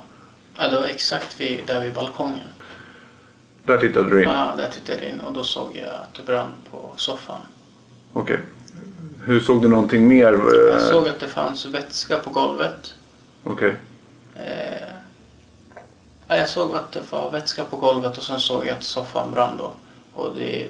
ja, 0.59 0.69
det 0.69 0.77
var 0.81 0.87
exakt 0.87 1.41
vid, 1.41 1.61
där 1.67 1.81
vid 1.81 1.95
balkongen. 1.95 2.49
Där 3.65 3.79
tittade 3.79 4.11
du 4.11 4.23
in? 4.23 4.29
Ja, 4.29 4.55
där 4.57 4.69
tittade 4.71 5.03
jag 5.03 5.11
in 5.13 5.21
och 5.21 5.33
då 5.33 5.45
såg 5.45 5.77
jag 5.77 5.89
att 5.95 6.15
det 6.17 6.23
brann 6.23 6.53
på 6.71 6.91
soffan. 6.97 7.41
Okej. 8.13 8.41
Hur 9.25 9.41
såg 9.41 9.63
du 9.63 9.69
någonting 9.69 10.09
mer? 10.09 10.33
eh, 10.33 10.73
Jag 10.73 10.81
såg 10.81 11.09
att 11.09 11.21
det 11.21 11.29
fanns 11.29 11.67
vätska 11.67 12.19
på 12.19 12.31
golvet. 12.31 12.95
Okej. 13.45 13.77
Eh, 14.37 14.89
ja, 16.29 16.37
jag 16.37 16.49
såg 16.49 16.77
att 16.77 16.93
det 16.93 17.13
var 17.13 17.31
vätska 17.31 17.65
på 17.65 17.77
golvet 17.77 18.19
och 18.19 18.25
sen 18.25 18.41
såg 18.41 18.67
jag 18.67 18.77
att 18.77 18.83
soffan 18.83 19.31
brann 19.33 19.57
då. 19.59 19.73
Och 20.15 20.35
det, 20.37 20.69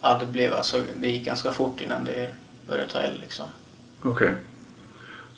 ja, 0.00 0.16
det, 0.20 0.26
blev, 0.26 0.52
alltså, 0.54 0.82
det 0.96 1.08
gick 1.08 1.24
ganska 1.24 1.52
fort 1.52 1.80
innan 1.80 2.04
det 2.04 2.30
började 2.68 2.88
ta 2.92 2.98
eld 2.98 3.20
liksom. 3.20 3.46
Okej. 4.02 4.34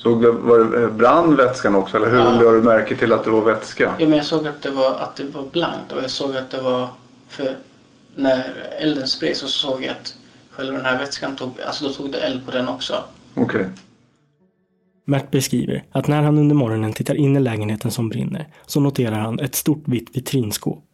Såg 0.06 0.22
du, 0.22 0.30
var 0.30 0.58
det, 0.58 0.82
eh, 0.82 0.90
brann 0.90 1.36
vätskan 1.36 1.74
också 1.74 1.96
eller 1.96 2.10
hur 2.10 2.18
Ja. 2.18 2.24
lade 2.30 2.56
du 2.56 2.62
märke 2.62 2.96
till 2.96 3.12
att 3.12 3.24
det 3.24 3.30
var 3.30 3.42
vätska? 3.42 3.94
Ja, 3.98 4.08
men 4.08 4.16
jag 4.16 4.26
såg 4.26 4.46
att 4.46 4.62
det 4.62 4.70
var, 4.70 4.94
att 4.94 5.16
det 5.16 5.24
var 5.24 5.42
blankt 5.52 5.92
och 5.92 6.02
jag 6.02 6.10
såg 6.10 6.36
att 6.36 6.50
det 6.50 6.60
var 6.62 6.88
för 7.28 7.56
när 8.14 8.44
elden 8.80 9.06
spreds 9.08 9.40
så 9.40 9.48
såg 9.48 9.82
jag 9.82 9.90
att 9.90 10.14
själva 10.50 10.76
den 10.76 10.86
här 10.86 10.98
vätskan 10.98 11.36
tog, 11.36 11.50
alltså 11.66 11.84
då 11.84 11.90
tog 11.92 12.12
det 12.12 12.18
eld 12.18 12.46
på 12.46 12.50
den 12.50 12.68
också. 12.68 12.94
Okej. 13.34 13.66
Mert 15.06 15.30
beskriver 15.30 15.84
att 15.92 16.08
när 16.08 16.22
han 16.22 16.38
under 16.38 16.54
morgonen 16.54 16.92
tittar 16.92 17.14
in 17.14 17.36
i 17.36 17.40
lägenheten 17.40 17.90
som 17.90 18.08
brinner 18.08 18.46
så 18.66 18.80
noterar 18.80 19.18
han 19.18 19.40
ett 19.40 19.54
stort 19.54 19.82
vitt 19.84 20.16
vitrinskåp. 20.16 20.84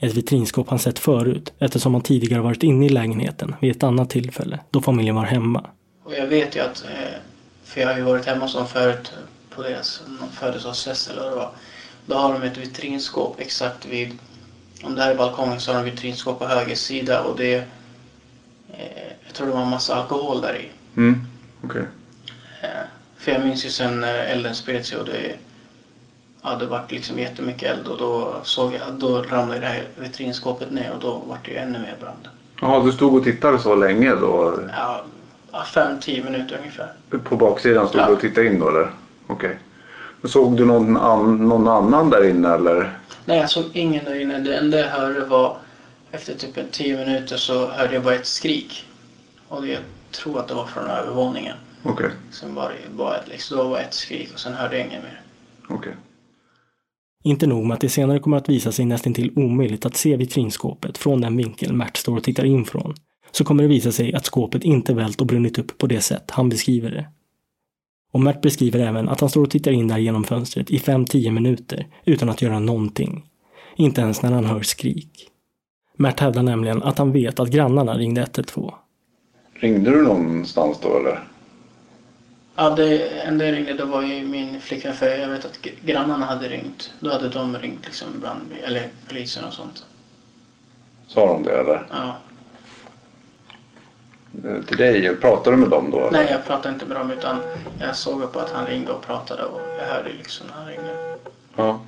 Ett 0.00 0.14
vitrinskåp 0.14 0.68
han 0.70 0.78
sett 0.78 0.98
förut 0.98 1.52
eftersom 1.58 1.94
han 1.94 2.02
tidigare 2.02 2.40
varit 2.42 2.62
inne 2.62 2.86
i 2.86 2.88
lägenheten 2.88 3.54
vid 3.60 3.70
ett 3.70 3.82
annat 3.82 4.10
tillfälle 4.10 4.60
då 4.70 4.80
familjen 4.80 5.14
var 5.14 5.24
hemma. 5.24 5.66
Och 6.04 6.14
jag 6.14 6.26
vet 6.26 6.56
ju 6.56 6.60
att, 6.60 6.84
eh, 6.84 7.18
för 7.66 7.80
jag 7.80 7.88
har 7.88 7.96
ju 7.96 8.02
varit 8.02 8.26
hemma 8.26 8.40
hos 8.40 8.54
dem 8.54 8.66
förut 8.66 9.12
på 9.50 9.62
deras 9.62 10.02
födelsedagsfest 10.32 11.10
eller 11.10 11.22
vad 11.22 11.30
det 11.30 11.36
var. 11.36 11.50
Då 12.06 12.16
har 12.16 12.32
de 12.32 12.42
ett 12.42 12.58
vitrinskåp 12.58 13.40
exakt 13.40 13.86
vid, 13.86 14.18
om 14.82 14.94
det 14.94 15.02
här 15.02 15.10
är 15.10 15.16
balkongen 15.16 15.60
så 15.60 15.72
har 15.72 15.84
de 15.84 15.90
vitrinskåp 15.90 16.38
på 16.38 16.46
höger 16.46 16.74
sida 16.74 17.22
och 17.22 17.36
det, 17.36 17.54
eh, 18.72 19.08
jag 19.26 19.34
tror 19.34 19.46
det 19.46 19.52
var 19.52 19.62
en 19.62 19.70
massa 19.70 19.94
alkohol 19.94 20.40
där 20.40 20.56
i. 20.56 20.70
Mm. 20.96 21.26
Okej. 21.64 21.82
Eh, 22.62 22.68
för 23.18 23.32
jag 23.32 23.44
minns 23.44 23.64
ju 23.64 23.70
sen 23.70 24.00
när 24.00 24.24
elden 24.24 24.54
spred 24.54 24.86
sig 24.86 24.98
och 24.98 25.04
det, 25.04 25.36
ja 26.42 26.56
det 26.56 26.66
vart 26.66 26.92
liksom 26.92 27.18
jättemycket 27.18 27.70
eld 27.70 27.88
och 27.88 27.98
då 27.98 28.40
såg 28.42 28.72
jag, 28.72 28.92
då 28.92 29.22
ramlade 29.22 29.60
det 29.60 29.66
här 29.66 29.84
vitrinskåpet 29.96 30.70
ner 30.70 30.92
och 30.92 31.00
då 31.00 31.22
vart 31.26 31.44
det 31.44 31.50
ju 31.50 31.56
ännu 31.56 31.78
mer 31.78 31.96
brand. 32.00 32.28
Jaha, 32.60 32.84
du 32.84 32.92
stod 32.92 33.14
och 33.14 33.24
tittade 33.24 33.58
så 33.58 33.74
länge 33.74 34.14
då? 34.14 34.60
Ja, 34.76 35.02
fem, 35.64 36.00
tio 36.00 36.24
minuter 36.24 36.58
ungefär. 36.58 36.92
På 37.24 37.36
baksidan 37.36 37.88
stod 37.88 38.00
Ja. 38.00 38.06
du 38.06 38.12
och 38.12 38.20
tittade 38.20 38.46
in 38.46 38.58
då 38.60 38.68
eller? 38.68 38.90
Okej. 39.26 39.58
Men 40.20 40.30
Såg 40.30 40.56
du 40.56 40.64
någon, 40.64 40.96
an, 40.96 41.48
någon 41.48 41.68
annan 41.68 42.10
där 42.10 42.30
inne 42.30 42.48
eller? 42.54 42.98
Nej, 43.24 43.38
jag 43.38 43.50
såg 43.50 43.64
ingen 43.72 44.04
där 44.04 44.20
inne. 44.20 44.38
Det 44.38 44.56
enda 44.56 44.78
jag 44.78 44.88
hörde 44.88 45.20
var 45.24 45.56
efter 46.10 46.34
typ 46.34 46.56
en 46.56 46.68
tio 46.70 46.96
minuter 47.06 47.36
så 47.36 47.66
hörde 47.66 47.94
jag 47.94 48.02
bara 48.02 48.14
ett 48.14 48.26
skrik. 48.26 48.84
Och 49.48 49.66
jag 49.66 49.78
tror 50.10 50.38
att 50.40 50.48
det 50.48 50.54
var 50.54 50.66
från 50.66 50.84
övervåningen. 50.86 51.56
Okej. 51.82 52.10
Sen 52.30 52.54
var 52.54 52.68
det 52.68 52.96
bara 52.96 53.16
ett, 53.16 53.28
liksom, 53.28 53.56
då 53.58 53.64
var 53.68 53.78
ett 53.78 53.94
skrik 53.94 54.30
och 54.34 54.40
sen 54.40 54.54
hörde 54.54 54.78
jag 54.78 54.86
inget 54.86 55.02
mer. 55.02 55.20
Okej. 55.68 55.92
Inte 57.24 57.46
nog 57.46 57.66
med 57.66 57.74
att 57.74 57.80
det 57.80 57.88
senare 57.88 58.18
kommer 58.18 58.36
att 58.36 58.48
visa 58.48 58.72
sig 58.72 58.84
nästintill 58.84 59.32
omöjligt 59.36 59.86
att 59.86 59.96
se 59.96 60.16
vitrinskåpet 60.16 60.98
från 60.98 61.20
den 61.20 61.36
vinkel 61.36 61.72
Mert 61.72 61.96
står 61.96 62.16
och 62.16 62.24
tittar 62.24 62.44
in 62.44 62.64
från, 62.64 62.94
så 63.36 63.44
kommer 63.44 63.62
det 63.62 63.68
visa 63.68 63.92
sig 63.92 64.14
att 64.14 64.26
skåpet 64.26 64.64
inte 64.64 64.94
vält 64.94 65.20
och 65.20 65.26
brunnit 65.26 65.58
upp 65.58 65.78
på 65.78 65.86
det 65.86 66.00
sätt 66.00 66.30
han 66.30 66.48
beskriver 66.48 66.90
det. 66.90 67.06
Och 68.12 68.20
Mert 68.20 68.40
beskriver 68.40 68.80
även 68.80 69.08
att 69.08 69.20
han 69.20 69.30
står 69.30 69.42
och 69.42 69.50
tittar 69.50 69.70
in 69.70 69.88
där 69.88 69.98
genom 69.98 70.24
fönstret 70.24 70.70
i 70.70 70.78
5-10 70.78 71.30
minuter 71.30 71.86
utan 72.04 72.28
att 72.28 72.42
göra 72.42 72.58
någonting. 72.58 73.24
Inte 73.76 74.00
ens 74.00 74.22
när 74.22 74.32
han 74.32 74.44
hör 74.44 74.62
skrik. 74.62 75.28
Mert 75.96 76.20
hävdar 76.20 76.42
nämligen 76.42 76.82
att 76.82 76.98
han 76.98 77.12
vet 77.12 77.40
att 77.40 77.50
grannarna 77.50 77.98
ringde 77.98 78.20
112. 78.20 78.72
Ringde 79.54 79.90
du 79.90 80.02
någonstans 80.02 80.78
då 80.82 80.98
eller? 80.98 81.24
Ja, 82.56 82.70
det 82.70 83.08
enda 83.08 83.44
jag 83.44 83.56
ringde 83.56 83.74
det 83.74 83.84
var 83.84 84.02
ju 84.02 84.28
min 84.28 84.60
flickvän 84.60 84.94
för 84.94 85.06
jag 85.06 85.28
vet 85.28 85.44
att 85.44 85.58
gr- 85.62 85.86
grannarna 85.86 86.26
hade 86.26 86.48
ringt. 86.48 86.92
Då 87.00 87.10
hade 87.10 87.28
de 87.28 87.56
ringt 87.56 87.84
liksom 87.84 88.08
brand 88.20 88.46
eller 88.64 88.88
polisen 89.08 89.44
och 89.44 89.52
sånt. 89.52 89.86
Sa 91.06 91.26
de 91.26 91.42
det 91.42 91.60
eller? 91.60 91.86
Ja. 91.90 92.16
Eh, 94.44 94.62
Till 94.62 94.76
dig? 94.76 95.16
Pratade 95.16 95.56
du 95.56 95.60
med 95.60 95.70
dem 95.70 95.90
då? 95.90 96.08
Nej, 96.12 96.26
jag 96.30 96.44
pratade 96.46 96.74
inte 96.74 96.86
med 96.86 96.96
dem 96.96 97.10
utan 97.10 97.36
jag 97.80 97.96
såg 97.96 98.32
på 98.32 98.38
att 98.40 98.50
han 98.50 98.66
ringde 98.66 98.92
och 98.92 99.02
pratade 99.02 99.42
och 99.44 99.60
jag 99.78 99.86
hörde 99.94 100.08
liksom 100.18 100.46
när 100.46 100.54
han 100.54 100.66
ringde. 100.66 101.16
Ja. 101.56 101.80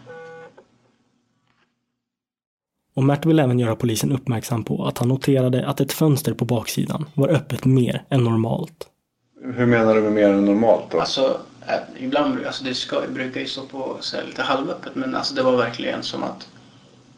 Och 2.94 3.04
Mert 3.04 3.26
vill 3.26 3.38
även 3.38 3.58
göra 3.58 3.76
polisen 3.76 4.12
uppmärksam 4.12 4.64
på 4.64 4.86
att 4.86 4.98
han 4.98 5.08
noterade 5.08 5.66
att 5.66 5.80
ett 5.80 5.92
fönster 5.92 6.34
på 6.34 6.44
baksidan 6.44 7.04
var 7.14 7.28
öppet 7.28 7.64
mer 7.64 8.02
än 8.08 8.24
normalt. 8.24 8.88
Hur 9.42 9.66
menar 9.66 9.94
du 9.94 10.00
med 10.00 10.12
mer 10.12 10.28
än 10.28 10.44
normalt 10.44 10.84
då? 10.90 11.00
Alltså, 11.00 11.40
äh, 11.66 12.04
ibland 12.04 12.46
alltså 12.46 12.64
det 12.64 12.74
ska, 12.74 13.00
brukar 13.14 13.40
ju 13.40 13.46
stå 13.46 13.66
på 13.66 13.96
så 14.00 14.16
här, 14.16 14.24
lite 14.24 14.42
halvöppet 14.42 14.94
men 14.94 15.14
alltså 15.14 15.34
det 15.34 15.42
var 15.42 15.56
verkligen 15.56 16.02
som 16.02 16.22
att, 16.22 16.48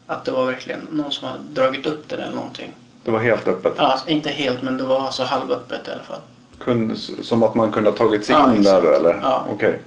att 0.07 0.25
det 0.25 0.31
var 0.31 0.45
verkligen 0.45 0.79
någon 0.91 1.11
som 1.11 1.27
hade 1.27 1.43
dragit 1.43 1.85
upp 1.85 2.09
det 2.09 2.15
eller 2.15 2.35
någonting. 2.35 2.71
Det 3.05 3.11
var 3.11 3.19
helt 3.19 3.47
öppet? 3.47 3.73
Ja, 3.77 3.83
alltså, 3.83 4.09
inte 4.09 4.29
helt 4.29 4.61
men 4.61 4.77
det 4.77 4.83
var 4.83 4.99
alltså 4.99 5.23
halvöppet 5.23 5.87
i 5.87 5.91
alla 5.91 6.03
fall. 6.03 6.19
Kunde, 6.59 6.95
som 6.95 7.43
att 7.43 7.55
man 7.55 7.71
kunde 7.71 7.89
ha 7.89 7.97
tagit 7.97 8.25
sig 8.25 8.35
Ja, 8.35 8.53
in 8.53 8.59
exakt. 8.61 8.83
där 8.83 8.91
eller? 8.99 9.19
Ja. 9.21 9.45
Okej. 9.53 9.79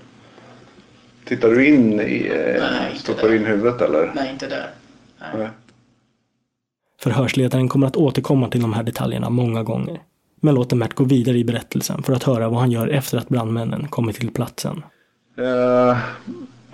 Tittar 1.25 1.49
du 1.49 1.67
in 1.69 2.01
i... 2.01 2.31
eh, 2.35 2.63
Nej, 2.73 2.97
Stoppar 2.99 3.29
du 3.29 3.37
in 3.37 3.45
huvudet 3.45 3.81
eller? 3.81 4.13
Nej, 4.15 4.31
inte 4.33 4.47
där. 4.49 4.71
Nej. 5.37 5.49
Förhörsledaren 7.01 7.69
kommer 7.69 7.87
att 7.87 7.97
återkomma 7.97 8.49
till 8.49 8.63
de 8.63 8.73
här 8.73 8.83
detaljerna 8.83 9.31
många 9.31 9.63
gånger. 9.63 10.01
Men 10.41 10.55
låter 10.55 10.77
Mert 10.77 10.95
gå 10.95 11.05
vidare 11.05 11.39
i 11.39 11.45
berättelsen 11.45 12.03
för 12.03 12.13
att 12.13 12.23
höra 12.23 12.49
vad 12.49 12.61
han 12.61 12.71
gör 12.71 12.89
efter 12.89 13.19
att 13.19 13.29
brandmännen 13.29 13.89
kommit 13.89 14.17
till 14.17 14.31
platsen. 14.31 14.83
Eh, 15.39 15.99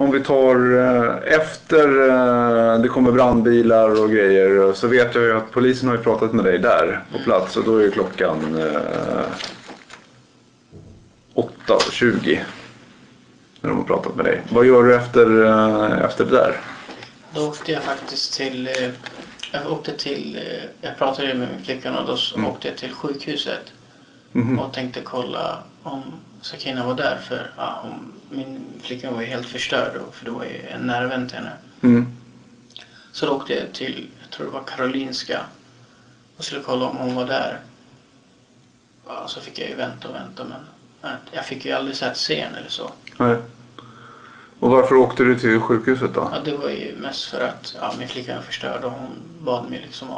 om 0.00 0.10
vi 0.10 0.20
tar 0.20 0.78
eh, 0.78 1.34
efter 1.34 2.08
eh, 2.08 2.80
det 2.80 2.88
kommer 2.88 3.12
brandbilar 3.12 4.02
och 4.02 4.10
grejer 4.10 4.72
så 4.72 4.88
vet 4.88 5.14
jag 5.14 5.24
ju 5.24 5.36
att 5.36 5.50
polisen 5.50 5.88
har 5.88 5.96
ju 5.96 6.02
pratat 6.02 6.32
med 6.32 6.44
dig 6.44 6.58
där 6.58 7.04
på 7.12 7.18
plats 7.18 7.56
och 7.56 7.64
då 7.64 7.76
är 7.76 7.82
ju 7.82 7.90
klockan 7.90 8.54
eh, 8.58 9.20
8.20 11.34 12.38
när 13.60 13.70
de 13.70 13.78
har 13.78 13.84
pratat 13.84 14.16
med 14.16 14.24
dig. 14.24 14.42
Vad 14.52 14.66
gör 14.66 14.82
du 14.82 14.94
efter, 14.96 15.44
eh, 15.44 16.04
efter 16.04 16.24
det 16.24 16.30
där? 16.30 16.60
Då 17.34 17.48
åkte 17.48 17.72
jag 17.72 17.82
faktiskt 17.82 18.34
till, 18.34 18.66
eh, 18.66 18.90
jag 19.52 19.72
åkte 19.72 19.92
till, 19.96 20.36
eh, 20.36 20.68
jag 20.80 20.98
pratade 20.98 21.28
ju 21.28 21.34
med 21.34 21.48
min 21.56 21.64
flickvän 21.64 21.96
och 21.96 22.06
då 22.06 22.16
Mm. 22.36 22.50
åkte 22.50 22.68
jag 22.68 22.76
till 22.76 22.92
sjukhuset. 22.92 23.72
Mhm. 24.32 24.58
Och 24.58 24.72
tänkte 24.72 25.00
kolla 25.04 25.58
om 25.82 26.02
Sakina 26.42 26.86
var 26.86 26.94
där 26.94 27.18
för 27.18 27.50
ja, 27.56 27.80
om, 27.84 28.12
min 28.30 28.64
flickvän 28.82 29.14
var 29.14 29.20
ju 29.20 29.26
helt 29.26 29.46
förstörd 29.46 29.96
och, 29.96 30.14
för 30.14 30.24
det 30.24 30.30
var 30.30 30.44
ju 30.44 30.66
en 30.66 30.80
nära 30.80 31.06
vän 31.06 31.28
till 31.28 31.36
henne. 31.36 31.52
Mm. 31.82 32.16
Så 33.12 33.26
då 33.26 33.32
åkte 33.32 33.54
jag 33.54 33.72
till, 33.72 34.08
jag 34.22 34.30
tror 34.30 34.46
det 34.46 34.52
var 34.52 34.62
Karolinska 34.62 35.40
och 36.36 36.44
skulle 36.44 36.62
kolla 36.62 36.84
om 36.86 36.96
hon 36.96 37.14
var 37.14 37.26
där. 37.26 37.60
Ja, 39.06 39.28
så 39.28 39.40
fick 39.40 39.58
jag 39.58 39.68
ju 39.68 39.74
vänta 39.74 40.08
och 40.08 40.14
vänta 40.14 40.44
men 40.44 40.60
nej, 41.02 41.12
jag 41.32 41.44
fick 41.44 41.64
ju 41.64 41.72
aldrig 41.72 41.96
så 41.96 42.06
att 42.06 42.16
se 42.16 42.40
henne 42.40 42.58
eller 42.58 42.68
så. 42.68 42.90
Nej. 43.16 43.36
Och 44.60 44.70
varför 44.70 44.94
åkte 44.94 45.24
du 45.24 45.38
till 45.38 45.60
sjukhuset 45.60 46.14
då? 46.14 46.30
Ja, 46.32 46.40
det 46.44 46.56
var 46.56 46.68
ju 46.70 46.96
mest 46.96 47.24
för 47.24 47.40
att 47.40 47.76
ja, 47.80 47.94
min 47.98 48.08
flickvän 48.08 48.36
var 48.36 48.42
förstörd 48.42 48.84
och 48.84 48.92
hon 48.92 49.10
bad 49.40 49.70
mig 49.70 49.80
liksom 49.82 50.10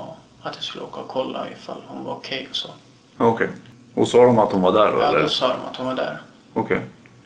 att 0.43 0.55
jag 0.55 0.65
skulle 0.65 0.85
åka 0.85 1.01
och 1.01 1.09
kolla 1.09 1.51
ifall 1.51 1.83
hon 1.87 2.05
var 2.05 2.13
okej 2.13 2.47
och 2.51 2.57
så. 2.57 2.69
Okej. 3.17 3.49
Och 3.95 4.09
sa 4.09 4.25
de 4.27 4.39
att 4.39 4.53
hon 4.53 4.63
var 4.63 4.73
där 4.73 4.93
då 4.93 4.99
Ja, 5.01 5.09
eller? 5.09 5.23
då 5.23 5.29
sa 5.29 5.49
de 5.49 5.55
att 5.71 5.77
hon 5.77 5.87
var 5.87 5.95
där. 5.95 6.21
Okej. 6.55 6.81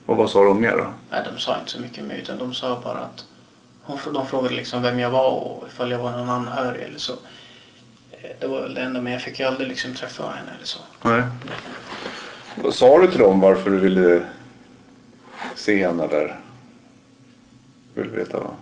Och 0.06 0.16
vad 0.16 0.30
sa 0.30 0.44
de 0.44 0.60
mer 0.60 0.76
då? 0.76 0.86
Nej, 1.10 1.20
de 1.34 1.40
sa 1.40 1.58
inte 1.58 1.70
så 1.70 1.80
mycket 1.80 2.04
mer 2.04 2.14
utan 2.16 2.38
de 2.38 2.54
sa 2.54 2.80
bara 2.84 2.98
att 2.98 3.24
hon, 3.82 3.98
de 4.14 4.26
frågade 4.26 4.54
liksom 4.54 4.82
vem 4.82 4.98
jag 4.98 5.10
var 5.10 5.30
och 5.30 5.64
ifall 5.68 5.90
jag 5.90 5.98
var 5.98 6.10
någon 6.10 6.28
anhörig 6.28 6.82
eller 6.82 6.98
så. 6.98 7.12
Eh, 8.10 8.30
Det 8.40 8.46
var 8.46 8.60
väl 8.62 8.74
det 8.74 8.80
enda 8.80 9.00
men 9.00 9.12
jag 9.12 9.22
fick 9.22 9.40
ju 9.40 9.46
aldrig 9.46 9.68
liksom 9.68 9.94
träffa 9.94 10.22
henne 10.22 10.50
eller 10.56 10.66
så. 10.66 10.78
Nej. 11.02 11.22
Vad 12.62 12.74
sa 12.74 12.98
du 12.98 13.06
till 13.10 13.18
dem 13.20 13.40
varför 13.40 13.70
du 13.70 13.78
ville 13.78 14.22
se 15.54 15.86
henne 15.86 16.06
där? 16.06 16.40
Vill 17.94 18.10
du 18.12 18.16
veta 18.18 18.38
vad? 18.40 18.54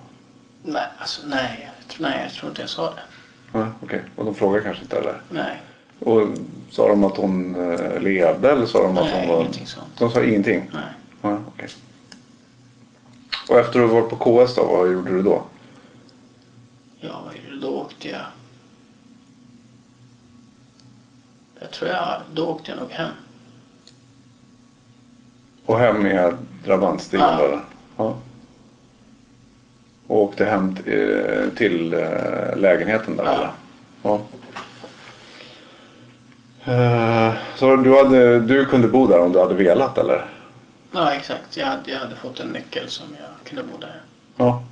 Nej, 0.62 0.82
alltså 0.98 1.22
nej. 1.26 1.70
Jag 1.78 1.88
tror, 1.88 2.06
nej, 2.08 2.20
jag 2.22 2.32
tror 2.32 2.48
inte 2.50 2.60
jag 2.62 2.70
sa 2.70 2.90
det. 2.94 3.02
Nej, 3.58 3.66
okej. 3.82 4.02
Och 4.16 4.24
de 4.24 4.34
frågar 4.34 4.60
kanske 4.60 4.82
inte 4.82 4.96
heller? 4.96 5.20
Nej. 5.30 5.60
Och 6.00 6.28
sa 6.70 6.88
de 6.88 7.04
att 7.04 7.16
hon 7.16 7.54
eh, 7.54 8.00
levde 8.00 8.50
eller 8.52 8.66
sa 8.66 8.82
de 8.82 8.98
att 8.98 9.04
Nej, 9.04 9.20
hon 9.20 9.28
var... 9.28 9.40
ingenting 9.40 9.66
sånt. 9.66 9.86
De 9.98 10.10
sa 10.10 10.22
ingenting? 10.24 10.70
Nej. 10.72 10.82
Nej, 11.22 11.36
okej. 11.48 11.68
Och 13.48 13.58
efter 13.58 13.80
du 13.80 13.86
varit 13.86 14.10
på 14.10 14.16
KS 14.46 14.54
då, 14.54 14.64
vad 14.64 14.92
gjorde 14.92 15.10
du 15.10 15.22
då? 15.22 15.42
Ja, 17.00 17.22
vad 17.26 17.34
gjorde 17.34 17.48
jag? 17.50 17.60
då 17.60 17.68
åkte 17.80 18.08
jag... 18.08 18.20
Jag 21.60 21.70
tror 21.70 21.90
jag, 21.90 22.20
då 22.34 22.46
åkte 22.46 22.70
jag 22.70 22.80
nog 22.80 22.90
hem. 22.90 23.10
Och 25.66 25.78
hem 25.78 26.02
med 26.02 26.36
drabantstigen 26.64 27.26
Ja. 27.26 27.44
eller? 27.44 27.60
Ja. 27.96 28.16
Och 30.06 30.22
åkte 30.22 30.44
hem 30.44 30.76
eh, 30.86 31.48
till 31.56 31.92
eh, 31.94 32.56
lägenheten 32.56 33.16
där 33.16 33.24
eller? 33.24 33.50
Ja. 34.02 34.20
Eh, 36.66 37.34
Så 37.56 37.76
du, 37.76 37.96
hade, 37.96 38.40
du 38.40 38.64
kunde 38.66 38.88
bo 38.88 39.06
där 39.06 39.18
om 39.20 39.32
du 39.32 39.40
hade 39.40 39.54
velat 39.54 39.98
eller? 39.98 40.26
Ja, 40.92 41.12
exakt. 41.12 41.56
Jag 41.56 41.66
hade, 41.66 41.90
jag 41.90 41.98
hade 41.98 42.16
fått 42.16 42.40
en 42.40 42.48
nyckel 42.48 42.88
som 42.88 43.06
jag 43.20 43.48
kunde 43.48 43.62
bo 43.72 43.78
där. 43.78 44.00
Ja. 44.36 44.62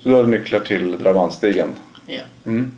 Så 0.00 0.08
du 0.08 0.16
hade 0.16 0.28
nycklar 0.28 0.60
till 0.60 0.98
drabantstigen? 1.02 1.74
Ja. 2.06 2.20
Mm. 2.44 2.72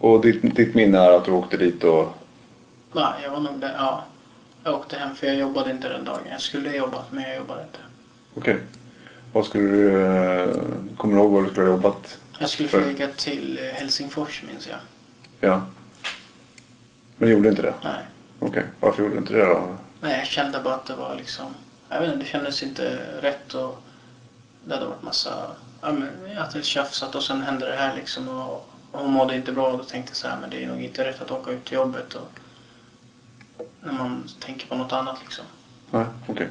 Och 0.00 0.20
ditt, 0.20 0.56
ditt 0.56 0.74
minne 0.74 0.98
är 0.98 1.12
att 1.12 1.24
du 1.24 1.30
åkte 1.30 1.56
dit 1.56 1.84
och... 1.84 2.08
Ja, 2.92 3.14
jag 3.22 3.30
var 3.30 3.40
nog 3.40 3.58
där. 3.60 3.74
Ja. 3.78 4.04
Jag 4.64 4.74
åkte 4.74 4.96
hem 4.96 5.14
för 5.14 5.26
jag 5.26 5.36
jobbade 5.36 5.70
inte 5.70 5.88
den 5.88 6.04
dagen. 6.04 6.20
Jag 6.30 6.40
skulle 6.40 6.76
jobbat 6.76 7.12
men 7.12 7.22
jag 7.22 7.36
jobbade 7.36 7.62
inte. 7.62 7.78
Okej. 8.34 8.56
Vad 9.32 9.44
skulle 9.46 9.68
du... 9.68 10.02
eh, 10.06 10.48
Kommer 10.96 11.14
du 11.16 11.20
ihåg 11.22 11.32
vad 11.32 11.44
du 11.44 11.50
skulle 11.50 11.66
ha 11.66 11.72
jobbat? 11.76 12.18
Jag 12.38 12.48
skulle 12.50 12.68
för? 12.68 12.82
flyga 12.82 13.08
till 13.16 13.58
eh, 13.62 13.64
Helsingfors 13.74 14.42
minns 14.48 14.68
jag. 14.68 14.78
Ja. 15.50 15.60
Men 17.22 17.30
gjorde 17.30 17.48
inte 17.48 17.62
det? 17.62 17.74
Nej. 17.84 18.04
Okej. 18.38 18.64
Varför 18.80 19.02
gjorde 19.02 19.14
du 19.14 19.18
inte 19.18 19.32
det 19.32 19.46
då? 19.46 19.76
Nej, 20.00 20.18
jag 20.18 20.26
kände 20.26 20.60
bara 20.60 20.74
att 20.74 20.86
det 20.86 20.94
var 20.94 21.14
liksom... 21.14 21.46
Jag 21.88 22.00
vet 22.00 22.12
inte, 22.12 22.24
det 22.24 22.30
kändes 22.30 22.62
inte 22.62 22.98
rätt 23.20 23.54
och 23.54 23.82
det 24.64 24.74
hade 24.74 24.86
varit 24.86 25.02
massa... 25.02 25.30
Ja, 25.80 25.92
men 25.92 26.38
att 26.38 26.52
det 26.52 26.62
tjafsat 26.64 27.14
och 27.14 27.22
sen 27.22 27.42
hände 27.42 27.66
det 27.66 27.76
här 27.76 27.96
liksom 27.96 28.28
och 28.28 28.70
hon 28.92 29.12
mådde 29.12 29.36
inte 29.36 29.52
bra 29.52 29.66
och 29.66 29.78
då 29.78 29.84
tänkte 29.84 30.10
jag 30.10 30.16
så 30.16 30.28
här, 30.28 30.38
men 30.40 30.50
det 30.50 30.64
är 30.64 30.68
nog 30.68 30.82
inte 30.82 31.04
rätt 31.04 31.22
att 31.22 31.30
åka 31.30 31.50
ut 31.50 31.64
till 31.64 31.74
jobbet 31.74 32.14
och 32.14 32.28
när 33.80 33.92
man 33.92 34.28
tänker 34.40 34.66
på 34.66 34.74
något 34.74 34.92
annat 34.92 35.18
liksom. 35.22 35.44
Nej, 35.90 36.04
okej. 36.26 36.48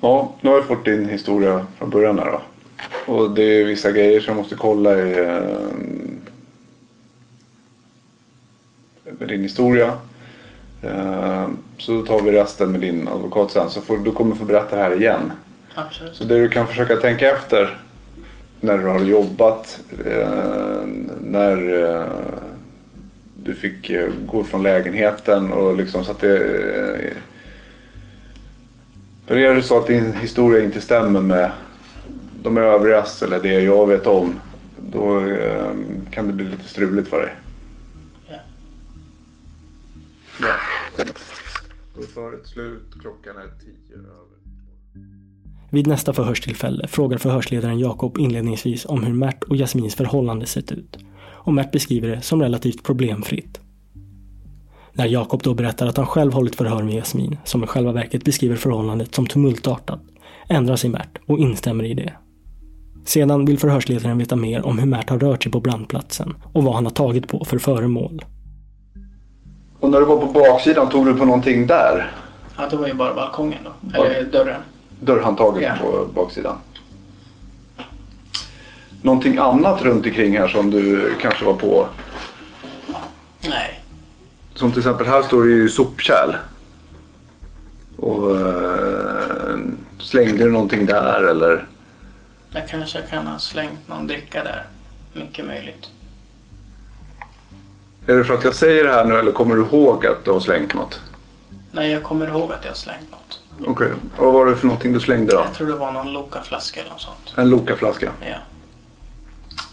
Ja, 0.00 0.34
nu 0.40 0.50
har 0.50 0.56
jag 0.56 0.66
fått 0.66 0.84
din 0.84 1.08
historia 1.08 1.66
från 1.78 1.90
början 1.90 2.18
här 2.18 2.32
då. 2.32 2.42
Och 3.12 3.30
det 3.30 3.42
är 3.42 3.64
vissa 3.64 3.92
grejer 3.92 4.20
som 4.20 4.34
jag 4.34 4.42
måste 4.42 4.54
kolla 4.54 4.98
i, 4.98 5.18
eh, 5.18 5.68
med 9.18 9.28
din 9.28 9.42
historia. 9.42 9.92
Eh, 10.82 11.48
Så 11.78 12.02
tar 12.02 12.22
vi 12.22 12.32
resten 12.32 12.72
med 12.72 12.80
din 12.80 13.08
advokat 13.08 13.50
sen. 13.50 13.70
Så 13.70 13.80
får, 13.80 13.98
du 13.98 14.12
kommer 14.12 14.34
få 14.34 14.44
berätta 14.44 14.76
det 14.76 14.82
här 14.82 14.96
igen. 14.96 15.32
Absolut. 15.74 16.14
Så 16.14 16.24
det 16.24 16.40
du 16.40 16.48
kan 16.48 16.66
försöka 16.66 16.96
tänka 16.96 17.30
efter 17.30 17.78
när 18.60 18.78
du 18.78 18.86
har 18.86 19.00
jobbat, 19.00 19.80
eh, 20.06 20.28
när 21.20 21.84
eh, 21.84 22.04
du 23.44 23.54
fick 23.54 23.90
gå 24.26 24.44
från 24.44 24.62
lägenheten 24.62 25.52
och 25.52 25.76
liksom 25.76 26.04
så 26.04 26.10
att 26.10 26.20
det... 26.20 26.38
För 29.26 29.36
är 29.36 29.54
det 29.54 29.62
så 29.62 29.78
att 29.78 29.86
din 29.86 30.12
historia 30.12 30.64
inte 30.64 30.80
stämmer 30.80 31.20
med 31.20 31.50
de 32.42 32.56
övrigas 32.56 33.22
eller 33.22 33.40
det 33.40 33.60
jag 33.60 33.86
vet 33.86 34.06
om, 34.06 34.40
då 34.92 35.22
kan 36.10 36.26
det 36.26 36.32
bli 36.32 36.44
lite 36.44 36.68
struligt 36.68 37.08
för 37.08 37.20
dig. 37.20 37.32
Ja. 40.40 40.54
Då 41.94 42.02
är 42.02 42.06
förret 42.06 42.46
slut, 42.46 42.94
klockan 43.00 43.36
är 43.36 43.60
tio 43.60 43.96
över. 43.96 44.38
Vid 45.70 45.86
nästa 45.86 46.12
förhörstillfälle 46.12 46.88
frågar 46.88 47.18
förhörsledaren 47.18 47.78
Jakob 47.78 48.18
inledningsvis 48.18 48.86
om 48.86 49.04
hur 49.04 49.12
Mert 49.12 49.44
och 49.44 49.56
Jasmins 49.56 49.94
förhållande 49.94 50.46
sett 50.46 50.72
ut. 50.72 50.98
Och 51.20 51.54
Mert 51.54 51.72
beskriver 51.72 52.08
det 52.08 52.20
som 52.20 52.42
relativt 52.42 52.82
problemfritt. 52.82 53.60
När 54.92 55.06
Jakob 55.06 55.42
då 55.42 55.54
berättar 55.54 55.86
att 55.86 55.96
han 55.96 56.06
själv 56.06 56.32
hållit 56.32 56.56
förhör 56.56 56.82
med 56.82 56.94
Jasmin, 56.94 57.38
som 57.44 57.64
i 57.64 57.66
själva 57.66 57.92
verket 57.92 58.24
beskriver 58.24 58.56
förhållandet 58.56 59.14
som 59.14 59.26
tumultartat, 59.26 60.00
ändrar 60.48 60.76
sig 60.76 60.90
Mert 60.90 61.18
och 61.26 61.38
instämmer 61.38 61.84
i 61.84 61.94
det. 61.94 62.12
Sedan 63.04 63.44
vill 63.44 63.58
förhörsledaren 63.58 64.18
veta 64.18 64.36
mer 64.36 64.66
om 64.66 64.78
hur 64.78 64.86
Mert 64.86 65.10
har 65.10 65.18
rört 65.18 65.42
sig 65.42 65.52
på 65.52 65.60
brandplatsen 65.60 66.34
och 66.52 66.64
vad 66.64 66.74
han 66.74 66.84
har 66.84 66.92
tagit 66.92 67.28
på 67.28 67.44
för 67.44 67.58
föremål. 67.58 68.24
Och 69.80 69.90
när 69.90 69.98
du 70.00 70.04
var 70.04 70.16
på 70.16 70.26
baksidan, 70.26 70.88
tog 70.88 71.06
du 71.06 71.14
på 71.14 71.24
någonting 71.24 71.66
där? 71.66 72.12
Ja, 72.56 72.68
det 72.70 72.76
var 72.76 72.86
ju 72.86 72.94
bara 72.94 73.14
balkongen 73.14 73.58
då. 73.64 74.04
Eller 74.04 74.22
dörren. 74.24 74.60
Dörrhandtaget 75.00 75.62
Ja. 75.62 75.74
på 75.90 76.06
baksidan. 76.14 76.56
Någonting 79.02 79.38
annat 79.38 79.82
runt 79.82 80.06
omkring 80.06 80.38
här 80.38 80.48
som 80.48 80.70
du 80.70 81.14
kanske 81.20 81.44
var 81.44 81.54
på? 81.54 81.88
Nej. 83.48 83.80
Som 84.54 84.70
till 84.72 84.78
exempel 84.80 85.06
här 85.06 85.22
står 85.22 85.44
det 85.44 85.50
ju 85.50 85.68
sopkärl. 85.68 86.34
Och 87.96 88.36
eh, 88.40 89.56
slängde 89.98 90.44
du 90.44 90.50
någonting 90.50 90.86
där 90.86 91.22
eller? 91.30 91.66
Jag 92.50 92.68
kanske 92.68 93.02
kan 93.02 93.26
ha 93.26 93.38
slängt 93.38 93.88
någon 93.88 94.06
dricka 94.06 94.44
där. 94.44 94.64
Mycket 95.12 95.46
möjligt. 95.46 95.90
Är 98.08 98.16
det 98.16 98.24
för 98.24 98.34
att 98.34 98.44
jag 98.44 98.54
säger 98.54 98.84
det 98.84 98.92
här 98.92 99.04
nu 99.04 99.18
eller 99.18 99.32
kommer 99.32 99.56
du 99.56 99.62
ihåg 99.62 100.06
att 100.06 100.24
du 100.24 100.30
har 100.30 100.40
slängt 100.40 100.74
något? 100.74 101.00
Nej, 101.72 101.92
jag 101.92 102.02
kommer 102.02 102.26
ihåg 102.28 102.52
att 102.52 102.64
jag 102.64 102.76
slängt 102.76 103.10
något. 103.10 103.40
Okej. 103.66 103.88
Och 104.16 104.24
vad 104.24 104.32
var 104.34 104.46
det 104.46 104.56
för 104.56 104.66
någonting 104.66 104.92
du 104.92 105.00
slängde 105.00 105.32
då? 105.32 105.38
Jag 105.40 105.54
tror 105.54 105.66
det 105.66 105.72
var 105.74 105.92
någon 105.92 106.12
Loka-flaska 106.12 106.80
eller 106.80 106.90
något 106.90 107.00
sånt. 107.00 107.34
En 107.36 107.50
Loka-flaska? 107.50 108.10
Ja. 108.20 108.36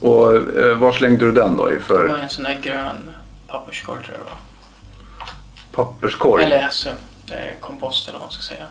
Och 0.09 0.35
eh, 0.35 0.77
var 0.77 0.91
slängde 0.91 1.25
du 1.25 1.31
den 1.31 1.57
då 1.57 1.71
i 1.71 1.73
Det 1.73 1.79
för 1.79 2.07
var 2.07 2.17
en 2.17 2.29
sån 2.29 2.43
där 2.43 2.59
grön 2.61 3.09
papperskorg 3.47 4.03
tror 4.03 4.17
jag 4.17 4.25
det 4.25 4.29
var. 4.29 5.85
papperskorg? 5.85 6.43
Eller 6.43 6.63
alltså, 6.63 6.89
eh, 7.31 7.35
kompost 7.59 8.07
eller 8.07 8.19
vad 8.19 8.25
man 8.25 8.31
ska 8.31 8.41
säga. 8.55 8.65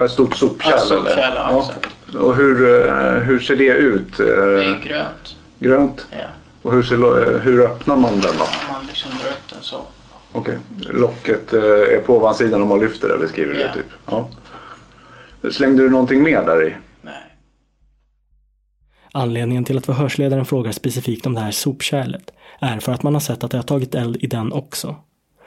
Ett 0.00 0.10
stort 0.10 0.36
sopkärl 0.36 0.72
Ja, 0.72 0.78
sopkärl, 0.78 1.18
eller? 1.18 1.36
ja, 1.36 1.60
exakt. 1.60 2.14
Och 2.14 2.36
hur, 2.36 2.86
eh, 2.88 3.12
hur 3.12 3.40
ser 3.40 3.56
det 3.56 3.64
ut? 3.68 4.20
Eh, 4.20 4.26
Det 4.26 4.64
är 4.64 4.80
grönt. 4.84 5.36
Grönt? 5.58 6.06
Ja. 6.10 6.16
Och 6.62 6.72
hur, 6.72 6.82
ser, 6.82 6.94
eh, 7.34 7.38
hur 7.40 7.64
öppnar 7.64 7.96
man 7.96 8.12
den 8.20 8.34
då? 8.38 8.44
Liksom 8.94 9.10
upp 9.12 9.50
den 9.50 9.62
så. 9.62 9.80
Okej. 10.32 10.58
Locket 10.78 11.52
eh, 11.52 11.60
är 11.62 12.02
på 12.06 12.16
ovansidan 12.16 12.62
om 12.62 12.68
man 12.68 12.80
lyfter 12.80 13.08
det, 13.08 13.18
beskriver 13.18 13.54
du 13.54 13.60
Ja. 13.60 13.66
det 13.66 13.74
typ? 13.74 13.86
Ja. 14.06 14.28
Slängde 15.50 15.82
du 15.82 15.90
någonting 15.90 16.22
mer 16.22 16.44
där 16.44 16.68
i? 16.68 16.74
Anledningen 19.12 19.64
till 19.64 19.78
att 19.78 19.86
förhörsledaren 19.86 20.44
frågar 20.44 20.72
specifikt 20.72 21.26
om 21.26 21.34
det 21.34 21.40
här 21.40 21.50
sopkärlet 21.50 22.30
är 22.60 22.80
för 22.80 22.92
att 22.92 23.02
man 23.02 23.14
har 23.14 23.20
sett 23.20 23.44
att 23.44 23.50
det 23.50 23.56
har 23.58 23.62
tagit 23.62 23.94
eld 23.94 24.16
i 24.20 24.26
den 24.26 24.52
också. 24.52 24.96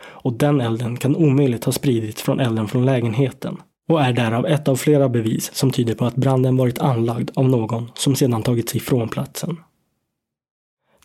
Och 0.03 0.33
den 0.33 0.61
elden 0.61 0.97
kan 0.97 1.15
omöjligt 1.15 1.63
ha 1.63 1.71
spridits 1.71 2.21
från 2.21 2.39
elden 2.39 2.67
från 2.67 2.85
lägenheten 2.85 3.57
och 3.89 4.01
är 4.01 4.13
därav 4.13 4.45
ett 4.45 4.67
av 4.67 4.75
flera 4.75 5.09
bevis 5.09 5.53
som 5.53 5.71
tyder 5.71 5.95
på 5.95 6.05
att 6.05 6.15
branden 6.15 6.57
varit 6.57 6.79
anlagd 6.79 7.29
av 7.35 7.49
någon 7.49 7.91
som 7.95 8.15
sedan 8.15 8.43
tagit 8.43 8.69
sig 8.69 8.81
från 8.81 9.09
platsen. 9.09 9.57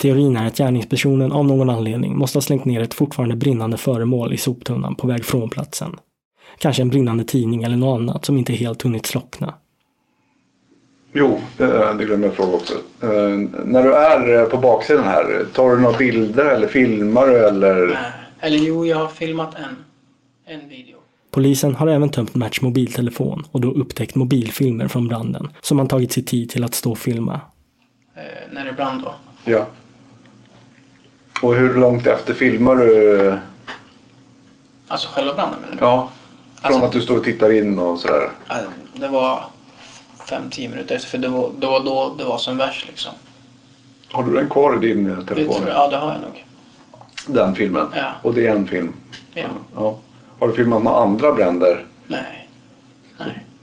Teorin 0.03 0.37
är 0.37 0.47
att 0.47 0.59
gärningspersonen 0.59 1.33
av 1.33 1.45
någon 1.47 1.71
anledning 1.71 2.19
måste 2.19 2.37
ha 2.37 2.43
slängt 2.43 2.65
ner 2.65 2.81
ett 2.81 2.95
fortfarande 2.95 3.37
brinnande 3.37 3.77
föremål 3.77 4.35
i 4.35 4.37
soptunnan 4.37 4.95
på 4.95 5.07
väg 5.07 5.25
från 5.25 5.51
platsen. 5.51 5.97
Kanske 6.59 6.83
en 6.83 6.89
brinnande 6.89 7.25
tidning 7.25 7.63
eller 7.63 7.77
något 7.77 8.01
annat 8.01 8.25
som 8.25 8.37
inte 8.37 8.53
helt 8.53 8.83
hunnit 8.83 9.07
slockna. 9.07 9.55
Jo, 11.13 11.41
det, 11.57 11.95
det 11.99 12.05
glömde 12.05 12.27
jag 12.27 12.37
fråga 12.37 12.53
också. 12.53 12.75
Eh, 13.03 13.09
när 13.65 13.83
du 13.83 13.95
är 13.95 14.41
eh, 14.41 14.49
på 14.49 14.57
baksidan 14.57 15.05
här, 15.05 15.47
tar 15.53 15.71
du 15.71 15.81
några 15.81 15.99
bilder 15.99 16.45
eller 16.45 16.69
filmar 16.69 17.27
du 17.27 17.39
eller? 17.39 17.99
Eller 18.41 18.59
jo, 18.59 18.87
jag 18.87 18.97
har 18.97 19.09
filmat 19.09 19.55
en. 19.55 19.77
En 20.55 20.69
video. 20.69 20.97
Polisen 21.31 21.75
har 21.75 21.87
även 21.87 22.09
tömt 22.09 22.35
Merts 22.35 22.63
mobiltelefon 22.63 23.45
och 23.53 23.61
då 23.61 23.71
upptäckt 23.71 24.15
mobilfilmer 24.15 24.89
från 24.89 25.09
branden 25.09 25.49
som 25.61 25.79
han 25.79 25.89
tagit 25.89 26.13
sig 26.13 26.25
tid 26.25 26.51
till 26.51 26.65
att 26.65 26.75
stå 26.75 26.91
och 26.91 26.99
filma. 26.99 27.41
Eh, 28.15 28.55
när 28.55 28.65
det 28.65 28.73
brann 28.73 29.03
då. 29.03 29.15
Ja. 29.45 29.67
Och 31.43 31.55
hur 31.55 31.75
långt 31.75 32.07
efter 32.07 32.35
filmar 32.35 32.77
du? 32.77 33.39
Alltså 34.89 35.09
själva 35.09 35.35
branden 35.35 35.61
menar 35.61 35.73
du? 35.77 35.79
Ja. 35.85 36.09
Från 36.63 36.73
Alltså- 36.73 36.87
att 36.87 36.93
du 36.93 37.01
står 37.01 37.17
och 37.17 37.25
tittar 37.25 37.53
in 37.53 37.79
och 37.79 37.99
sådär. 37.99 38.31
Det 38.95 39.09
var 39.09 39.45
5-10 40.29 40.69
minuter 40.71 40.95
efter, 40.95 41.09
för 41.11 41.19
det 41.19 41.29
var, 41.29 41.51
det 41.59 41.67
var 41.67 41.81
då 41.85 42.15
det 42.19 42.25
var 42.25 42.39
som 42.39 42.57
värst 42.57 42.87
liksom. 42.89 43.13
Har 44.13 44.23
du 44.25 44.33
den 44.35 44.49
kvar 44.49 44.77
i 44.85 44.87
din 44.89 45.11
eh, 45.11 45.17
Det 45.19 45.27
telefon? 45.35 45.63
jag, 45.67 45.75
ja, 45.77 45.89
det 45.89 45.97
har 45.97 46.13
jag 46.13 46.21
nog. 46.21 46.45
Den 47.27 47.55
filmen? 47.55 47.87
Ja. 47.97 48.13
Och 48.23 48.35
det 48.35 48.47
är 48.47 48.51
en 48.57 48.67
film? 48.67 48.93
Ja. 49.35 49.43
ja. 49.75 49.99
Har 50.39 50.49
du 50.49 50.55
filmat 50.55 50.83
några 50.83 50.97
andra 50.97 51.33
bränder? 51.33 51.85
Nej. 52.07 52.49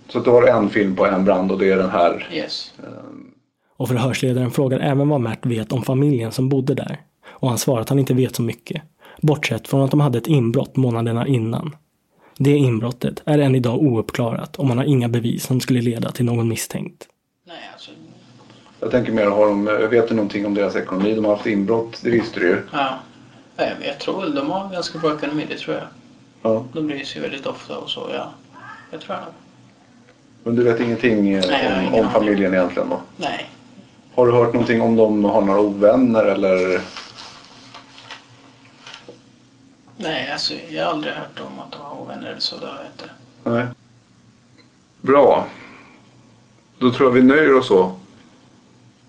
Så 0.10 0.18
att 0.18 0.24
du 0.26 0.32
har 0.32 0.48
en 0.48 0.70
film 0.70 0.96
på 0.96 1.06
en 1.06 1.26
brand 1.26 1.52
och 1.52 1.60
det 1.60 1.72
är 1.72 1.78
den 1.78 1.90
här? 1.90 2.28
Yes. 2.32 2.74
Och 3.78 3.88
förhörsledaren 3.88 4.52
frågar 4.52 4.80
även 4.80 5.10
vad 5.10 5.22
Mert 5.22 5.46
vet 5.46 5.72
om 5.72 5.82
familjen 5.84 6.32
som 6.32 6.50
bodde 6.50 6.74
där. 6.74 7.00
Och 7.40 7.50
han 7.50 7.58
svarar 7.58 7.82
att 7.82 7.90
han 7.90 8.00
inte 8.00 8.14
vet 8.14 8.36
så 8.36 8.42
mycket. 8.42 8.82
Bortsett 9.22 9.68
från 9.68 9.82
att 9.82 9.92
de 9.92 10.00
hade 10.00 10.18
ett 10.18 10.28
inbrott 10.28 10.76
månaderna 10.76 11.28
innan. 11.28 11.76
Det 12.38 12.56
inbrottet 12.56 13.22
är 13.26 13.40
än 13.40 13.56
idag 13.56 13.82
ouppklarat 13.82 14.56
och 14.56 14.66
man 14.66 14.78
har 14.78 14.86
inga 14.86 15.10
bevis 15.10 15.44
som 15.44 15.60
skulle 15.60 15.82
leda 15.82 16.12
till 16.12 16.26
någon 16.26 16.48
misstänkt. 16.48 17.08
Jag 18.80 18.92
tänker 18.92 19.12
mer, 19.12 19.26
har 19.26 19.48
de, 19.48 19.66
vet 19.66 20.10
du 20.10 20.16
någonting 20.16 20.46
om 20.46 20.54
deras 20.54 20.76
ekonomi? 20.76 21.16
De 21.16 21.26
har 21.26 21.36
haft 21.36 21.46
inbrott, 21.46 22.02
det 22.04 22.10
visste 22.10 22.40
du 22.40 22.48
ju. 22.48 22.62
Ja. 22.72 23.00
Nej, 23.58 23.76
jag 23.82 24.00
tror 24.00 24.22
väl 24.22 24.36
de 24.36 24.50
har 24.50 24.70
ganska 24.70 25.00
bra 25.00 25.16
ekonomi, 25.16 25.46
det 25.50 25.58
tror 25.58 25.76
jag. 25.76 25.86
Ja. 26.42 26.66
De 26.74 26.88
bryr 26.88 27.04
sig 27.04 27.22
väldigt 27.22 27.46
ofta 27.46 27.78
och 27.78 27.90
så, 27.90 28.10
ja. 28.14 28.32
Jag 28.92 29.02
tror 29.02 29.16
nog. 29.16 29.26
Men 30.44 30.56
du 30.56 30.64
vet 30.64 30.80
ingenting 30.80 31.34
eh, 31.34 31.44
Nej, 31.48 31.74
om, 31.74 31.82
ingen 31.82 32.06
om 32.06 32.12
familjen 32.12 32.54
egentligen 32.54 32.90
då? 32.90 33.00
Nej. 33.18 33.50
Har 34.16 34.26
du 34.26 34.32
hört 34.32 34.54
någonting 34.54 34.82
om 34.82 34.96
de 34.96 35.26
har 35.26 35.42
några 35.42 35.60
ovänner 35.60 36.26
eller? 36.26 36.82
Nej, 40.02 40.32
alltså 40.32 40.54
jag 40.70 40.86
har 40.86 40.92
aldrig 40.92 41.14
hört 41.14 41.40
om 41.40 41.60
att 41.60 41.72
de 41.72 41.82
har 41.82 42.02
ovänner 42.02 42.28
eller 42.30 42.40
så, 42.40 42.58
det 42.58 42.66
har 42.66 42.76
jag 42.76 42.86
inte. 42.86 43.10
Nej. 43.44 43.66
Bra. 45.02 45.48
Då 46.78 46.92
tror 46.92 47.10
jag 47.10 47.14
vi 47.14 47.22
nöjer 47.22 47.56
oss 47.56 47.68
så. 47.68 47.96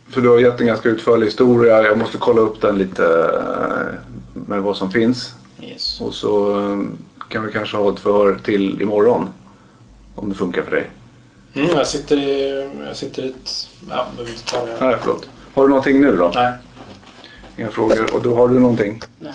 För 0.09 0.21
du 0.21 0.29
har 0.29 0.39
gett 0.39 0.61
en 0.61 0.67
ganska 0.67 0.89
utförlig 0.89 1.27
historia. 1.27 1.83
Jag 1.83 1.99
måste 1.99 2.19
kolla 2.19 2.41
upp 2.41 2.61
den 2.61 2.79
lite 2.79 3.05
eh, 3.05 3.95
med 4.33 4.63
vad 4.63 4.77
som 4.77 4.91
finns. 4.91 5.35
Yes. 5.63 6.01
Och 6.01 6.15
så 6.15 6.61
eh, 6.61 6.79
kan 7.29 7.47
vi 7.47 7.53
kanske 7.53 7.77
ha 7.77 7.93
ett 7.93 8.01
förhör 8.01 8.39
till 8.45 8.83
imorgon. 8.83 9.29
Om 10.15 10.29
det 10.29 10.35
funkar 10.35 10.63
för 10.63 10.71
dig. 10.71 10.91
Mm, 11.55 11.69
jag 11.71 11.87
sitter 11.87 12.17
i... 12.17 12.71
Jag 12.87 12.97
sitter 12.97 13.23
i 13.23 13.29
ett... 13.29 13.69
Ja, 13.91 14.07
vill 14.19 14.29
inte 14.29 14.45
ta 14.45 14.67
det. 14.67 14.77
Nej, 14.81 14.97
förlåt. 15.01 15.29
Har 15.55 15.63
du 15.63 15.69
någonting 15.69 16.01
nu 16.01 16.17
då? 16.17 16.33
Nej. 16.35 16.53
Inga 17.57 17.71
frågor. 17.71 18.15
Och 18.15 18.23
då 18.23 18.35
har 18.35 18.49
du 18.49 18.59
någonting? 18.61 19.03
Nej. 19.19 19.35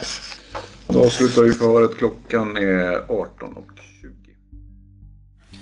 Då 0.88 1.06
avslutar 1.06 1.42
vi 1.44 1.52
förhöret. 1.52 1.98
Klockan 1.98 2.58
är 2.58 3.12
18 3.12 3.54
och 3.54 3.72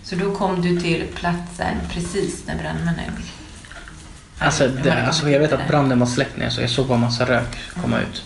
Så 0.04 0.16
då 0.16 0.32
kom 0.32 0.62
du 0.62 0.80
till 0.80 1.04
platsen 1.16 1.78
precis 1.94 2.48
när 2.48 2.58
brandmännen... 2.58 3.14
Alltså, 4.40 4.68
det, 4.84 5.04
alltså 5.04 5.30
jag 5.30 5.40
vet 5.40 5.54
att 5.54 5.68
branden 5.68 6.00
var 6.00 6.06
släckt 6.06 6.54
så 6.54 6.62
jag 6.62 6.70
såg 6.70 6.88
bara 6.88 6.98
massa 6.98 7.26
rök 7.26 7.58
komma 7.82 8.02
ut. 8.02 8.24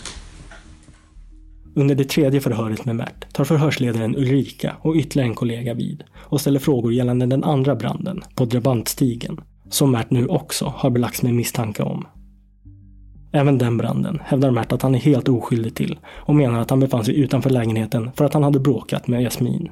Under 1.74 1.94
det 1.94 2.04
tredje 2.04 2.40
förhöret 2.40 2.84
med 2.84 2.96
Mert 2.96 3.32
tar 3.32 3.44
förhörsledaren 3.44 4.16
Ulrika 4.16 4.76
och 4.80 4.94
ytterligare 4.94 5.28
en 5.28 5.34
kollega 5.34 5.74
vid 5.74 6.04
och 6.16 6.40
ställer 6.40 6.58
frågor 6.58 6.92
gällande 6.92 7.26
den 7.26 7.44
andra 7.44 7.76
branden 7.76 8.22
på 8.34 8.44
drabantstigen 8.44 9.40
som 9.70 9.90
Mert 9.90 10.10
nu 10.10 10.26
också 10.26 10.74
har 10.76 10.90
belagts 10.90 11.22
med 11.22 11.34
misstanke 11.34 11.82
om. 11.82 12.06
Även 13.32 13.58
den 13.58 13.76
branden 13.76 14.20
hävdar 14.24 14.50
Mert 14.50 14.72
att 14.72 14.82
han 14.82 14.94
är 14.94 14.98
helt 14.98 15.28
oskyldig 15.28 15.74
till 15.74 15.98
och 16.06 16.34
menar 16.34 16.60
att 16.60 16.70
han 16.70 16.80
befann 16.80 17.04
sig 17.04 17.18
utanför 17.18 17.50
lägenheten 17.50 18.10
för 18.16 18.24
att 18.24 18.34
han 18.34 18.42
hade 18.42 18.60
bråkat 18.60 19.08
med 19.08 19.22
Jasmin. 19.22 19.70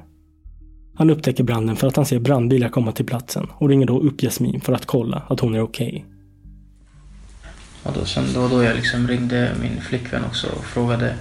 Han 0.95 1.09
upptäcker 1.09 1.43
branden 1.43 1.75
för 1.75 1.87
att 1.87 1.95
han 1.95 2.05
ser 2.05 2.19
brandbilar 2.19 2.69
komma 2.69 2.91
till 2.91 3.05
platsen 3.05 3.47
och 3.57 3.69
ringer 3.69 3.85
då 3.85 3.99
upp 3.99 4.21
Jasmin 4.21 4.61
för 4.61 4.73
att 4.73 4.85
kolla 4.85 5.21
att 5.27 5.39
hon 5.39 5.55
är 5.55 5.61
okej. 5.61 6.05
Och 7.83 7.93
då, 7.93 8.05
sen, 8.05 8.23
då, 8.33 8.47
då 8.47 8.63
jag 8.63 8.75
liksom 8.75 9.07
ringde 9.07 9.51
min 9.61 9.81
flickvän 9.81 10.25
också 10.25 10.47
och 10.47 10.65
frågade 10.65 11.15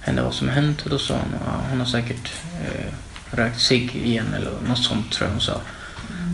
henne 0.00 0.22
vad 0.22 0.34
som 0.34 0.48
hänt. 0.48 0.82
Och 0.82 0.90
då 0.90 0.98
sa 0.98 1.14
hon 1.14 1.34
att 1.34 1.70
hon 1.70 1.78
har 1.78 1.86
säkert 1.86 2.32
eh, 2.64 2.92
rökt 3.36 3.60
cigg 3.60 3.96
igen 3.96 4.26
eller 4.36 4.50
något 4.68 4.78
sånt 4.78 5.12
tror 5.12 5.26
jag 5.26 5.32
hon 5.32 5.40
sa. 5.40 5.54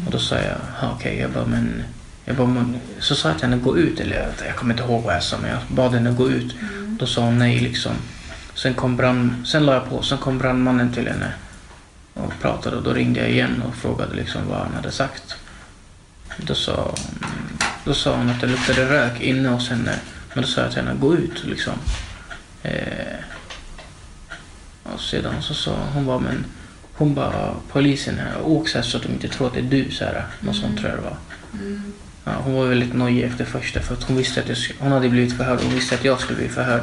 Och 0.07 0.13
då 0.13 0.19
sa 0.19 0.35
jag, 0.35 0.57
okej, 0.79 0.91
okej, 0.95 1.19
jag 1.19 1.31
bara 1.31 1.47
men... 1.47 1.83
Jag 2.25 2.49
men, 2.49 2.81
så 2.99 3.15
sa 3.15 3.29
jag 3.29 3.39
till 3.39 3.49
henne 3.49 3.63
gå 3.63 3.79
ut, 3.79 4.01
eller 4.01 4.17
jag, 4.17 4.47
jag 4.47 4.57
kommer 4.57 4.75
inte 4.75 4.85
ihåg 4.85 5.03
vad 5.03 5.15
jag 5.15 5.23
sa 5.23 5.39
men 5.39 5.51
jag 5.51 5.61
bad 5.69 5.93
henne 5.95 6.11
gå 6.11 6.31
ut. 6.31 6.55
Då 6.99 7.07
sa 7.07 7.25
hon 7.25 7.39
nej 7.39 7.61
liksom. 7.61 7.93
Sen 8.55 8.75
kom 8.75 8.97
brand, 8.97 9.47
sen 9.47 9.67
la 9.67 9.75
jag 9.75 9.89
på, 9.89 10.03
sen 10.03 10.19
kom 10.19 10.39
brandmannen 10.39 10.93
till 10.93 11.09
henne 11.09 11.33
och 12.15 12.33
pratade 12.41 12.77
och 12.77 12.83
då 12.83 12.93
ringde 12.93 13.21
jag 13.21 13.31
igen 13.31 13.63
och 13.69 13.75
frågade 13.75 14.15
liksom 14.15 14.49
vad 14.49 14.59
han 14.59 14.75
hade 14.75 14.91
sagt. 14.91 15.37
Då 16.37 16.55
sa, 16.55 16.95
då 17.85 17.95
sa 17.95 18.17
hon 18.17 18.31
att 18.31 18.41
det 18.41 18.47
luktade 18.47 18.91
rök 18.91 19.21
inne 19.21 19.49
hos 19.49 19.69
henne. 19.69 19.99
Men 20.35 20.43
då 20.43 20.49
sa 20.49 20.61
jag 20.61 20.73
till 20.73 20.83
henne, 20.83 21.01
gå 21.01 21.15
ut 21.15 21.45
liksom. 21.45 21.75
Eh, 22.63 23.17
och 24.83 25.01
sedan 25.01 25.43
så 25.43 25.55
sa 25.55 25.77
hon 25.95 26.07
bara, 26.07 26.19
men 26.19 26.45
hon 26.93 27.15
bara, 27.15 27.55
polisen 27.73 28.19
här, 28.19 28.43
åk 28.43 28.69
så, 28.69 28.79
här 28.79 28.85
så 28.85 28.97
att 28.97 29.03
de 29.03 29.13
inte 29.13 29.29
tror 29.29 29.47
att 29.47 29.55
det 29.55 29.61
är 29.61 29.63
du 29.63 29.91
så 29.91 30.05
här. 30.05 30.27
Något 30.41 30.57
sånt 30.57 30.79
tror 30.79 30.91
jag 30.91 30.99
det 30.99 31.03
var. 31.03 31.17
Ja, 32.25 32.33
hon 32.45 32.55
var 32.55 32.67
väldigt 32.67 32.95
nojig 32.95 33.23
efter 33.23 33.45
första 33.45 33.81
för 33.81 33.95
att 33.95 34.03
hon 34.03 34.17
visste 34.17 34.41
att 34.41 34.49
jag, 34.49 34.57
hon 34.79 34.93
hade 34.93 35.09
blivit 35.09 35.37
förhörd 35.37 35.59
och 35.59 35.73
visste 35.73 35.95
att 35.95 36.05
jag 36.05 36.21
skulle 36.21 36.39
bli 36.39 36.49
förhörd. 36.49 36.83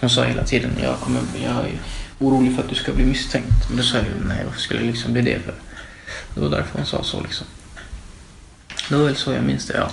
Hon 0.00 0.10
sa 0.10 0.24
hela 0.24 0.44
tiden, 0.44 0.70
jag, 0.82 1.00
kommer, 1.00 1.20
jag 1.42 1.50
är 1.50 1.78
orolig 2.18 2.54
för 2.54 2.62
att 2.62 2.68
du 2.68 2.74
ska 2.74 2.92
bli 2.92 3.04
misstänkt. 3.04 3.68
Men 3.68 3.76
då 3.76 3.82
sa 3.82 3.96
jag, 3.96 4.06
nej 4.24 4.44
varför 4.44 4.60
skulle 4.60 4.80
jag 4.80 4.86
liksom 4.86 5.12
bli 5.12 5.22
det 5.22 5.38
för? 5.40 5.54
Det 6.34 6.40
var 6.40 6.50
därför 6.50 6.78
hon 6.78 6.86
sa 6.86 7.02
så 7.02 7.20
liksom. 7.20 7.46
Det 8.88 8.96
var 8.96 9.04
väl 9.04 9.16
så 9.16 9.32
jag 9.32 9.44
minns 9.44 9.66
det, 9.66 9.76
ja. 9.76 9.90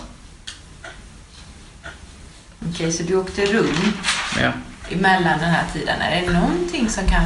Okej, 2.69 2.91
så 2.91 3.03
du 3.03 3.15
åkte 3.15 3.45
runt 3.45 3.95
ja. 4.41 4.51
emellan 4.89 5.39
den 5.39 5.49
här 5.49 5.65
tiden. 5.73 6.01
Är 6.01 6.21
det 6.21 6.33
någonting 6.33 6.89
som 6.89 7.07
kan... 7.07 7.23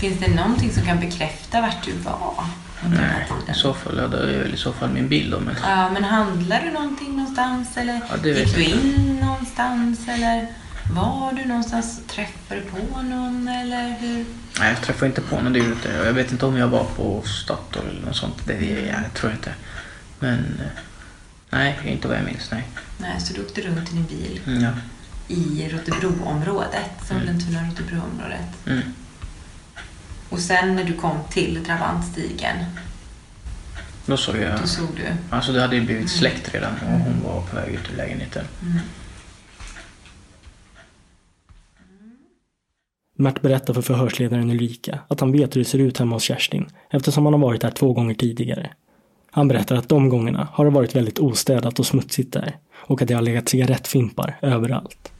Finns 0.00 0.20
det 0.20 0.34
någonting 0.34 0.72
som 0.72 0.82
kan 0.82 1.00
bekräfta 1.00 1.60
vart 1.60 1.84
du 1.84 1.92
var? 1.92 2.44
Nej, 2.88 3.26
i 3.50 3.54
så 3.54 3.74
fall 3.74 3.98
hade 3.98 4.32
jag 4.32 4.38
väl 4.38 4.54
i 4.54 4.56
så 4.56 4.72
fall 4.72 4.90
min 4.90 5.08
bil 5.08 5.30
då. 5.30 5.40
Men 5.40 5.54
Ja, 5.62 5.90
men 5.92 6.04
handlar 6.04 6.62
du 6.64 6.70
någonting 6.70 7.16
någonstans 7.16 7.76
eller 7.76 7.92
Ja, 7.92 8.14
gick 8.14 8.54
du 8.54 8.62
jag 8.62 8.70
inte. 8.70 8.88
in 8.88 9.16
någonstans 9.20 10.00
eller? 10.08 10.46
Var 10.94 11.32
du 11.32 11.44
någonstans? 11.44 12.00
Träffade 12.06 12.60
du 12.60 12.66
på 12.66 13.02
någon 13.02 13.48
eller 13.48 13.96
hur? 14.00 14.24
Nej, 14.60 14.68
jag 14.68 14.80
träffade 14.82 15.06
inte 15.06 15.20
på 15.20 15.40
någon, 15.40 15.52
det 15.52 15.58
jag 15.58 15.68
inte. 15.68 15.88
Jag 16.04 16.12
vet 16.12 16.32
inte 16.32 16.46
om 16.46 16.56
jag 16.56 16.68
var 16.68 16.84
på 16.84 17.22
Statoil 17.26 17.88
eller 17.88 18.06
något 18.06 18.16
sånt. 18.16 18.36
Det, 18.46 18.52
det 18.52 18.80
jag 18.86 19.14
tror 19.14 19.30
jag 19.32 19.38
inte. 19.38 19.52
Men 20.18 20.38
eh, 20.38 20.66
nej, 21.50 21.78
inte 21.84 22.08
vad 22.08 22.16
jag 22.16 22.24
minns. 22.24 22.50
Nej. 22.50 22.68
Nej, 22.98 23.20
så 23.20 23.32
du 23.34 23.40
åkte 23.40 23.60
runt 23.60 23.90
i 23.92 23.94
din 23.94 24.06
bil 24.06 24.40
Mm, 24.46 24.62
Ja. 24.62 24.70
i 25.28 25.68
Rotebroområdet, 25.72 26.90
Sollentuna-Rotebroområdet. 27.08 28.66
Mm. 28.66 28.82
Och 30.30 30.38
sen 30.38 30.76
när 30.76 30.84
du 30.84 30.92
kom 30.92 31.16
till 31.30 31.62
drabantstigen, 31.62 32.56
Då 34.06 34.16
såg 34.16 34.36
jag... 34.36 34.60
då 34.60 34.66
såg 34.66 34.88
du. 34.96 35.06
Alltså 35.30 35.52
det 35.52 35.60
hade 35.60 35.76
ju 35.76 35.82
blivit 35.82 36.10
släckt 36.10 36.54
redan 36.54 36.72
och 36.72 36.98
hon 37.00 37.22
var 37.24 37.42
på 37.42 37.56
väg 37.56 37.74
ut 37.74 37.90
ur 37.92 37.96
lägenheten. 37.96 38.44
Mm. 38.62 38.78
Mert 43.16 43.42
berättar 43.42 43.74
för 43.74 43.82
förhörsledaren 43.82 44.50
Ulrika 44.50 44.98
att 45.08 45.20
han 45.20 45.32
vet 45.32 45.56
hur 45.56 45.60
det 45.60 45.68
ser 45.68 45.78
ut 45.78 45.98
hemma 45.98 46.16
hos 46.16 46.22
Kerstin 46.22 46.68
eftersom 46.90 47.24
han 47.24 47.34
har 47.34 47.40
varit 47.40 47.60
där 47.60 47.70
två 47.70 47.92
gånger 47.92 48.14
tidigare. 48.14 48.70
Han 49.30 49.48
berättar 49.48 49.76
att 49.76 49.88
de 49.88 50.08
gångerna 50.08 50.48
har 50.52 50.64
det 50.64 50.70
varit 50.70 50.96
väldigt 50.96 51.18
ostädat 51.18 51.78
och 51.78 51.86
smutsigt 51.86 52.32
där 52.32 52.56
och 52.74 53.02
att 53.02 53.08
det 53.08 53.14
har 53.14 53.22
legat 53.22 53.48
cigarettfimpar 53.48 54.38
överallt. 54.42 55.12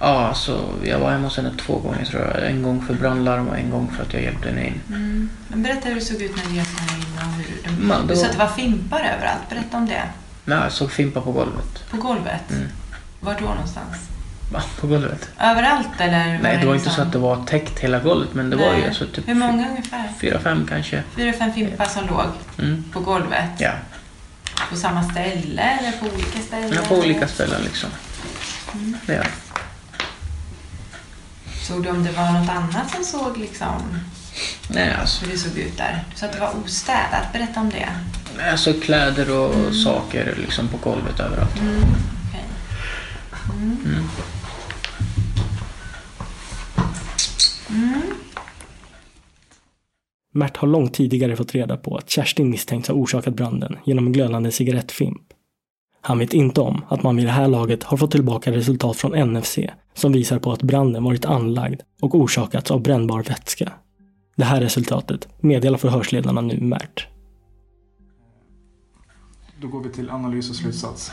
Ja, 0.00 0.26
alltså 0.28 0.74
jag 0.84 0.98
var 0.98 1.10
hemma 1.10 1.24
hos 1.24 1.36
henne 1.36 1.50
två 1.60 1.78
gånger 1.78 2.04
tror 2.04 2.22
jag. 2.22 2.50
En 2.50 2.62
gång 2.62 2.86
för 2.86 2.94
brandlarm 2.94 3.48
och 3.48 3.56
en 3.58 3.70
gång 3.70 3.90
för 3.96 4.02
att 4.02 4.12
jag 4.12 4.22
hjälpte 4.22 4.48
henne 4.48 4.66
in. 4.66 4.80
Mm. 4.88 5.30
Men 5.48 5.62
berätta 5.62 5.88
hur 5.88 5.94
det 5.94 6.00
såg 6.00 6.22
ut 6.22 6.36
när 6.36 6.50
du 6.50 6.56
hjälpte 6.56 6.82
henne 6.82 6.98
in 7.02 7.06
och 7.16 7.32
hur 7.44 7.62
de... 7.80 7.86
Man, 7.88 8.06
det 8.06 8.14
Du 8.14 8.20
sa 8.20 8.26
att 8.26 8.32
det 8.32 8.38
var 8.38 8.48
fimpar 8.48 8.98
överallt. 9.16 9.50
Berätta 9.50 9.76
om 9.76 9.86
det. 9.86 10.02
Nej, 10.44 10.58
jag 10.62 10.72
såg 10.72 10.92
fimpar 10.92 11.20
på 11.20 11.32
golvet. 11.32 11.90
På 11.90 11.96
golvet? 11.96 12.50
Mm. 12.50 12.68
Var 13.20 13.34
då 13.40 13.46
någonstans? 13.46 13.96
Va? 14.52 14.62
På 14.80 14.86
golvet? 14.86 15.28
Inte 15.78 16.04
eller? 16.04 16.38
Nej, 16.42 16.58
det 16.60 16.66
var 16.66 16.74
inte 16.74 16.74
liksom- 16.74 16.92
så 16.92 17.02
att 17.02 17.12
det 17.12 17.18
var 17.18 17.44
täckt 17.44 17.78
hela 17.78 17.98
golvet 17.98 18.34
men 18.34 18.50
det 18.50 18.56
var 18.56 18.64
ju 18.66 18.72
Nej. 18.72 18.86
alltså 18.88 19.06
typ 19.06 19.28
Hur 19.28 19.34
många 19.34 19.68
ungefär? 19.70 20.04
fyra, 20.20 20.38
fem 20.40 20.66
kanske. 20.68 21.02
Fyra, 21.16 21.32
fem 21.32 21.52
fimpar 21.52 21.84
som 21.84 22.06
låg 22.06 22.24
Mm. 22.58 22.84
på 22.92 23.00
golvet? 23.00 23.50
Ja. 23.58 23.70
På 24.70 24.76
samma 24.76 25.10
ställe 25.10 25.62
eller 25.62 25.92
på 25.92 26.06
olika 26.14 26.38
ställen? 26.38 26.70
Men 26.74 26.84
på 26.84 26.94
olika 26.94 27.28
ställen 27.28 27.62
liksom. 27.62 27.90
Mm. 28.74 28.96
Ja. 29.06 29.22
Såg 31.66 31.82
du 31.82 31.90
om 31.90 32.04
det 32.04 32.12
var 32.12 32.32
något 32.32 32.48
annat 32.48 32.90
som 32.90 33.04
såg 33.04 33.38
liksom 33.38 33.82
Nej, 34.70 34.94
alltså. 35.00 35.24
hur 35.24 35.32
det 35.32 35.38
såg 35.38 35.58
ut 35.58 35.76
där? 35.76 36.04
Du 36.10 36.16
sa 36.16 36.26
att 36.26 36.32
det 36.32 36.40
var 36.40 36.52
ostädat. 36.64 37.32
Berätta 37.32 37.60
om 37.60 37.70
det. 37.70 37.88
Alltså 38.50 38.72
kläder 38.72 39.30
och 39.30 39.74
saker 39.74 40.34
liksom 40.36 40.68
på 40.68 40.76
golvet 40.90 41.20
överallt. 41.20 41.58
Mm. 41.60 41.74
Mm. 43.60 43.78
Mm. 43.84 44.04
Mm. 47.70 48.02
Mert 50.32 50.56
har 50.56 50.68
långt 50.68 50.94
tidigare 50.94 51.36
fått 51.36 51.54
reda 51.54 51.76
på 51.76 51.96
att 51.96 52.10
Kerstin 52.10 52.50
misstänks 52.50 52.88
ha 52.88 52.94
orsakat 52.94 53.34
branden 53.34 53.78
genom 53.84 54.06
en 54.06 54.12
glödande 54.12 54.52
cigarettfimp. 54.52 55.25
Han 56.06 56.18
vet 56.18 56.32
inte 56.32 56.60
om 56.60 56.84
att 56.88 57.02
man 57.02 57.16
vid 57.16 57.26
det 57.26 57.30
här 57.30 57.48
laget 57.48 57.82
har 57.82 57.96
fått 57.96 58.10
tillbaka 58.10 58.52
resultat 58.52 58.96
från 58.96 59.30
NFC 59.30 59.58
som 59.94 60.12
visar 60.12 60.38
på 60.38 60.52
att 60.52 60.62
branden 60.62 61.04
varit 61.04 61.24
anlagd 61.24 61.80
och 62.02 62.14
orsakats 62.14 62.70
av 62.70 62.82
brännbar 62.82 63.22
vätska. 63.22 63.72
Det 64.36 64.44
här 64.44 64.60
resultatet 64.60 65.28
meddelar 65.40 65.78
förhörsledarna 65.78 66.40
nu 66.40 66.60
Mert. 66.60 67.06
Då 69.60 69.68
går 69.68 69.82
vi 69.82 69.90
till 69.90 70.10
analys 70.10 70.50
och 70.50 70.56
slutsats. 70.56 71.12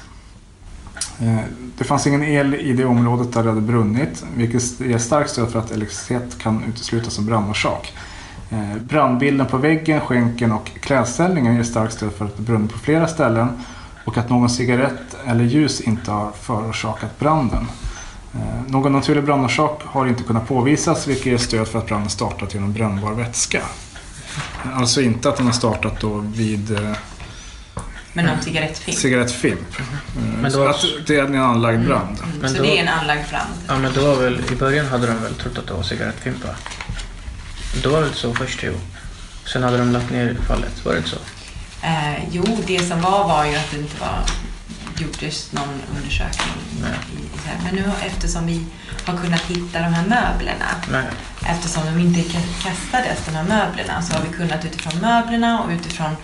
Eh, 1.21 1.39
det 1.77 1.83
fanns 1.83 2.07
ingen 2.07 2.23
el 2.23 2.55
i 2.55 2.73
det 2.73 2.85
området 2.85 3.33
där 3.33 3.43
det 3.43 3.49
hade 3.49 3.61
brunnit, 3.61 4.25
vilket 4.37 4.79
ger 4.79 4.97
starkt 4.97 5.29
stöd 5.29 5.49
för 5.49 5.59
att 5.59 5.71
elektricitet 5.71 6.39
kan 6.39 6.63
uteslutas 6.63 7.13
som 7.13 7.25
brandorsak. 7.25 7.93
Eh, 8.49 8.75
brandbilden 8.89 9.47
på 9.47 9.57
väggen, 9.57 10.01
skänken 10.01 10.51
och 10.51 10.65
klädställningen 10.65 11.55
ger 11.55 11.63
starkt 11.63 11.93
stöd 11.93 12.11
för 12.11 12.25
att 12.25 12.37
det 12.37 12.43
brunnit 12.43 12.71
på 12.71 12.79
flera 12.79 13.07
ställen 13.07 13.47
och 14.05 14.17
att 14.17 14.29
någon 14.29 14.49
cigarett 14.49 15.15
eller 15.27 15.43
ljus 15.43 15.81
inte 15.81 16.11
har 16.11 16.31
förorsakat 16.41 17.19
branden. 17.19 17.67
Eh, 18.35 18.39
Någon 18.71 18.91
naturlig 18.93 19.23
brandorsak 19.23 19.81
har 19.85 20.07
inte 20.07 20.23
kunnat 20.23 20.47
påvisas, 20.47 21.07
vilket 21.07 21.25
ger 21.25 21.37
stöd 21.37 21.67
för 21.67 21.79
att 21.79 21.85
branden 21.87 22.09
startat 22.09 22.53
genom 22.53 22.73
brännbar 22.73 23.11
vätska. 23.11 23.61
Alltså 24.73 25.01
inte 25.01 25.29
att 25.29 25.37
den 25.37 25.45
har 25.45 25.53
startat 25.53 25.99
då 25.99 26.17
vid 26.35 26.71
eh, 26.71 26.91
Men 28.13 28.25
någon 28.25 28.41
cigarettfimp? 28.41 28.97
cigarettfimp. 28.97 29.59
Men 30.15 30.41
Men 30.41 30.51
det 30.51 30.57
var- 30.57 30.69
att 30.69 30.85
det 31.07 31.15
är 31.15 31.23
en 31.25 31.35
anlagd 31.41 31.85
brand. 31.85 32.17
Men 32.41 32.49
Så 32.55 32.61
det 32.61 32.77
är 32.77 32.81
en 32.81 32.87
anlagd 32.87 33.29
brand? 33.29 33.53
Ja, 33.67 33.77
men 33.77 33.93
det 33.93 33.99
var 33.99 34.15
väl, 34.15 34.41
i 34.51 34.55
början 34.55 34.85
hade 34.85 35.07
de 35.07 35.13
väl 35.23 35.33
trott 35.33 35.57
att 35.57 35.67
det 35.67 35.73
var 35.73 35.83
cigarettfimpar. 35.83 36.55
Det 37.83 37.87
var 37.89 38.01
väl 38.01 38.13
så 38.13 38.33
först, 38.33 38.59
jo. 38.63 38.73
Sen 39.45 39.63
hade 39.63 39.77
de 39.77 39.91
lagt 39.91 40.11
ner 40.11 40.37
fallet, 40.47 40.85
var 40.85 40.91
det 40.91 40.97
inte 40.97 41.09
så? 41.09 41.17
Eh, 41.83 42.23
jo, 42.31 42.43
det 42.67 42.79
som 42.87 43.01
var 43.01 43.27
var 43.27 43.45
ju 43.45 43.55
att 43.55 43.71
det 43.71 43.77
inte 43.77 43.99
var 43.99 44.19
gjordes 44.97 45.51
någon 45.51 45.81
undersökning. 45.97 46.53
I, 46.77 46.83
i 46.85 47.47
här. 47.47 47.57
Men 47.63 47.75
nu 47.75 47.91
eftersom 48.05 48.45
vi 48.45 48.65
har 49.05 49.17
kunnat 49.17 49.41
hitta 49.41 49.79
de 49.79 49.93
här 49.93 50.03
möblerna, 50.07 50.65
Nej. 50.91 51.03
eftersom 51.45 51.85
de 51.85 51.99
inte 52.01 52.19
ka- 52.19 52.63
kastades, 52.63 53.25
de 53.25 53.31
här 53.35 53.43
möblerna, 53.43 54.01
så 54.01 54.13
har 54.13 54.21
vi 54.23 54.29
kunnat 54.37 54.65
utifrån 54.65 55.01
möblerna 55.01 55.61
och 55.63 55.69
utifrån 55.69 56.15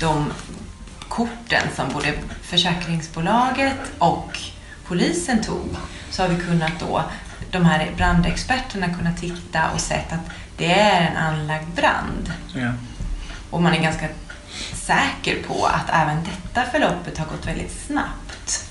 de 0.00 0.32
korten 1.08 1.62
som 1.76 1.92
både 1.92 2.14
försäkringsbolaget 2.42 3.76
och 3.98 4.38
polisen 4.86 5.42
tog, 5.42 5.76
så 6.10 6.22
har 6.22 6.28
vi 6.28 6.36
kunnat 6.44 6.72
då, 6.80 7.02
de 7.50 7.64
här 7.64 7.90
brandexperterna 7.96 8.94
kunnat 8.94 9.16
titta 9.16 9.70
och 9.74 9.80
sett 9.80 10.12
att 10.12 10.30
det 10.56 10.72
är 10.80 11.06
en 11.10 11.16
anlagd 11.16 11.68
brand. 11.74 12.32
Ja. 12.54 12.72
Och 13.50 13.62
man 13.62 13.72
är 13.74 13.82
ganska 13.82 14.08
säker 14.86 15.42
på 15.42 15.66
att 15.66 15.90
även 15.90 16.24
detta 16.24 16.70
förloppet 16.70 17.18
har 17.18 17.26
gått 17.26 17.46
väldigt 17.46 17.84
snabbt. 17.86 18.70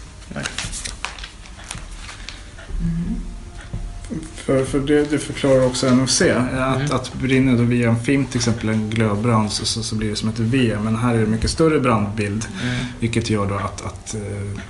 För, 4.35 4.65
för 4.65 4.79
det, 4.79 5.11
det 5.11 5.19
förklarar 5.19 5.65
också 5.65 5.95
NFC. 5.95 6.21
Att, 6.53 6.91
att 6.91 7.13
brinner 7.13 7.57
då 7.57 7.63
via 7.63 7.89
en 7.89 7.99
film 7.99 8.25
till 8.25 8.37
exempel 8.37 8.69
en 8.69 8.89
glödbrand 8.89 9.51
så, 9.51 9.65
så, 9.65 9.83
så 9.83 9.95
blir 9.95 10.09
det 10.09 10.15
som 10.15 10.29
ett 10.29 10.39
V. 10.39 10.77
Men 10.83 10.95
här 10.95 11.15
är 11.15 11.19
det 11.19 11.25
mycket 11.25 11.49
större 11.49 11.79
brandbild. 11.79 12.45
Mm. 12.63 12.85
Vilket 12.99 13.29
gör 13.29 13.45
då 13.45 13.55
att, 13.55 13.85
att 13.85 14.15
eh, 14.15 14.61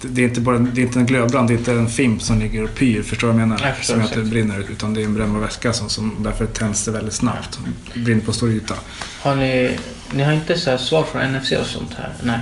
det- 0.00 0.08
det 0.08 0.22
är 0.24 0.28
inte 0.28 0.40
bara 0.40 0.58
det 0.58 0.80
är 0.80 0.86
inte 0.86 0.98
en 0.98 1.06
glödbrand, 1.06 1.48
det 1.48 1.54
är 1.54 1.58
inte 1.58 1.72
en 1.72 1.88
fimp 1.88 2.22
som 2.22 2.38
ligger 2.38 2.64
och 2.64 2.74
pyr, 2.74 3.02
förstår 3.02 3.28
du 3.28 3.32
vad 3.32 3.42
jag 3.42 3.48
menar? 3.48 3.66
Jag 3.66 3.76
förstår 3.76 3.94
som 3.94 4.00
gör 4.02 4.08
att 4.08 4.14
det 4.14 4.22
brinner 4.30 4.58
ut, 4.58 4.70
utan 4.70 4.94
det 4.94 5.00
är 5.00 5.04
en 5.04 5.14
brännbar 5.14 5.40
vätska 5.40 5.72
som, 5.72 5.88
som 5.88 6.16
därför 6.22 6.46
tänds 6.46 6.84
det 6.84 6.90
väldigt 6.90 7.14
snabbt. 7.14 7.58
Brinner 7.94 8.20
på 8.24 8.32
stor 8.32 8.50
yta. 8.50 8.74
Har 9.20 9.36
ni, 9.36 9.78
ni 10.12 10.22
har 10.22 10.32
inte 10.32 10.58
så 10.58 10.70
här 10.70 10.78
svar 10.78 11.04
från 11.04 11.22
NFC 11.32 11.52
och 11.52 11.66
sånt 11.66 11.94
här? 11.94 12.12
Nej. 12.22 12.38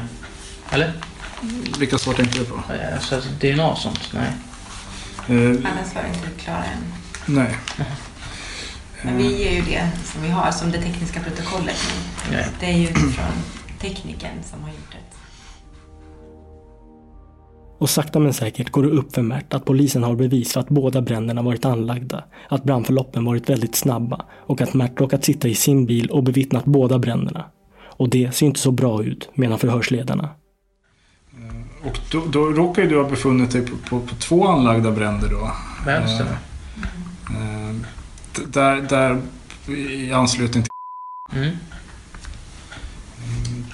Eller? 0.70 0.92
Vilka 1.78 1.98
svar 1.98 2.14
tänkte 2.14 2.38
du 2.38 2.44
på? 2.44 2.62
Alltså 2.94 3.20
DNA 3.40 3.66
och 3.66 3.78
sånt? 3.78 4.00
Nej. 4.14 4.30
Eh, 5.28 5.46
Annars 5.50 5.94
var 5.94 6.02
vi 6.02 6.08
inte 6.16 6.42
klara 6.44 6.64
än. 6.64 6.84
nej. 7.26 7.56
Men 9.02 9.16
vi 9.18 9.38
ger 9.44 9.50
ju 9.52 9.60
det 9.62 9.88
som 10.04 10.22
vi 10.22 10.28
har 10.28 10.50
som 10.52 10.70
det 10.72 10.82
tekniska 10.82 11.20
protokollet 11.20 11.76
nu. 12.30 12.36
Ja. 12.38 12.44
Det 12.60 12.66
är 12.66 12.72
ju 12.76 12.84
utifrån 12.84 13.32
tekniken 13.80 14.30
som 14.50 14.62
har 14.62 14.68
gjort 14.68 14.90
det. 14.92 14.96
Och 17.80 17.90
sakta 17.90 18.18
men 18.18 18.32
säkert 18.34 18.70
går 18.70 18.82
det 18.82 18.88
upp 18.88 19.14
för 19.14 19.22
Mert 19.22 19.54
att 19.54 19.64
polisen 19.64 20.02
har 20.02 20.14
bevis 20.14 20.52
för 20.52 20.60
att 20.60 20.68
båda 20.68 21.02
bränderna 21.02 21.42
varit 21.42 21.64
anlagda, 21.64 22.24
att 22.48 22.64
brandförloppen 22.64 23.24
varit 23.24 23.50
väldigt 23.50 23.74
snabba 23.74 24.24
och 24.32 24.60
att 24.60 24.74
Mert 24.74 25.00
råkat 25.00 25.24
sitta 25.24 25.48
i 25.48 25.54
sin 25.54 25.86
bil 25.86 26.10
och 26.10 26.22
bevittnat 26.22 26.64
båda 26.64 26.98
bränderna. 26.98 27.44
Och 27.82 28.08
det 28.08 28.34
ser 28.34 28.46
inte 28.46 28.60
så 28.60 28.70
bra 28.70 29.02
ut, 29.04 29.30
menar 29.34 29.56
förhörsledarna. 29.56 30.28
Och 31.84 31.98
då, 32.12 32.22
då 32.32 32.40
råkar 32.44 32.82
ju 32.82 32.88
du 32.88 32.96
ha 33.02 33.08
befunnit 33.10 33.50
dig 33.50 33.66
på, 33.66 33.76
på, 33.76 34.00
på 34.06 34.14
två 34.14 34.46
anlagda 34.48 34.90
bränder 34.90 35.28
då. 35.28 35.50
Stämmer. 36.14 36.32
Eh, 37.30 37.74
d- 38.36 38.42
där, 38.52 38.76
där 38.80 39.20
i 39.76 40.12
anslutning 40.12 40.62
till... 40.62 40.70
Mm. 41.38 41.48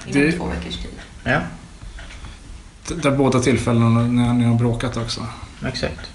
Inom 0.07 0.21
Det- 0.21 0.31
två 0.31 0.45
veckors 0.45 0.77
tid. 0.77 0.91
Ja, 1.23 1.39
Där 2.95 3.11
båda 3.11 3.39
tillfällena 3.39 3.89
när 3.89 4.33
ni 4.33 4.43
har 4.43 4.55
bråkat 4.55 4.97
också. 4.97 5.21
exakt. 5.67 6.11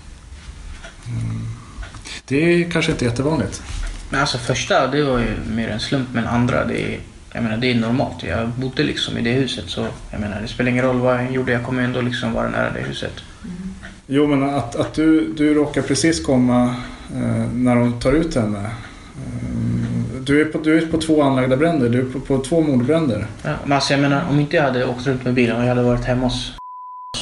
Det 2.29 2.37
är 2.37 2.71
kanske 2.71 2.93
inte 2.93 3.05
jättevanligt. 3.05 3.63
Men 4.11 4.21
alltså 4.21 4.39
första, 4.39 4.87
det 4.87 5.03
var 5.03 5.19
ju 5.19 5.55
mer 5.55 5.69
en 5.69 5.81
slump. 5.81 6.09
Men 6.13 6.27
andra, 6.27 6.65
det 6.65 6.83
är, 6.83 6.99
jag 7.33 7.43
menar, 7.43 7.57
det 7.57 7.71
är 7.71 7.75
normalt. 7.75 8.23
Jag 8.23 8.49
bodde 8.49 8.83
liksom 8.83 9.19
i 9.19 9.23
det 9.23 9.33
huset. 9.33 9.65
Så 9.67 9.87
jag 10.11 10.21
menar, 10.21 10.41
det 10.41 10.49
spelar 10.49 10.71
ingen 10.71 10.85
roll 10.85 10.99
vad 10.99 11.17
jag 11.17 11.33
gjorde. 11.33 11.53
Jag 11.53 11.65
kommer 11.65 11.83
ändå 11.83 12.01
liksom 12.01 12.33
vara 12.33 12.49
nära 12.49 12.71
det 12.71 12.81
huset. 12.81 13.13
Jo, 14.07 14.27
men 14.27 14.55
att, 14.55 14.77
att 14.77 14.95
du, 14.95 15.33
du 15.33 15.55
råkar 15.55 15.83
precis 15.83 16.25
komma 16.25 16.75
eh, 17.15 17.53
när 17.53 17.77
de 17.77 18.01
tar 18.01 18.13
ut 18.13 18.35
henne. 18.35 18.59
Eh, 18.59 20.21
du, 20.21 20.41
är 20.41 20.45
på, 20.45 20.59
du 20.59 20.79
är 20.79 20.87
på 20.87 20.99
två 20.99 21.23
anlagda 21.23 21.57
bränder. 21.57 21.89
Du 21.89 22.01
är 22.01 22.05
på, 22.05 22.21
på 22.21 22.39
två 22.39 22.61
mordbränder. 22.61 23.27
Ja, 23.43 23.51
men 23.65 23.73
alltså 23.73 23.93
jag 23.93 24.01
menar, 24.01 24.25
om 24.31 24.41
inte 24.41 24.57
jag 24.57 24.63
hade 24.63 24.87
åkt 24.87 25.07
runt 25.07 25.25
med 25.25 25.35
bilen 25.35 25.57
och 25.57 25.63
jag 25.63 25.69
hade 25.69 25.83
varit 25.83 26.05
hemma 26.05 26.27
hos 26.27 26.53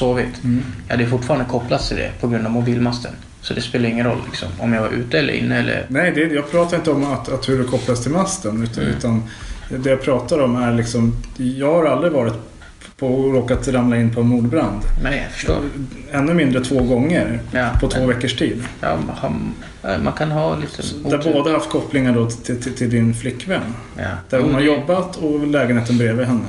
sovit. 0.01 0.45
Mm. 0.45 0.63
Jag 0.89 0.97
hade 0.97 1.07
fortfarande 1.11 1.45
kopplats 1.47 1.89
till 1.89 1.97
det 1.97 2.11
på 2.21 2.29
grund 2.29 2.47
av 2.47 2.53
mobilmasten. 2.53 3.13
Så 3.43 3.55
det 3.55 3.61
spelar 3.61 3.89
ingen 3.89 4.07
roll 4.07 4.19
liksom, 4.27 4.49
om 4.59 4.73
jag 4.73 4.81
var 4.81 4.89
ute 4.91 5.19
eller 5.19 5.33
inne 5.33 5.59
eller... 5.59 5.87
Nej, 5.89 6.13
det, 6.15 6.21
jag 6.21 6.51
pratar 6.51 6.77
inte 6.77 6.91
om 6.91 7.13
att, 7.13 7.29
att 7.29 7.49
hur 7.49 7.59
det 7.59 7.65
kopplas 7.65 8.03
till 8.03 8.13
masten. 8.13 8.63
Utan, 8.63 8.85
Mm. 8.85 8.97
utan 8.99 9.23
det 9.83 9.91
jag 9.91 10.03
pratar 10.03 10.39
om 10.43 10.57
är 10.57 10.73
liksom, 10.75 11.17
jag 11.37 11.73
har 11.75 11.85
aldrig 11.85 12.13
varit 12.13 12.35
på 12.97 13.07
och 13.15 13.35
råkat 13.35 13.69
ramla 13.69 13.97
in 13.97 14.15
på 14.15 14.21
en 14.21 14.27
mordbrand. 14.27 14.83
Nej, 15.03 15.23
jag 15.25 15.33
förstår. 15.33 15.57
Ännu 16.13 16.35
mindre 16.35 16.65
två 16.65 16.83
gånger 16.83 17.41
Ja, 17.53 17.69
på 17.81 17.89
två 17.89 17.99
men- 17.99 18.09
veckors 18.09 18.37
tid. 18.37 18.63
Ja, 18.81 18.99
man, 19.07 19.17
har- 19.83 19.99
man 19.99 20.13
kan 20.13 20.31
ha 20.31 20.57
lite 20.57 20.83
Där 21.09 21.19
otur. 21.19 21.33
båda 21.33 21.53
haft 21.53 21.71
kopplingar 21.71 22.13
då 22.15 22.31
till, 22.31 22.63
till, 22.63 22.75
till 22.75 22.91
din 22.91 23.15
flickvän. 23.15 23.61
Ja. 23.97 24.05
Där 24.31 24.41
hon 24.41 24.55
har 24.55 24.61
Mm. 24.61 24.75
jobbat 24.75 25.17
och 25.17 25.47
lägenheten 25.47 25.99
bredvid 25.99 26.27
henne. 26.27 26.47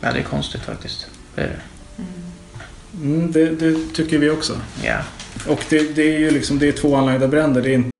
Ja, 0.00 0.08
det 0.12 0.18
är 0.18 0.22
konstigt 0.22 0.60
faktiskt. 0.62 1.06
Det 1.34 1.40
är 1.40 1.46
det. 1.46 1.60
Mm, 3.02 3.32
det, 3.32 3.48
det 3.50 3.94
tycker 3.94 4.18
vi 4.18 4.30
också. 4.30 4.60
Ja. 4.84 5.02
Och 5.46 5.64
det, 5.70 5.96
det 5.96 6.14
är 6.14 6.18
ju 6.18 6.30
liksom, 6.30 6.58
det 6.58 6.68
är 6.68 6.72
två 6.72 6.96
anlagda 6.96 7.28
bränder. 7.28 7.62
Det 7.62 7.70
är 7.70 7.74
inte 7.74 7.90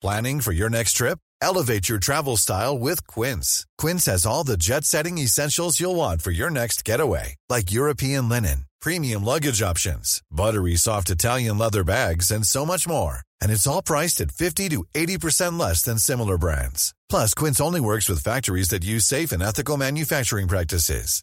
Planning 0.00 0.42
for 0.42 0.52
your 0.52 0.70
next 0.70 0.92
trip? 0.92 1.18
Elevate 1.40 1.88
your 1.88 1.98
travel 1.98 2.36
style 2.36 2.78
with 2.78 3.06
Quince. 3.08 3.66
Quince 3.78 4.06
has 4.06 4.24
all 4.24 4.44
the 4.44 4.56
jet 4.56 4.84
setting 4.84 5.18
essentials 5.18 5.80
you'll 5.80 5.96
want 5.96 6.22
for 6.22 6.30
your 6.30 6.50
next 6.50 6.84
getaway, 6.84 7.34
like 7.48 7.72
European 7.72 8.28
linen, 8.28 8.66
premium 8.80 9.24
luggage 9.24 9.60
options, 9.60 10.22
buttery 10.30 10.76
soft 10.76 11.10
Italian 11.10 11.58
leather 11.58 11.82
bags, 11.82 12.30
and 12.30 12.46
so 12.46 12.64
much 12.64 12.86
more. 12.86 13.22
And 13.42 13.50
it's 13.50 13.66
all 13.66 13.82
priced 13.82 14.20
at 14.20 14.30
50 14.30 14.68
to 14.68 14.84
80% 14.94 15.58
less 15.58 15.82
than 15.82 15.98
similar 15.98 16.38
brands. 16.38 16.94
Plus, 17.08 17.34
Quince 17.34 17.60
only 17.60 17.80
works 17.80 18.08
with 18.08 18.22
factories 18.22 18.68
that 18.68 18.84
use 18.84 19.04
safe 19.04 19.32
and 19.32 19.42
ethical 19.42 19.76
manufacturing 19.76 20.46
practices. 20.46 21.22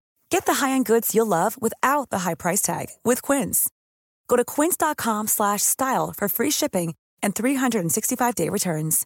Get 0.31 0.45
the 0.45 0.53
high-end 0.65 0.85
goods 0.85 1.13
you'll 1.13 1.27
love 1.27 1.61
without 1.61 2.09
the 2.09 2.19
high 2.19 2.35
price 2.35 2.61
tag 2.61 2.87
with 3.03 3.21
Quince. 3.21 3.69
Go 4.29 4.37
to 4.37 4.45
quince.com 4.45 5.27
slash 5.27 5.61
style 5.61 6.13
for 6.15 6.29
free 6.29 6.51
shipping 6.51 6.95
and 7.21 7.35
365-day 7.35 8.47
returns. 8.47 9.05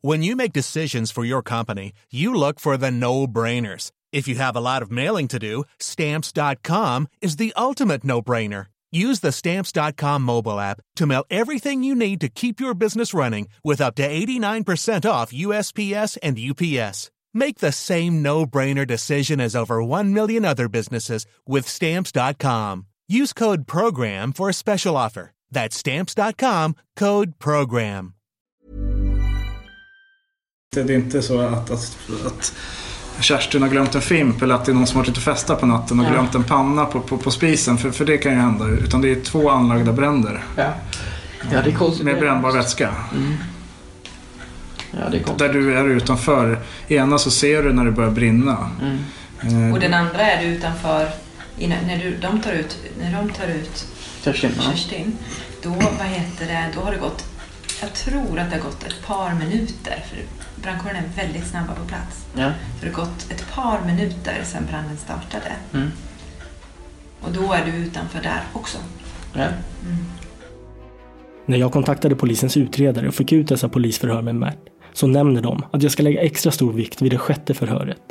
When 0.00 0.24
you 0.24 0.34
make 0.34 0.52
decisions 0.52 1.12
for 1.12 1.24
your 1.24 1.42
company, 1.42 1.92
you 2.10 2.34
look 2.34 2.58
for 2.58 2.76
the 2.76 2.90
no 2.90 3.28
brainers. 3.28 3.92
If 4.12 4.26
you 4.26 4.34
have 4.36 4.56
a 4.56 4.60
lot 4.60 4.82
of 4.82 4.90
mailing 4.90 5.28
to 5.28 5.38
do, 5.38 5.62
stamps.com 5.78 7.06
is 7.20 7.36
the 7.36 7.52
ultimate 7.56 8.02
no 8.02 8.20
brainer. 8.20 8.66
Use 8.90 9.20
the 9.20 9.30
stamps.com 9.30 10.22
mobile 10.22 10.58
app 10.58 10.80
to 10.96 11.06
mail 11.06 11.24
everything 11.30 11.84
you 11.84 11.94
need 11.94 12.20
to 12.22 12.28
keep 12.28 12.58
your 12.58 12.74
business 12.74 13.14
running 13.14 13.46
with 13.62 13.80
up 13.80 13.94
to 13.96 14.08
89% 14.08 15.08
off 15.08 15.32
USPS 15.32 16.18
and 16.24 16.38
UPS. 16.40 17.12
Make 17.34 17.58
the 17.58 17.72
same 17.72 18.22
no 18.22 18.44
brainer 18.46 18.86
decision 18.86 19.40
as 19.40 19.54
over 19.54 19.82
1 19.82 20.12
million 20.12 20.44
other 20.44 20.68
businesses 20.68 21.26
with 21.46 21.68
stamps.com. 21.68 22.86
Use 23.08 23.32
code 23.32 23.66
PROGRAM 23.68 24.32
for 24.32 24.48
a 24.48 24.52
special 24.52 24.96
offer. 24.96 25.30
That's 25.54 25.76
stamps.com 25.76 26.74
code 26.98 27.32
PROGRAM. 27.38 28.12
Det 30.74 30.80
är 30.80 30.90
inte 30.90 31.22
så 31.22 31.40
att, 31.40 31.70
att, 31.70 31.96
att 32.26 32.54
Kerstin 33.20 33.62
har 33.62 33.68
glömt 33.68 33.94
en 33.94 34.00
fimp 34.00 34.42
eller 34.42 34.54
att 34.54 34.64
det 34.64 34.72
är 34.72 34.74
någon 34.74 34.86
som 34.86 34.96
har 34.96 35.02
varit 35.04 35.10
ute 35.10 35.18
och 35.18 35.36
festat 35.36 35.60
på 35.60 35.66
natten 35.66 36.00
och 36.00 36.06
Ja. 36.06 36.10
glömt 36.10 36.34
en 36.34 36.44
panna 36.44 36.84
på, 36.84 37.00
på, 37.00 37.18
på 37.18 37.30
spisen. 37.30 37.78
För, 37.78 37.90
för 37.90 38.04
det 38.04 38.18
kan 38.18 38.32
ju 38.32 38.38
hända. 38.38 38.66
Utan 38.68 39.00
det 39.00 39.10
är 39.10 39.20
två 39.20 39.50
anlagda 39.50 39.92
bränder. 39.92 40.44
Ja. 40.56 40.72
Ja, 41.52 41.62
det 41.62 41.70
är 41.70 41.74
konstigt. 41.74 42.04
Med 42.04 42.18
brännbar 42.18 42.52
vätska. 42.52 42.94
Mm. 43.16 43.34
Ja, 44.92 45.08
det 45.10 45.16
är 45.16 45.22
konstigt. 45.22 45.38
Där 45.38 45.52
du 45.52 45.78
är 45.78 45.84
utanför. 45.84 46.58
Ena 46.88 47.18
så 47.18 47.30
ser 47.30 47.62
du 47.62 47.72
när 47.72 47.84
det 47.84 47.90
börjar 47.90 48.10
brinna. 48.10 48.70
Eh, 49.42 49.72
Och 49.72 49.80
den 49.80 49.94
andra 49.94 50.20
är 50.20 50.42
du 50.44 50.48
utanför, 50.48 51.08
när, 51.58 51.98
du, 52.02 52.16
de 52.16 52.40
tar 52.40 52.52
ut, 52.52 52.78
när 53.00 53.12
de 53.22 53.30
tar 53.32 53.46
ut 53.48 53.86
Kerstin. 54.24 54.50
Kerstin, 54.60 55.16
då, 55.62 55.70
vad 55.70 56.06
heter 56.06 56.46
det, 56.46 56.64
då 56.74 56.80
har 56.80 56.92
det 56.92 56.98
gått, 56.98 57.24
jag 57.80 57.92
tror 57.94 58.38
att 58.38 58.50
det 58.50 58.56
har 58.56 58.62
gått 58.62 58.82
ett 58.86 59.06
par 59.06 59.34
minuter, 59.34 60.04
för 60.08 60.18
brandkåren 60.62 60.96
är 60.96 61.22
väldigt 61.24 61.46
snabba 61.46 61.74
på 61.74 61.84
plats. 61.88 62.24
Ja. 62.34 62.50
Så 62.80 62.86
det 62.86 62.86
har 62.86 62.94
gått 63.04 63.30
ett 63.30 63.52
par 63.54 63.80
minuter 63.86 64.40
sedan 64.44 64.66
branden 64.70 64.96
startade. 64.96 65.52
Mm. 65.74 65.90
Och 67.20 67.32
då 67.32 67.52
är 67.52 67.64
du 67.64 67.70
utanför 67.72 68.22
där 68.22 68.40
också. 68.52 68.78
Ja. 69.34 69.46
När 71.46 71.58
jag 71.58 71.72
kontaktade 71.72 72.14
polisens 72.16 72.56
utredare 72.56 73.08
och 73.08 73.14
fick 73.14 73.32
ut 73.32 73.48
dessa 73.48 73.68
polisförhör 73.68 74.22
med 74.22 74.34
Mert 74.34 74.58
så 74.92 75.06
nämner 75.06 75.42
de 75.42 75.64
att 75.70 75.82
jag 75.82 75.92
ska 75.92 76.02
lägga 76.02 76.20
extra 76.20 76.52
stor 76.52 76.72
vikt 76.72 77.02
vid 77.02 77.12
det 77.12 77.18
sjätte 77.18 77.54
förhöret. 77.54 78.02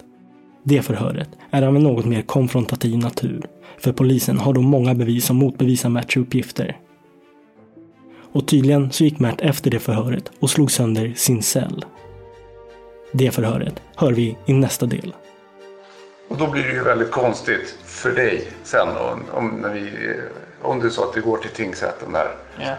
Det 0.64 0.82
förhöret 0.82 1.30
är 1.52 1.62
av 1.62 1.76
en 1.76 1.84
något 1.84 2.06
mer 2.06 2.22
konfrontativ 2.22 2.98
natur, 2.98 3.46
för 3.78 3.92
polisen 3.92 4.38
har 4.38 4.54
då 4.54 4.62
många 4.62 4.96
bevis 4.96 5.26
som 5.26 5.36
motbevisar 5.36 5.90
Merts 5.90 6.18
uppgifter. 6.18 6.78
Och 8.32 8.48
tydligen 8.48 8.92
så 8.92 9.04
gick 9.04 9.20
Mert 9.20 9.42
efter 9.42 9.72
det 9.72 9.80
förhöret 9.80 10.32
och 10.40 10.50
slog 10.50 10.72
sönder 10.72 11.14
sin 11.16 11.42
cell. 11.42 11.86
Det 13.12 13.32
förhöret 13.32 13.82
hör 13.96 14.12
vi 14.12 14.38
i 14.46 14.54
nästa 14.54 14.86
del. 14.86 15.14
Och 16.28 16.38
då 16.38 16.48
blir 16.48 16.64
det 16.64 16.74
ju 16.74 16.84
väldigt 16.84 17.12
konstigt 17.12 17.78
för 17.86 18.12
dig 18.12 18.48
sen 18.64 18.88
om, 18.88 19.24
om, 19.32 19.48
när 19.62 19.74
vi, 19.74 19.90
om 20.62 20.80
du 20.80 20.90
sa 20.90 21.10
att 21.10 21.18
vi 21.18 21.22
går 21.22 21.38
till 21.38 21.50
tingsrätten 21.50 22.12
där. 22.12 22.28
Ja. 22.60 22.76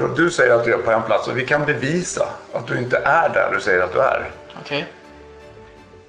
För 0.00 0.08
att 0.08 0.16
du 0.16 0.30
säger 0.30 0.54
att 0.54 0.64
du 0.64 0.74
är 0.74 0.78
på 0.78 0.90
en 0.90 1.02
plats 1.02 1.28
och 1.28 1.38
vi 1.38 1.46
kan 1.46 1.64
bevisa 1.64 2.26
att 2.52 2.66
du 2.66 2.78
inte 2.78 2.96
är 2.96 3.28
där 3.28 3.50
du 3.54 3.60
säger 3.60 3.82
att 3.82 3.92
du 3.92 4.00
är. 4.00 4.30
Okej. 4.60 4.86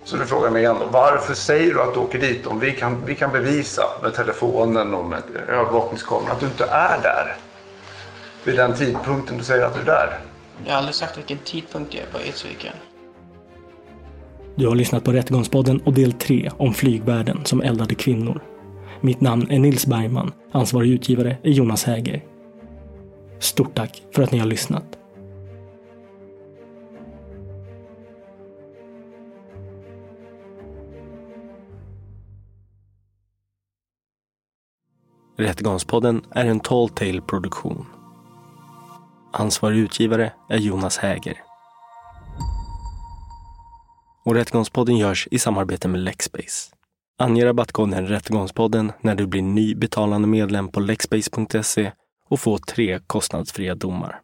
Så 0.03 0.17
du 0.17 0.25
frågar 0.25 0.49
mig 0.49 0.61
igen 0.61 0.75
då, 0.79 0.85
varför 0.91 1.33
säger 1.33 1.73
du 1.73 1.81
att 1.81 1.93
du 1.93 1.99
åker 1.99 2.19
dit 2.19 2.47
om 2.47 2.59
vi 2.59 2.71
kan, 2.71 3.05
vi 3.05 3.15
kan 3.15 3.31
bevisa 3.31 3.83
med 4.03 4.13
telefonen 4.13 4.93
och 4.93 5.05
med 5.05 5.23
övervakningskameran 5.47 6.31
att 6.31 6.39
du 6.39 6.45
inte 6.45 6.65
är 6.65 7.01
där? 7.01 7.35
Vid 8.43 8.55
den 8.55 8.73
tidpunkten 8.73 9.37
du 9.37 9.43
säger 9.43 9.65
att 9.65 9.73
du 9.73 9.81
är 9.81 9.85
där. 9.85 10.19
Jag 10.65 10.71
har 10.71 10.77
aldrig 10.77 10.95
sagt 10.95 11.17
vilken 11.17 11.37
tidpunkt 11.37 11.93
jag 11.93 12.03
är 12.03 12.07
på 12.07 12.19
Edsviken. 12.29 12.73
Du 14.55 14.67
har 14.67 14.75
lyssnat 14.75 15.03
på 15.03 15.11
Rättegångspodden 15.11 15.81
och 15.85 15.93
del 15.93 16.13
3 16.13 16.51
om 16.57 16.73
flygvärden 16.73 17.45
som 17.45 17.61
eldade 17.61 17.95
kvinnor. 17.95 18.43
Mitt 19.01 19.21
namn 19.21 19.51
är 19.51 19.59
Nils 19.59 19.85
Bergman. 19.85 20.31
Ansvarig 20.51 20.91
utgivare 20.91 21.37
är 21.43 21.49
Jonas 21.49 21.83
Häger. 21.83 22.30
Stort 23.41 23.75
tack 23.75 24.03
för 24.15 24.23
att 24.23 24.31
ni 24.31 24.39
har 24.39 24.45
lyssnat. 24.45 24.97
Rättegångspodden 35.37 36.21
är 36.31 36.45
en 36.45 36.59
Tall 36.59 36.89
Tale 36.89 37.21
produktion. 37.21 37.85
Ansvarig 39.33 39.77
utgivare 39.77 40.33
är 40.49 40.57
Jonas 40.57 40.97
Häger. 40.97 41.37
Och 44.25 44.35
Rättegångspodden 44.35 44.97
görs 44.97 45.27
i 45.31 45.39
samarbete 45.39 45.87
med 45.87 45.99
Lexbase. 45.99 46.75
Ange 47.19 47.45
rabattkoden 47.45 48.07
Rättegångspodden 48.07 48.91
när 49.01 49.15
du 49.15 49.27
blir 49.27 49.41
ny 49.41 49.75
betalande 49.75 50.27
medlem 50.27 50.67
på 50.67 50.79
lexbase.se 50.79 51.91
och 52.31 52.39
få 52.39 52.57
tre 52.57 52.99
kostnadsfria 53.07 53.75
domar. 53.75 54.19